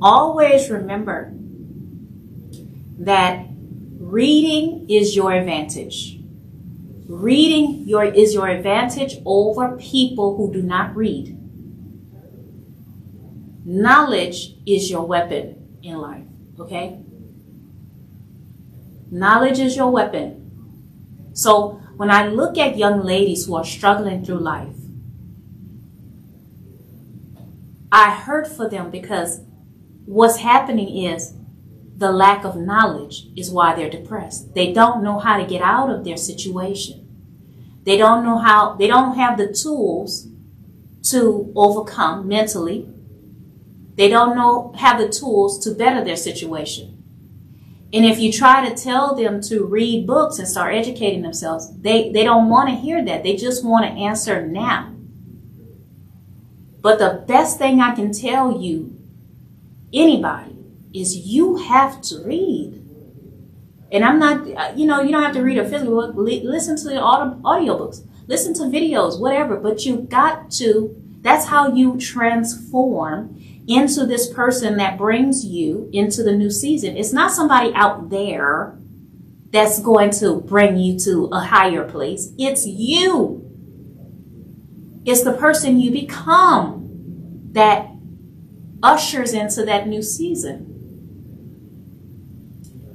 Always 0.00 0.70
remember 0.70 1.32
that 3.00 3.46
reading 3.98 4.88
is 4.88 5.14
your 5.14 5.32
advantage. 5.32 6.18
Reading 7.06 7.86
your, 7.86 8.04
is 8.04 8.34
your 8.34 8.48
advantage 8.48 9.16
over 9.24 9.76
people 9.76 10.36
who 10.36 10.52
do 10.52 10.62
not 10.62 10.94
read. 10.96 11.37
Knowledge 13.70 14.54
is 14.64 14.90
your 14.90 15.04
weapon 15.04 15.78
in 15.82 15.98
life, 15.98 16.24
okay? 16.58 17.02
Knowledge 19.10 19.58
is 19.58 19.76
your 19.76 19.90
weapon. 19.90 21.30
So 21.34 21.72
when 21.98 22.10
I 22.10 22.28
look 22.28 22.56
at 22.56 22.78
young 22.78 23.02
ladies 23.02 23.44
who 23.44 23.56
are 23.56 23.66
struggling 23.66 24.24
through 24.24 24.38
life, 24.38 24.74
I 27.92 28.10
hurt 28.10 28.48
for 28.48 28.70
them 28.70 28.90
because 28.90 29.42
what's 30.06 30.38
happening 30.38 31.04
is 31.04 31.34
the 31.94 32.10
lack 32.10 32.46
of 32.46 32.56
knowledge 32.56 33.26
is 33.36 33.50
why 33.50 33.74
they're 33.74 33.90
depressed. 33.90 34.54
They 34.54 34.72
don't 34.72 35.04
know 35.04 35.18
how 35.18 35.36
to 35.36 35.44
get 35.44 35.60
out 35.60 35.90
of 35.90 36.04
their 36.04 36.16
situation. 36.16 37.06
They 37.84 37.98
don't 37.98 38.24
know 38.24 38.38
how, 38.38 38.76
they 38.76 38.86
don't 38.86 39.18
have 39.18 39.36
the 39.36 39.52
tools 39.52 40.26
to 41.10 41.52
overcome 41.54 42.26
mentally 42.26 42.88
they 43.98 44.08
don't 44.08 44.36
know, 44.36 44.72
have 44.78 45.00
the 45.00 45.08
tools 45.08 45.58
to 45.64 45.72
better 45.72 46.04
their 46.04 46.16
situation. 46.16 47.02
And 47.92 48.04
if 48.04 48.20
you 48.20 48.32
try 48.32 48.68
to 48.68 48.80
tell 48.80 49.16
them 49.16 49.40
to 49.42 49.64
read 49.64 50.06
books 50.06 50.38
and 50.38 50.46
start 50.46 50.76
educating 50.76 51.22
themselves, 51.22 51.76
they, 51.80 52.12
they 52.12 52.22
don't 52.22 52.48
want 52.48 52.68
to 52.68 52.76
hear 52.76 53.04
that. 53.04 53.24
They 53.24 53.34
just 53.34 53.64
want 53.64 53.86
to 53.86 53.90
answer 53.90 54.46
now. 54.46 54.94
But 56.80 57.00
the 57.00 57.24
best 57.26 57.58
thing 57.58 57.80
I 57.80 57.92
can 57.92 58.12
tell 58.12 58.60
you, 58.60 58.96
anybody, 59.92 60.56
is 60.94 61.16
you 61.16 61.56
have 61.56 62.00
to 62.02 62.22
read. 62.22 62.74
And 63.90 64.04
I'm 64.04 64.20
not, 64.20 64.78
you 64.78 64.86
know, 64.86 65.02
you 65.02 65.10
don't 65.10 65.24
have 65.24 65.34
to 65.34 65.42
read 65.42 65.58
a 65.58 65.68
physical 65.68 66.12
book. 66.12 66.14
Listen 66.14 66.76
to 66.76 66.84
the 66.84 67.00
audio, 67.00 67.40
audiobooks. 67.42 68.06
Listen 68.28 68.54
to 68.54 68.60
videos, 68.64 69.18
whatever. 69.18 69.56
But 69.56 69.84
you 69.84 70.02
got 70.02 70.52
to, 70.52 70.94
that's 71.20 71.46
how 71.46 71.74
you 71.74 71.98
transform 71.98 73.34
into 73.68 74.06
this 74.06 74.32
person 74.32 74.78
that 74.78 74.96
brings 74.96 75.44
you 75.44 75.90
into 75.92 76.22
the 76.22 76.32
new 76.32 76.50
season. 76.50 76.96
It's 76.96 77.12
not 77.12 77.30
somebody 77.30 77.72
out 77.74 78.08
there 78.08 78.78
that's 79.50 79.78
going 79.80 80.10
to 80.10 80.40
bring 80.40 80.78
you 80.78 80.98
to 81.00 81.26
a 81.32 81.40
higher 81.40 81.84
place. 81.84 82.32
It's 82.38 82.66
you. 82.66 83.44
It's 85.04 85.22
the 85.22 85.34
person 85.34 85.78
you 85.80 85.90
become 85.90 86.88
that 87.52 87.90
ushers 88.82 89.34
into 89.34 89.64
that 89.66 89.86
new 89.86 90.02
season. 90.02 90.64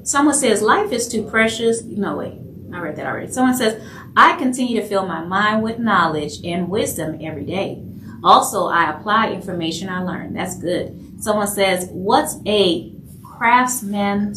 Someone 0.04 0.36
says, 0.36 0.62
life 0.62 0.92
is 0.92 1.08
too 1.08 1.24
precious. 1.24 1.84
No, 1.84 2.18
wait, 2.18 2.34
I 2.74 2.80
read 2.80 2.96
that 2.98 3.06
already. 3.06 3.32
Someone 3.32 3.56
says, 3.56 3.82
I 4.18 4.38
continue 4.38 4.82
to 4.82 4.88
fill 4.88 5.06
my 5.08 5.24
mind 5.24 5.64
with 5.64 5.80
knowledge 5.80 6.44
and 6.44 6.70
wisdom 6.70 7.20
every 7.22 7.46
day. 7.46 7.84
Also, 8.24 8.68
I 8.68 8.92
apply 8.92 9.32
information 9.32 9.90
I 9.90 10.02
learned. 10.02 10.36
That's 10.36 10.58
good. 10.58 11.22
Someone 11.22 11.48
says, 11.48 11.90
What's 11.92 12.38
a 12.46 12.94
craftsman 13.24 14.36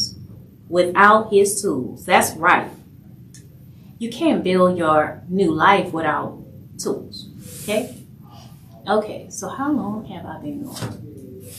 without 0.68 1.30
his 1.30 1.62
tools? 1.62 2.04
That's 2.04 2.34
right. 2.36 2.70
You 3.98 4.10
can't 4.10 4.42
build 4.42 4.76
your 4.76 5.22
new 5.28 5.52
life 5.52 5.92
without 5.92 6.42
tools. 6.78 7.28
Okay? 7.62 7.96
Okay, 8.88 9.26
so 9.30 9.48
how 9.48 9.72
long 9.72 10.04
have 10.06 10.26
I 10.26 10.38
been 10.38 10.64
going? 10.64 11.52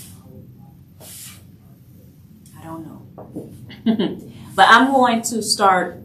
I 2.57 2.63
don't 2.63 2.85
know. 2.85 3.51
but 4.55 4.65
I'm 4.69 4.91
going 4.91 5.21
to 5.23 5.41
start 5.41 5.99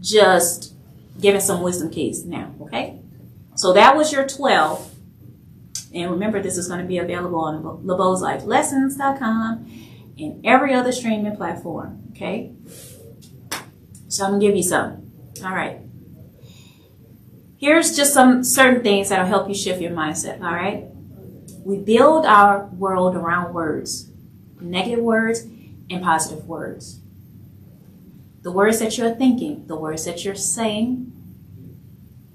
just 0.00 0.74
giving 1.20 1.40
some 1.40 1.62
wisdom 1.62 1.90
keys 1.90 2.24
now, 2.24 2.54
okay? 2.60 3.00
So 3.54 3.72
that 3.72 3.96
was 3.96 4.12
your 4.12 4.26
12. 4.26 4.95
And 5.94 6.10
remember, 6.10 6.42
this 6.42 6.58
is 6.58 6.68
going 6.68 6.80
to 6.80 6.86
be 6.86 6.98
available 6.98 7.40
on 7.40 7.62
LaBeaudsLifeLessons.com 7.62 9.72
and 10.18 10.46
every 10.46 10.74
other 10.74 10.92
streaming 10.92 11.36
platform. 11.36 12.02
Okay? 12.10 12.52
So 14.08 14.24
I'm 14.24 14.32
going 14.32 14.40
to 14.40 14.46
give 14.46 14.56
you 14.56 14.62
some. 14.62 15.10
All 15.44 15.54
right. 15.54 15.80
Here's 17.58 17.96
just 17.96 18.12
some 18.12 18.44
certain 18.44 18.82
things 18.82 19.08
that'll 19.08 19.24
help 19.26 19.48
you 19.48 19.54
shift 19.54 19.80
your 19.80 19.92
mindset. 19.92 20.42
All 20.42 20.52
right? 20.52 20.84
We 21.64 21.78
build 21.78 22.26
our 22.26 22.66
world 22.66 23.16
around 23.16 23.54
words 23.54 24.10
negative 24.60 25.04
words 25.04 25.42
and 25.90 26.02
positive 26.02 26.46
words. 26.46 27.00
The 28.42 28.52
words 28.52 28.78
that 28.78 28.96
you're 28.96 29.14
thinking, 29.14 29.66
the 29.66 29.76
words 29.76 30.04
that 30.04 30.24
you're 30.24 30.34
saying, 30.34 31.12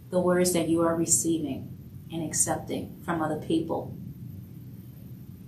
the 0.10 0.20
words 0.20 0.54
that 0.54 0.68
you 0.68 0.82
are 0.82 0.96
receiving 0.96 1.71
and 2.12 2.24
accepting 2.24 3.02
from 3.06 3.22
other 3.22 3.40
people. 3.40 3.96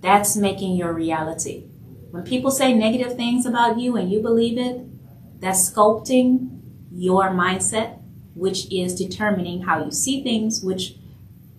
That's 0.01 0.35
making 0.35 0.75
your 0.75 0.93
reality. 0.93 1.65
When 2.11 2.23
people 2.23 2.51
say 2.51 2.73
negative 2.73 3.15
things 3.15 3.45
about 3.45 3.79
you 3.79 3.95
and 3.95 4.11
you 4.11 4.21
believe 4.21 4.57
it, 4.57 4.81
that's 5.39 5.71
sculpting 5.71 6.61
your 6.91 7.29
mindset, 7.29 7.99
which 8.35 8.71
is 8.71 8.95
determining 8.95 9.63
how 9.63 9.83
you 9.83 9.91
see 9.91 10.23
things, 10.23 10.61
which 10.63 10.95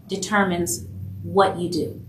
determines 0.06 0.86
what 1.22 1.58
you 1.58 1.68
do. 1.68 2.00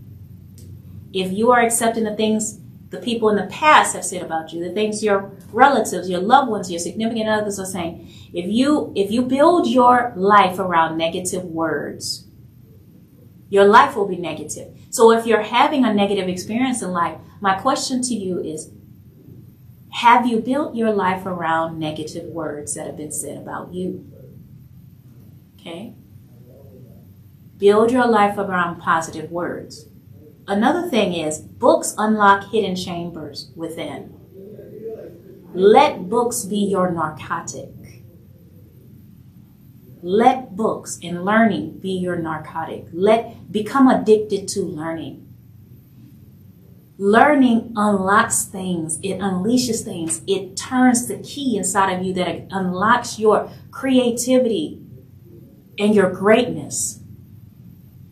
If 1.12 1.32
you 1.32 1.50
are 1.52 1.60
accepting 1.60 2.04
the 2.04 2.14
things 2.14 2.60
the 2.90 2.98
people 2.98 3.28
in 3.28 3.36
the 3.36 3.46
past 3.46 3.94
have 3.94 4.04
said 4.04 4.22
about 4.22 4.52
you, 4.52 4.62
the 4.62 4.72
things 4.72 5.02
your 5.02 5.32
relatives, 5.52 6.08
your 6.08 6.20
loved 6.20 6.50
ones, 6.50 6.70
your 6.70 6.78
significant 6.78 7.28
others 7.28 7.58
are 7.58 7.66
saying, 7.66 8.08
if 8.32 8.46
you 8.46 8.92
if 8.94 9.10
you 9.10 9.22
build 9.22 9.66
your 9.66 10.12
life 10.16 10.58
around 10.58 10.96
negative 10.96 11.44
words, 11.44 12.25
your 13.48 13.64
life 13.64 13.96
will 13.96 14.08
be 14.08 14.16
negative. 14.16 14.68
So 14.90 15.12
if 15.12 15.26
you're 15.26 15.42
having 15.42 15.84
a 15.84 15.94
negative 15.94 16.28
experience 16.28 16.82
in 16.82 16.90
life, 16.90 17.18
my 17.40 17.58
question 17.58 18.02
to 18.02 18.14
you 18.14 18.40
is 18.40 18.70
Have 19.92 20.26
you 20.26 20.40
built 20.40 20.74
your 20.74 20.92
life 20.92 21.26
around 21.26 21.78
negative 21.78 22.24
words 22.24 22.74
that 22.74 22.86
have 22.86 22.96
been 22.96 23.12
said 23.12 23.36
about 23.36 23.72
you? 23.72 24.10
Okay? 25.58 25.94
Build 27.58 27.90
your 27.90 28.06
life 28.06 28.36
around 28.36 28.80
positive 28.80 29.30
words. 29.30 29.86
Another 30.48 30.88
thing 30.88 31.14
is 31.14 31.38
books 31.38 31.94
unlock 31.98 32.50
hidden 32.50 32.76
chambers 32.76 33.50
within. 33.56 34.12
Let 35.54 36.08
books 36.08 36.44
be 36.44 36.58
your 36.58 36.90
narcotic. 36.90 37.75
Let 40.02 40.56
books 40.56 40.98
and 41.02 41.24
learning 41.24 41.78
be 41.78 41.90
your 41.90 42.16
narcotic. 42.16 42.86
Let 42.92 43.50
become 43.50 43.88
addicted 43.88 44.48
to 44.48 44.62
learning. 44.62 45.22
Learning 46.98 47.72
unlocks 47.76 48.44
things. 48.44 48.98
It 49.02 49.18
unleashes 49.18 49.84
things. 49.84 50.22
It 50.26 50.56
turns 50.56 51.06
the 51.06 51.18
key 51.18 51.56
inside 51.56 51.92
of 51.92 52.04
you 52.04 52.14
that 52.14 52.46
unlocks 52.50 53.18
your 53.18 53.50
creativity 53.70 54.82
and 55.78 55.94
your 55.94 56.10
greatness. 56.10 57.00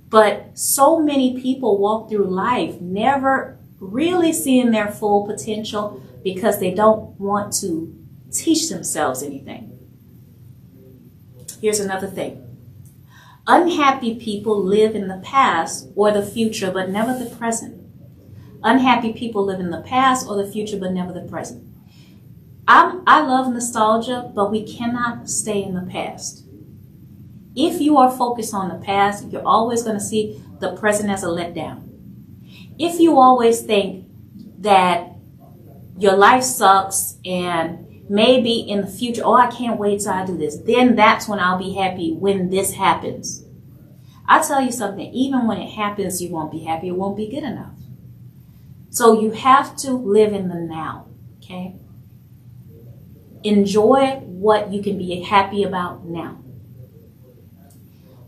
But 0.09 0.59
so 0.59 1.01
many 1.01 1.41
people 1.41 1.79
walk 1.79 2.09
through 2.09 2.27
life 2.27 2.81
never 2.81 3.59
really 3.81 4.33
seeing 4.33 4.71
their 4.71 4.89
full 4.89 5.27
potential 5.27 6.03
because 6.23 6.61
they 6.61 6.75
don't 6.75 7.19
want 7.19 7.53
to 7.61 7.95
teach 8.31 8.69
themselves 8.69 9.23
anything. 9.23 9.74
Here's 11.65 11.81
another 11.81 12.09
thing. 12.09 12.47
Unhappy 13.47 14.17
people 14.17 14.63
live 14.63 14.95
in 14.95 15.09
the 15.09 15.23
past 15.25 15.89
or 15.97 16.11
the 16.11 16.23
future, 16.23 16.71
but 16.71 16.91
never 16.91 17.19
the 17.19 17.35
present. 17.35 17.83
Unhappy 18.63 19.15
people 19.15 19.47
live 19.47 19.61
in 19.61 19.71
the 19.71 19.81
past 19.81 20.29
or 20.29 20.37
the 20.37 20.53
future, 20.53 20.77
but 20.77 20.93
never 20.93 21.11
the 21.11 21.23
present. 21.23 21.67
I'm, 22.69 23.03
I 23.07 23.23
love 23.23 23.51
nostalgia, 23.51 24.31
but 24.35 24.51
we 24.51 24.63
cannot 24.63 25.31
stay 25.31 25.65
in 25.65 25.73
the 25.73 25.91
past. 25.91 26.45
If 27.57 27.81
you 27.81 27.97
are 27.97 28.11
focused 28.11 28.53
on 28.53 28.69
the 28.69 28.85
past, 28.85 29.33
you're 29.33 29.49
always 29.49 29.85
going 29.85 29.97
to 29.97 30.05
see 30.05 30.45
the 30.61 30.77
present 30.77 31.09
as 31.09 31.25
a 31.25 31.29
letdown. 31.29 31.89
If 32.79 33.01
you 33.01 33.19
always 33.19 33.63
think 33.63 34.05
that 34.59 35.13
your 35.97 36.19
life 36.19 36.43
sucks 36.43 37.17
and 37.25 37.84
maybe 38.09 38.61
in 38.61 38.83
the 38.83 38.87
future, 38.87 39.23
oh, 39.25 39.35
I 39.35 39.51
can't 39.51 39.79
wait 39.79 40.01
till 40.01 40.13
I 40.13 40.27
do 40.27 40.37
this, 40.37 40.59
then 40.59 40.97
that's 40.97 41.29
when 41.29 41.39
I'll 41.39 41.59
be 41.59 41.75
happy 41.75 42.13
when 42.13 42.51
this 42.51 42.75
happens. 42.75 43.45
I 44.27 44.43
tell 44.47 44.63
you 44.63 44.73
something, 44.73 45.13
even 45.13 45.47
when 45.47 45.59
it 45.59 45.71
happens, 45.71 46.23
you 46.23 46.31
won't 46.31 46.51
be 46.51 46.61
happy. 46.61 46.89
It 46.89 46.97
won't 46.97 47.17
be 47.17 47.29
good 47.29 47.45
enough. 47.45 47.75
So 48.91 49.21
you 49.21 49.33
have 49.33 49.77
to 49.79 49.93
live 49.93 50.33
in 50.33 50.49
the 50.49 50.55
now, 50.55 51.09
okay? 51.39 51.77
Enjoy 53.43 54.21
what 54.21 54.73
you 54.73 54.83
can 54.83 54.97
be 54.97 55.21
happy 55.21 55.63
about 55.63 56.07
now. 56.07 56.39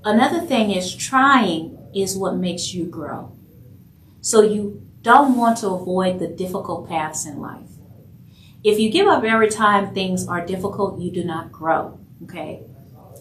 Another 0.04 0.40
thing 0.40 0.70
is 0.70 0.94
trying 0.94 1.78
is 1.94 2.16
what 2.16 2.36
makes 2.36 2.74
you 2.74 2.84
grow. 2.84 3.32
So 4.20 4.42
you 4.42 4.86
don't 5.02 5.36
want 5.36 5.58
to 5.58 5.68
avoid 5.68 6.18
the 6.18 6.28
difficult 6.28 6.88
paths 6.88 7.26
in 7.26 7.40
life. 7.40 7.75
If 8.66 8.80
you 8.80 8.90
give 8.90 9.06
up 9.06 9.22
every 9.22 9.48
time 9.48 9.94
things 9.94 10.26
are 10.26 10.44
difficult, 10.44 10.98
you 10.98 11.12
do 11.12 11.22
not 11.22 11.52
grow, 11.52 12.00
okay? 12.24 12.64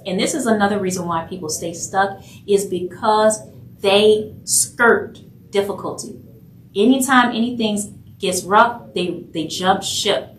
And 0.04 0.20
this 0.20 0.34
is 0.34 0.48
another 0.48 0.80
reason 0.80 1.06
why 1.06 1.28
people 1.28 1.50
stay 1.50 1.72
stuck 1.72 2.20
is 2.48 2.66
because 2.66 3.41
they 3.80 4.34
skirt 4.43 5.20
difficulty. 5.52 6.20
Anytime 6.76 7.30
anything 7.30 8.16
gets 8.18 8.43
rough, 8.43 8.96
they, 8.96 9.28
they 9.34 9.46
jump 9.46 9.84
ship. 9.84 10.36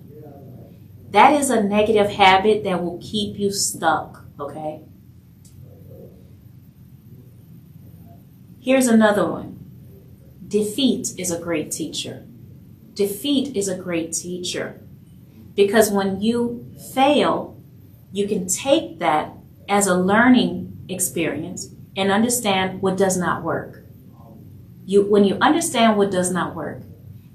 That 1.10 1.34
is 1.34 1.50
a 1.50 1.62
negative 1.62 2.10
habit 2.10 2.64
that 2.64 2.82
will 2.82 2.98
keep 3.00 3.38
you 3.38 3.52
stuck, 3.52 4.24
okay? 4.40 4.82
Here's 8.58 8.88
another 8.88 9.30
one. 9.30 9.52
Defeat 10.48 11.10
is 11.16 11.30
a 11.30 11.38
great 11.38 11.70
teacher. 11.70 12.26
Defeat 12.94 13.56
is 13.56 13.68
a 13.68 13.78
great 13.78 14.12
teacher 14.12 14.82
because 15.56 15.90
when 15.90 16.20
you 16.20 16.70
fail, 16.94 17.60
you 18.12 18.28
can 18.28 18.46
take 18.46 18.98
that 19.00 19.32
as 19.68 19.86
a 19.86 19.94
learning 19.94 20.86
experience 20.88 21.70
and 21.96 22.12
understand 22.12 22.82
what 22.82 22.96
does 22.96 23.16
not 23.16 23.42
work. 23.42 23.82
You, 24.84 25.02
when 25.02 25.24
you 25.24 25.36
understand 25.40 25.96
what 25.96 26.10
does 26.10 26.30
not 26.30 26.54
work, 26.54 26.82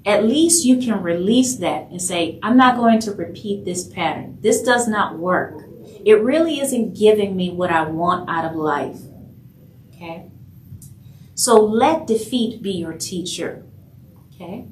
at 0.06 0.24
least 0.24 0.64
you 0.64 0.78
can 0.78 1.02
release 1.02 1.56
that 1.56 1.88
and 1.90 2.00
say, 2.00 2.38
I'm 2.42 2.56
not 2.56 2.76
going 2.76 3.00
to 3.00 3.12
repeat 3.12 3.64
this 3.64 3.86
pattern. 3.86 4.38
This 4.40 4.62
does 4.62 4.88
not 4.88 5.18
work. 5.18 5.64
It 6.04 6.22
really 6.22 6.60
isn't 6.60 6.98
giving 6.98 7.36
me 7.36 7.50
what 7.50 7.70
I 7.70 7.82
want 7.82 8.28
out 8.28 8.44
of 8.44 8.56
life. 8.56 8.98
Okay? 9.90 10.30
So 11.34 11.60
let 11.60 12.06
defeat 12.06 12.62
be 12.62 12.72
your 12.72 12.94
teacher. 12.94 13.64
Okay? 14.34 14.66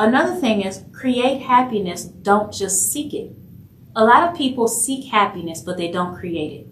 Another 0.00 0.34
thing 0.34 0.62
is 0.62 0.82
create 0.92 1.42
happiness, 1.42 2.04
don't 2.04 2.50
just 2.50 2.90
seek 2.90 3.12
it. 3.12 3.32
A 3.94 4.02
lot 4.02 4.26
of 4.26 4.34
people 4.34 4.66
seek 4.66 5.12
happiness, 5.12 5.60
but 5.60 5.76
they 5.76 5.92
don't 5.92 6.16
create 6.16 6.62
it. 6.62 6.66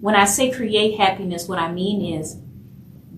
When 0.00 0.14
I 0.14 0.24
say 0.24 0.50
create 0.50 0.96
happiness, 0.96 1.46
what 1.46 1.58
I 1.58 1.70
mean 1.70 2.18
is 2.18 2.38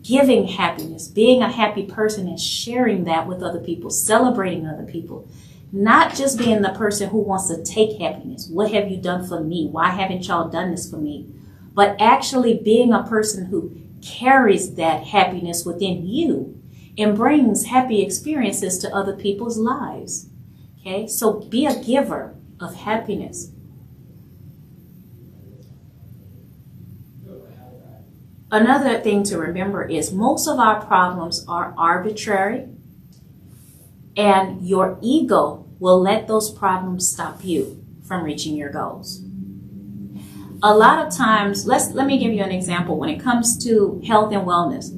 giving 0.02 0.48
happiness, 0.48 1.06
being 1.06 1.42
a 1.42 1.52
happy 1.52 1.84
person 1.84 2.26
and 2.26 2.40
sharing 2.40 3.04
that 3.04 3.28
with 3.28 3.40
other 3.40 3.60
people, 3.60 3.88
celebrating 3.88 4.66
other 4.66 4.82
people. 4.82 5.28
Not 5.70 6.16
just 6.16 6.38
being 6.38 6.62
the 6.62 6.70
person 6.70 7.10
who 7.10 7.20
wants 7.20 7.46
to 7.46 7.62
take 7.62 8.00
happiness. 8.00 8.48
What 8.48 8.72
have 8.72 8.90
you 8.90 8.96
done 8.96 9.28
for 9.28 9.44
me? 9.44 9.68
Why 9.68 9.90
haven't 9.90 10.26
y'all 10.26 10.48
done 10.48 10.72
this 10.72 10.90
for 10.90 10.96
me? 10.96 11.32
But 11.72 12.00
actually 12.00 12.54
being 12.54 12.92
a 12.92 13.04
person 13.04 13.44
who 13.46 13.80
carries 14.02 14.74
that 14.74 15.04
happiness 15.04 15.64
within 15.64 16.04
you 16.04 16.55
and 16.98 17.16
brings 17.16 17.66
happy 17.66 18.02
experiences 18.02 18.78
to 18.78 18.94
other 18.94 19.14
people's 19.14 19.58
lives. 19.58 20.28
Okay, 20.80 21.06
so 21.06 21.40
be 21.40 21.66
a 21.66 21.82
giver 21.82 22.34
of 22.60 22.74
happiness. 22.74 23.50
Another 28.50 29.00
thing 29.00 29.24
to 29.24 29.38
remember 29.38 29.84
is 29.84 30.12
most 30.12 30.46
of 30.46 30.58
our 30.58 30.84
problems 30.86 31.44
are 31.48 31.74
arbitrary, 31.76 32.68
and 34.16 34.66
your 34.66 34.98
ego 35.02 35.66
will 35.80 36.00
let 36.00 36.28
those 36.28 36.50
problems 36.50 37.10
stop 37.10 37.44
you 37.44 37.84
from 38.06 38.22
reaching 38.22 38.56
your 38.56 38.70
goals. 38.70 39.20
A 40.62 40.74
lot 40.74 41.04
of 41.06 41.14
times, 41.14 41.66
let's 41.66 41.90
let 41.90 42.06
me 42.06 42.18
give 42.18 42.32
you 42.32 42.42
an 42.42 42.52
example 42.52 42.96
when 42.96 43.10
it 43.10 43.20
comes 43.20 43.62
to 43.64 44.00
health 44.06 44.32
and 44.32 44.46
wellness. 44.46 44.90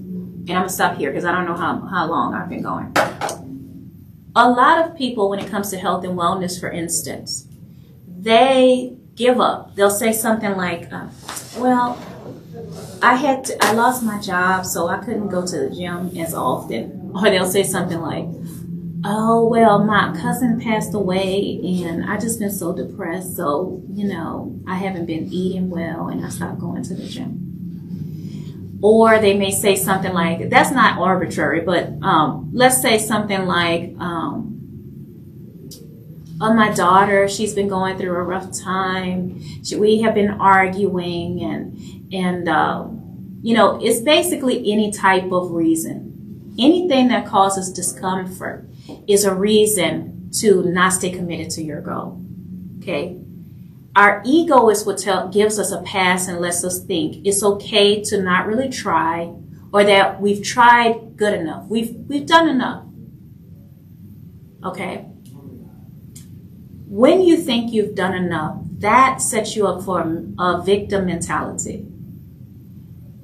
And 0.48 0.56
I'm 0.56 0.62
gonna 0.62 0.70
stop 0.70 0.96
here 0.96 1.10
because 1.10 1.26
I 1.26 1.32
don't 1.32 1.44
know 1.44 1.56
how, 1.56 1.78
how 1.80 2.06
long 2.06 2.34
I've 2.34 2.48
been 2.48 2.62
going. 2.62 2.94
A 4.34 4.48
lot 4.48 4.86
of 4.86 4.96
people, 4.96 5.28
when 5.28 5.40
it 5.40 5.50
comes 5.50 5.70
to 5.70 5.78
health 5.78 6.04
and 6.04 6.18
wellness, 6.18 6.58
for 6.58 6.70
instance, 6.70 7.46
they 8.06 8.96
give 9.14 9.40
up. 9.40 9.74
They'll 9.74 9.90
say 9.90 10.12
something 10.12 10.56
like, 10.56 10.90
uh, 10.90 11.08
well, 11.58 12.00
I 13.02 13.16
had 13.16 13.44
to, 13.44 13.64
I 13.64 13.72
lost 13.72 14.02
my 14.02 14.20
job, 14.20 14.64
so 14.64 14.88
I 14.88 14.98
couldn't 14.98 15.28
go 15.28 15.46
to 15.46 15.58
the 15.58 15.70
gym 15.70 16.16
as 16.16 16.34
often. 16.34 16.94
Or 17.08 17.22
they'll 17.30 17.50
say 17.50 17.62
something 17.62 18.00
like, 18.00 18.26
oh, 19.02 19.48
well, 19.48 19.82
my 19.82 20.14
cousin 20.20 20.60
passed 20.60 20.92
away 20.92 21.58
and 21.64 22.04
I 22.04 22.18
just 22.18 22.38
been 22.38 22.50
so 22.50 22.74
depressed. 22.74 23.34
So, 23.34 23.82
you 23.90 24.06
know, 24.06 24.60
I 24.68 24.76
haven't 24.76 25.06
been 25.06 25.32
eating 25.32 25.70
well 25.70 26.08
and 26.08 26.24
I 26.24 26.28
stopped 26.28 26.60
going 26.60 26.82
to 26.82 26.94
the 26.94 27.06
gym. 27.06 27.47
Or 28.80 29.18
they 29.18 29.36
may 29.36 29.50
say 29.50 29.74
something 29.74 30.12
like, 30.12 30.50
that's 30.50 30.70
not 30.70 30.98
arbitrary, 30.98 31.62
but 31.62 31.88
um, 32.02 32.50
let's 32.52 32.80
say 32.80 32.98
something 32.98 33.46
like, 33.46 33.94
um, 33.98 34.54
on 36.40 36.56
my 36.56 36.72
daughter. 36.72 37.28
She's 37.28 37.54
been 37.54 37.68
going 37.68 37.98
through 37.98 38.16
a 38.16 38.22
rough 38.22 38.52
time. 38.52 39.40
She, 39.64 39.76
we 39.76 40.02
have 40.02 40.14
been 40.14 40.30
arguing 40.30 41.42
and, 41.42 42.14
and, 42.14 42.48
uh, 42.48 42.86
you 43.42 43.54
know, 43.54 43.80
it's 43.82 44.00
basically 44.00 44.70
any 44.72 44.92
type 44.92 45.30
of 45.32 45.50
reason. 45.50 46.54
Anything 46.58 47.08
that 47.08 47.26
causes 47.26 47.72
discomfort 47.72 48.68
is 49.06 49.24
a 49.24 49.34
reason 49.34 50.30
to 50.40 50.64
not 50.64 50.92
stay 50.92 51.10
committed 51.10 51.50
to 51.50 51.62
your 51.62 51.80
goal. 51.80 52.20
Okay. 52.78 53.16
Our 53.98 54.22
ego 54.24 54.70
is 54.70 54.86
what 54.86 54.98
tell, 54.98 55.26
gives 55.26 55.58
us 55.58 55.72
a 55.72 55.82
pass 55.82 56.28
and 56.28 56.38
lets 56.38 56.62
us 56.62 56.84
think 56.84 57.26
it's 57.26 57.42
okay 57.42 58.00
to 58.04 58.22
not 58.22 58.46
really 58.46 58.68
try 58.68 59.34
or 59.72 59.82
that 59.82 60.20
we've 60.20 60.40
tried 60.40 61.16
good 61.16 61.34
enough. 61.34 61.66
We've, 61.66 61.96
we've 62.06 62.24
done 62.24 62.48
enough. 62.48 62.84
Okay. 64.62 64.98
When 66.86 67.22
you 67.22 67.38
think 67.38 67.72
you've 67.72 67.96
done 67.96 68.14
enough, 68.14 68.60
that 68.78 69.20
sets 69.20 69.56
you 69.56 69.66
up 69.66 69.82
for 69.82 70.02
a 70.38 70.62
victim 70.62 71.06
mentality. 71.06 71.78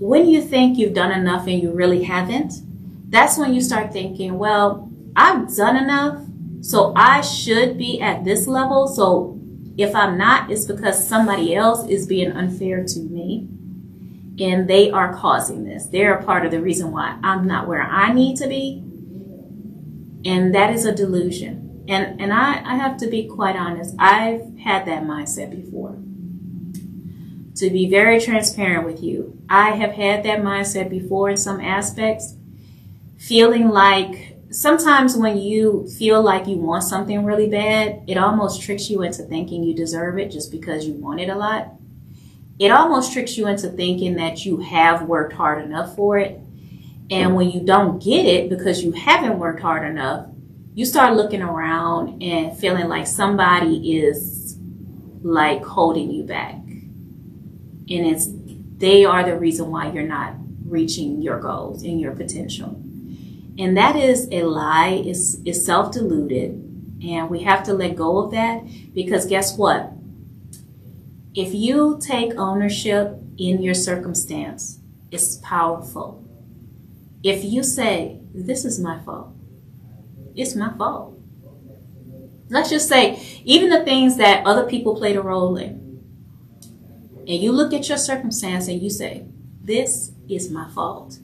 When 0.00 0.26
you 0.26 0.42
think 0.42 0.76
you've 0.76 0.92
done 0.92 1.12
enough 1.12 1.46
and 1.46 1.62
you 1.62 1.70
really 1.70 2.02
haven't, 2.02 2.52
that's 3.10 3.38
when 3.38 3.54
you 3.54 3.60
start 3.60 3.92
thinking, 3.92 4.38
well, 4.38 4.90
I've 5.14 5.54
done 5.54 5.76
enough, 5.76 6.26
so 6.62 6.92
I 6.96 7.20
should 7.20 7.78
be 7.78 8.00
at 8.00 8.24
this 8.24 8.48
level. 8.48 8.88
So 8.88 9.33
if 9.76 9.94
I'm 9.94 10.16
not, 10.16 10.50
it's 10.50 10.64
because 10.64 11.06
somebody 11.06 11.54
else 11.54 11.88
is 11.88 12.06
being 12.06 12.32
unfair 12.32 12.84
to 12.84 13.00
me 13.00 13.48
and 14.38 14.68
they 14.68 14.90
are 14.90 15.14
causing 15.14 15.64
this. 15.64 15.86
They're 15.86 16.14
a 16.14 16.24
part 16.24 16.44
of 16.44 16.50
the 16.50 16.60
reason 16.60 16.90
why 16.90 17.18
I'm 17.22 17.46
not 17.46 17.68
where 17.68 17.82
I 17.82 18.12
need 18.12 18.36
to 18.38 18.48
be. 18.48 18.82
And 20.24 20.54
that 20.54 20.72
is 20.72 20.86
a 20.86 20.94
delusion. 20.94 21.84
And 21.88 22.20
and 22.20 22.32
I, 22.32 22.62
I 22.64 22.76
have 22.76 22.96
to 22.98 23.08
be 23.08 23.26
quite 23.26 23.56
honest, 23.56 23.94
I've 23.98 24.58
had 24.58 24.86
that 24.86 25.02
mindset 25.02 25.50
before. 25.50 25.98
To 27.56 27.70
be 27.70 27.88
very 27.88 28.20
transparent 28.20 28.84
with 28.84 29.02
you, 29.02 29.38
I 29.48 29.72
have 29.72 29.92
had 29.92 30.24
that 30.24 30.40
mindset 30.40 30.88
before 30.88 31.30
in 31.30 31.36
some 31.36 31.60
aspects, 31.60 32.34
feeling 33.16 33.68
like 33.68 34.33
sometimes 34.54 35.16
when 35.16 35.36
you 35.36 35.86
feel 35.98 36.22
like 36.22 36.46
you 36.46 36.56
want 36.56 36.84
something 36.84 37.24
really 37.24 37.48
bad, 37.48 38.02
it 38.06 38.16
almost 38.16 38.62
tricks 38.62 38.88
you 38.88 39.02
into 39.02 39.24
thinking 39.24 39.64
you 39.64 39.74
deserve 39.74 40.18
it 40.18 40.30
just 40.30 40.52
because 40.52 40.86
you 40.86 40.94
want 40.94 41.20
it 41.20 41.28
a 41.28 41.34
lot. 41.34 41.72
It 42.60 42.70
almost 42.70 43.12
tricks 43.12 43.36
you 43.36 43.48
into 43.48 43.68
thinking 43.68 44.14
that 44.14 44.46
you 44.46 44.58
have 44.58 45.02
worked 45.02 45.32
hard 45.32 45.64
enough 45.64 45.96
for 45.96 46.18
it. 46.18 46.38
And 47.10 47.34
when 47.34 47.50
you 47.50 47.60
don't 47.64 48.02
get 48.02 48.24
it 48.26 48.48
because 48.48 48.82
you 48.82 48.92
haven't 48.92 49.40
worked 49.40 49.60
hard 49.60 49.90
enough, 49.90 50.28
you 50.72 50.86
start 50.86 51.16
looking 51.16 51.42
around 51.42 52.22
and 52.22 52.56
feeling 52.56 52.88
like 52.88 53.08
somebody 53.08 53.98
is 53.98 54.56
like 55.22 55.64
holding 55.64 56.12
you 56.12 56.22
back. 56.22 56.54
And 56.54 57.88
it's 57.88 58.28
they 58.76 59.04
are 59.04 59.24
the 59.24 59.36
reason 59.36 59.70
why 59.70 59.90
you're 59.90 60.04
not 60.04 60.34
reaching 60.64 61.22
your 61.22 61.40
goals 61.40 61.82
and 61.82 62.00
your 62.00 62.12
potential. 62.12 62.83
And 63.58 63.76
that 63.76 63.96
is 63.96 64.28
a 64.32 64.42
lie, 64.42 65.02
it's, 65.04 65.36
it's 65.44 65.64
self 65.64 65.92
deluded. 65.92 66.60
And 67.02 67.30
we 67.30 67.42
have 67.42 67.62
to 67.64 67.74
let 67.74 67.96
go 67.96 68.18
of 68.18 68.30
that 68.32 68.64
because 68.94 69.26
guess 69.26 69.56
what? 69.56 69.92
If 71.34 71.54
you 71.54 71.98
take 72.00 72.34
ownership 72.36 73.18
in 73.36 73.62
your 73.62 73.74
circumstance, 73.74 74.78
it's 75.10 75.36
powerful. 75.36 76.24
If 77.22 77.44
you 77.44 77.62
say, 77.62 78.20
This 78.32 78.64
is 78.64 78.80
my 78.80 79.00
fault, 79.00 79.32
it's 80.34 80.54
my 80.54 80.72
fault. 80.76 81.18
Let's 82.48 82.70
just 82.70 82.88
say, 82.88 83.20
even 83.44 83.70
the 83.70 83.84
things 83.84 84.16
that 84.18 84.46
other 84.46 84.64
people 84.64 84.96
played 84.96 85.16
a 85.16 85.22
role 85.22 85.56
in, 85.56 85.84
and 87.26 87.40
you 87.42 87.52
look 87.52 87.72
at 87.72 87.88
your 87.88 87.98
circumstance 87.98 88.68
and 88.68 88.80
you 88.82 88.90
say, 88.90 89.26
This 89.62 90.12
is 90.28 90.50
my 90.50 90.68
fault. 90.70 91.18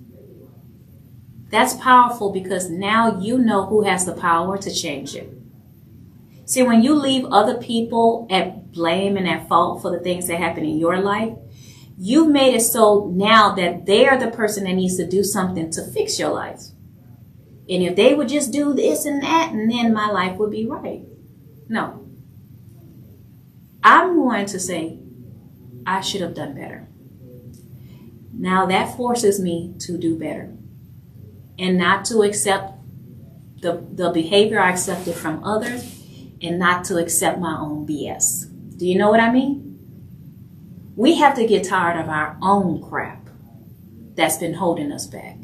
That's 1.50 1.74
powerful 1.74 2.32
because 2.32 2.70
now 2.70 3.18
you 3.20 3.36
know 3.36 3.66
who 3.66 3.82
has 3.82 4.06
the 4.06 4.12
power 4.12 4.56
to 4.56 4.72
change 4.72 5.16
it. 5.16 5.28
See, 6.46 6.62
when 6.62 6.82
you 6.82 6.94
leave 6.94 7.24
other 7.26 7.58
people 7.58 8.26
at 8.30 8.72
blame 8.72 9.16
and 9.16 9.28
at 9.28 9.48
fault 9.48 9.82
for 9.82 9.90
the 9.90 10.02
things 10.02 10.28
that 10.28 10.38
happen 10.38 10.64
in 10.64 10.78
your 10.78 11.00
life, 11.00 11.36
you've 11.98 12.30
made 12.30 12.54
it 12.54 12.60
so 12.60 13.10
now 13.12 13.52
that 13.56 13.84
they're 13.84 14.18
the 14.18 14.30
person 14.30 14.64
that 14.64 14.74
needs 14.74 14.96
to 14.96 15.06
do 15.06 15.24
something 15.24 15.70
to 15.72 15.82
fix 15.82 16.18
your 16.18 16.30
life. 16.30 16.62
And 17.68 17.82
if 17.82 17.96
they 17.96 18.14
would 18.14 18.28
just 18.28 18.52
do 18.52 18.72
this 18.72 19.04
and 19.04 19.22
that, 19.22 19.52
and 19.52 19.70
then 19.70 19.92
my 19.92 20.08
life 20.08 20.36
would 20.38 20.50
be 20.50 20.66
right. 20.66 21.02
No. 21.68 22.06
I'm 23.82 24.16
going 24.16 24.46
to 24.46 24.60
say, 24.60 24.98
I 25.86 26.00
should 26.00 26.20
have 26.20 26.34
done 26.34 26.54
better. 26.54 26.88
Now 28.32 28.66
that 28.66 28.96
forces 28.96 29.40
me 29.40 29.74
to 29.80 29.98
do 29.98 30.16
better 30.16 30.52
and 31.60 31.76
not 31.76 32.06
to 32.06 32.22
accept 32.22 32.72
the, 33.60 33.86
the 33.92 34.10
behavior 34.10 34.58
I 34.58 34.70
accepted 34.70 35.14
from 35.14 35.44
others 35.44 36.00
and 36.40 36.58
not 36.58 36.84
to 36.86 36.96
accept 36.96 37.38
my 37.38 37.56
own 37.58 37.86
BS. 37.86 38.78
Do 38.78 38.86
you 38.86 38.96
know 38.96 39.10
what 39.10 39.20
I 39.20 39.30
mean? 39.30 39.66
We 40.96 41.16
have 41.16 41.36
to 41.36 41.46
get 41.46 41.64
tired 41.64 42.00
of 42.00 42.08
our 42.08 42.38
own 42.40 42.82
crap 42.82 43.28
that's 44.14 44.38
been 44.38 44.54
holding 44.54 44.90
us 44.90 45.06
back. 45.06 45.36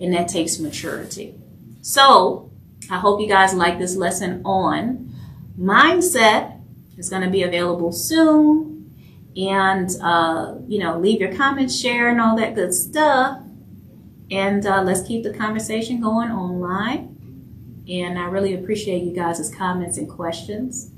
And 0.00 0.12
that 0.14 0.28
takes 0.28 0.58
maturity. 0.58 1.34
So, 1.82 2.50
I 2.90 2.98
hope 2.98 3.20
you 3.20 3.28
guys 3.28 3.54
like 3.54 3.78
this 3.78 3.96
lesson 3.96 4.42
on 4.44 5.14
mindset. 5.58 6.60
It's 6.96 7.08
going 7.08 7.22
to 7.22 7.30
be 7.30 7.42
available 7.42 7.92
soon. 7.92 8.90
And, 9.36 9.90
uh, 10.02 10.56
you 10.66 10.78
know, 10.78 10.98
leave 10.98 11.20
your 11.20 11.34
comments, 11.34 11.78
share, 11.78 12.08
and 12.08 12.20
all 12.20 12.36
that 12.36 12.54
good 12.54 12.72
stuff. 12.72 13.40
And 14.30 14.66
uh, 14.66 14.82
let's 14.82 15.06
keep 15.06 15.22
the 15.22 15.32
conversation 15.32 16.00
going 16.00 16.30
online. 16.30 17.84
And 17.88 18.18
I 18.18 18.24
really 18.24 18.54
appreciate 18.54 19.02
you 19.02 19.12
guys' 19.12 19.54
comments 19.54 19.98
and 19.98 20.08
questions. 20.08 20.90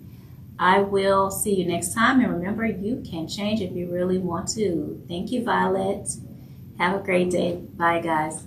I 0.59 0.81
will 0.81 1.31
see 1.31 1.55
you 1.55 1.67
next 1.67 1.93
time. 1.93 2.21
And 2.21 2.33
remember, 2.33 2.65
you 2.65 3.03
can 3.09 3.29
change 3.29 3.61
if 3.61 3.73
you 3.73 3.91
really 3.93 4.19
want 4.19 4.49
to. 4.51 5.03
Thank 5.09 5.33
you, 5.33 5.45
Violet. 5.45 6.09
Have 6.79 7.01
a 7.01 7.05
great 7.05 7.31
day. 7.31 7.57
Bye, 7.57 8.01
guys. 8.01 8.45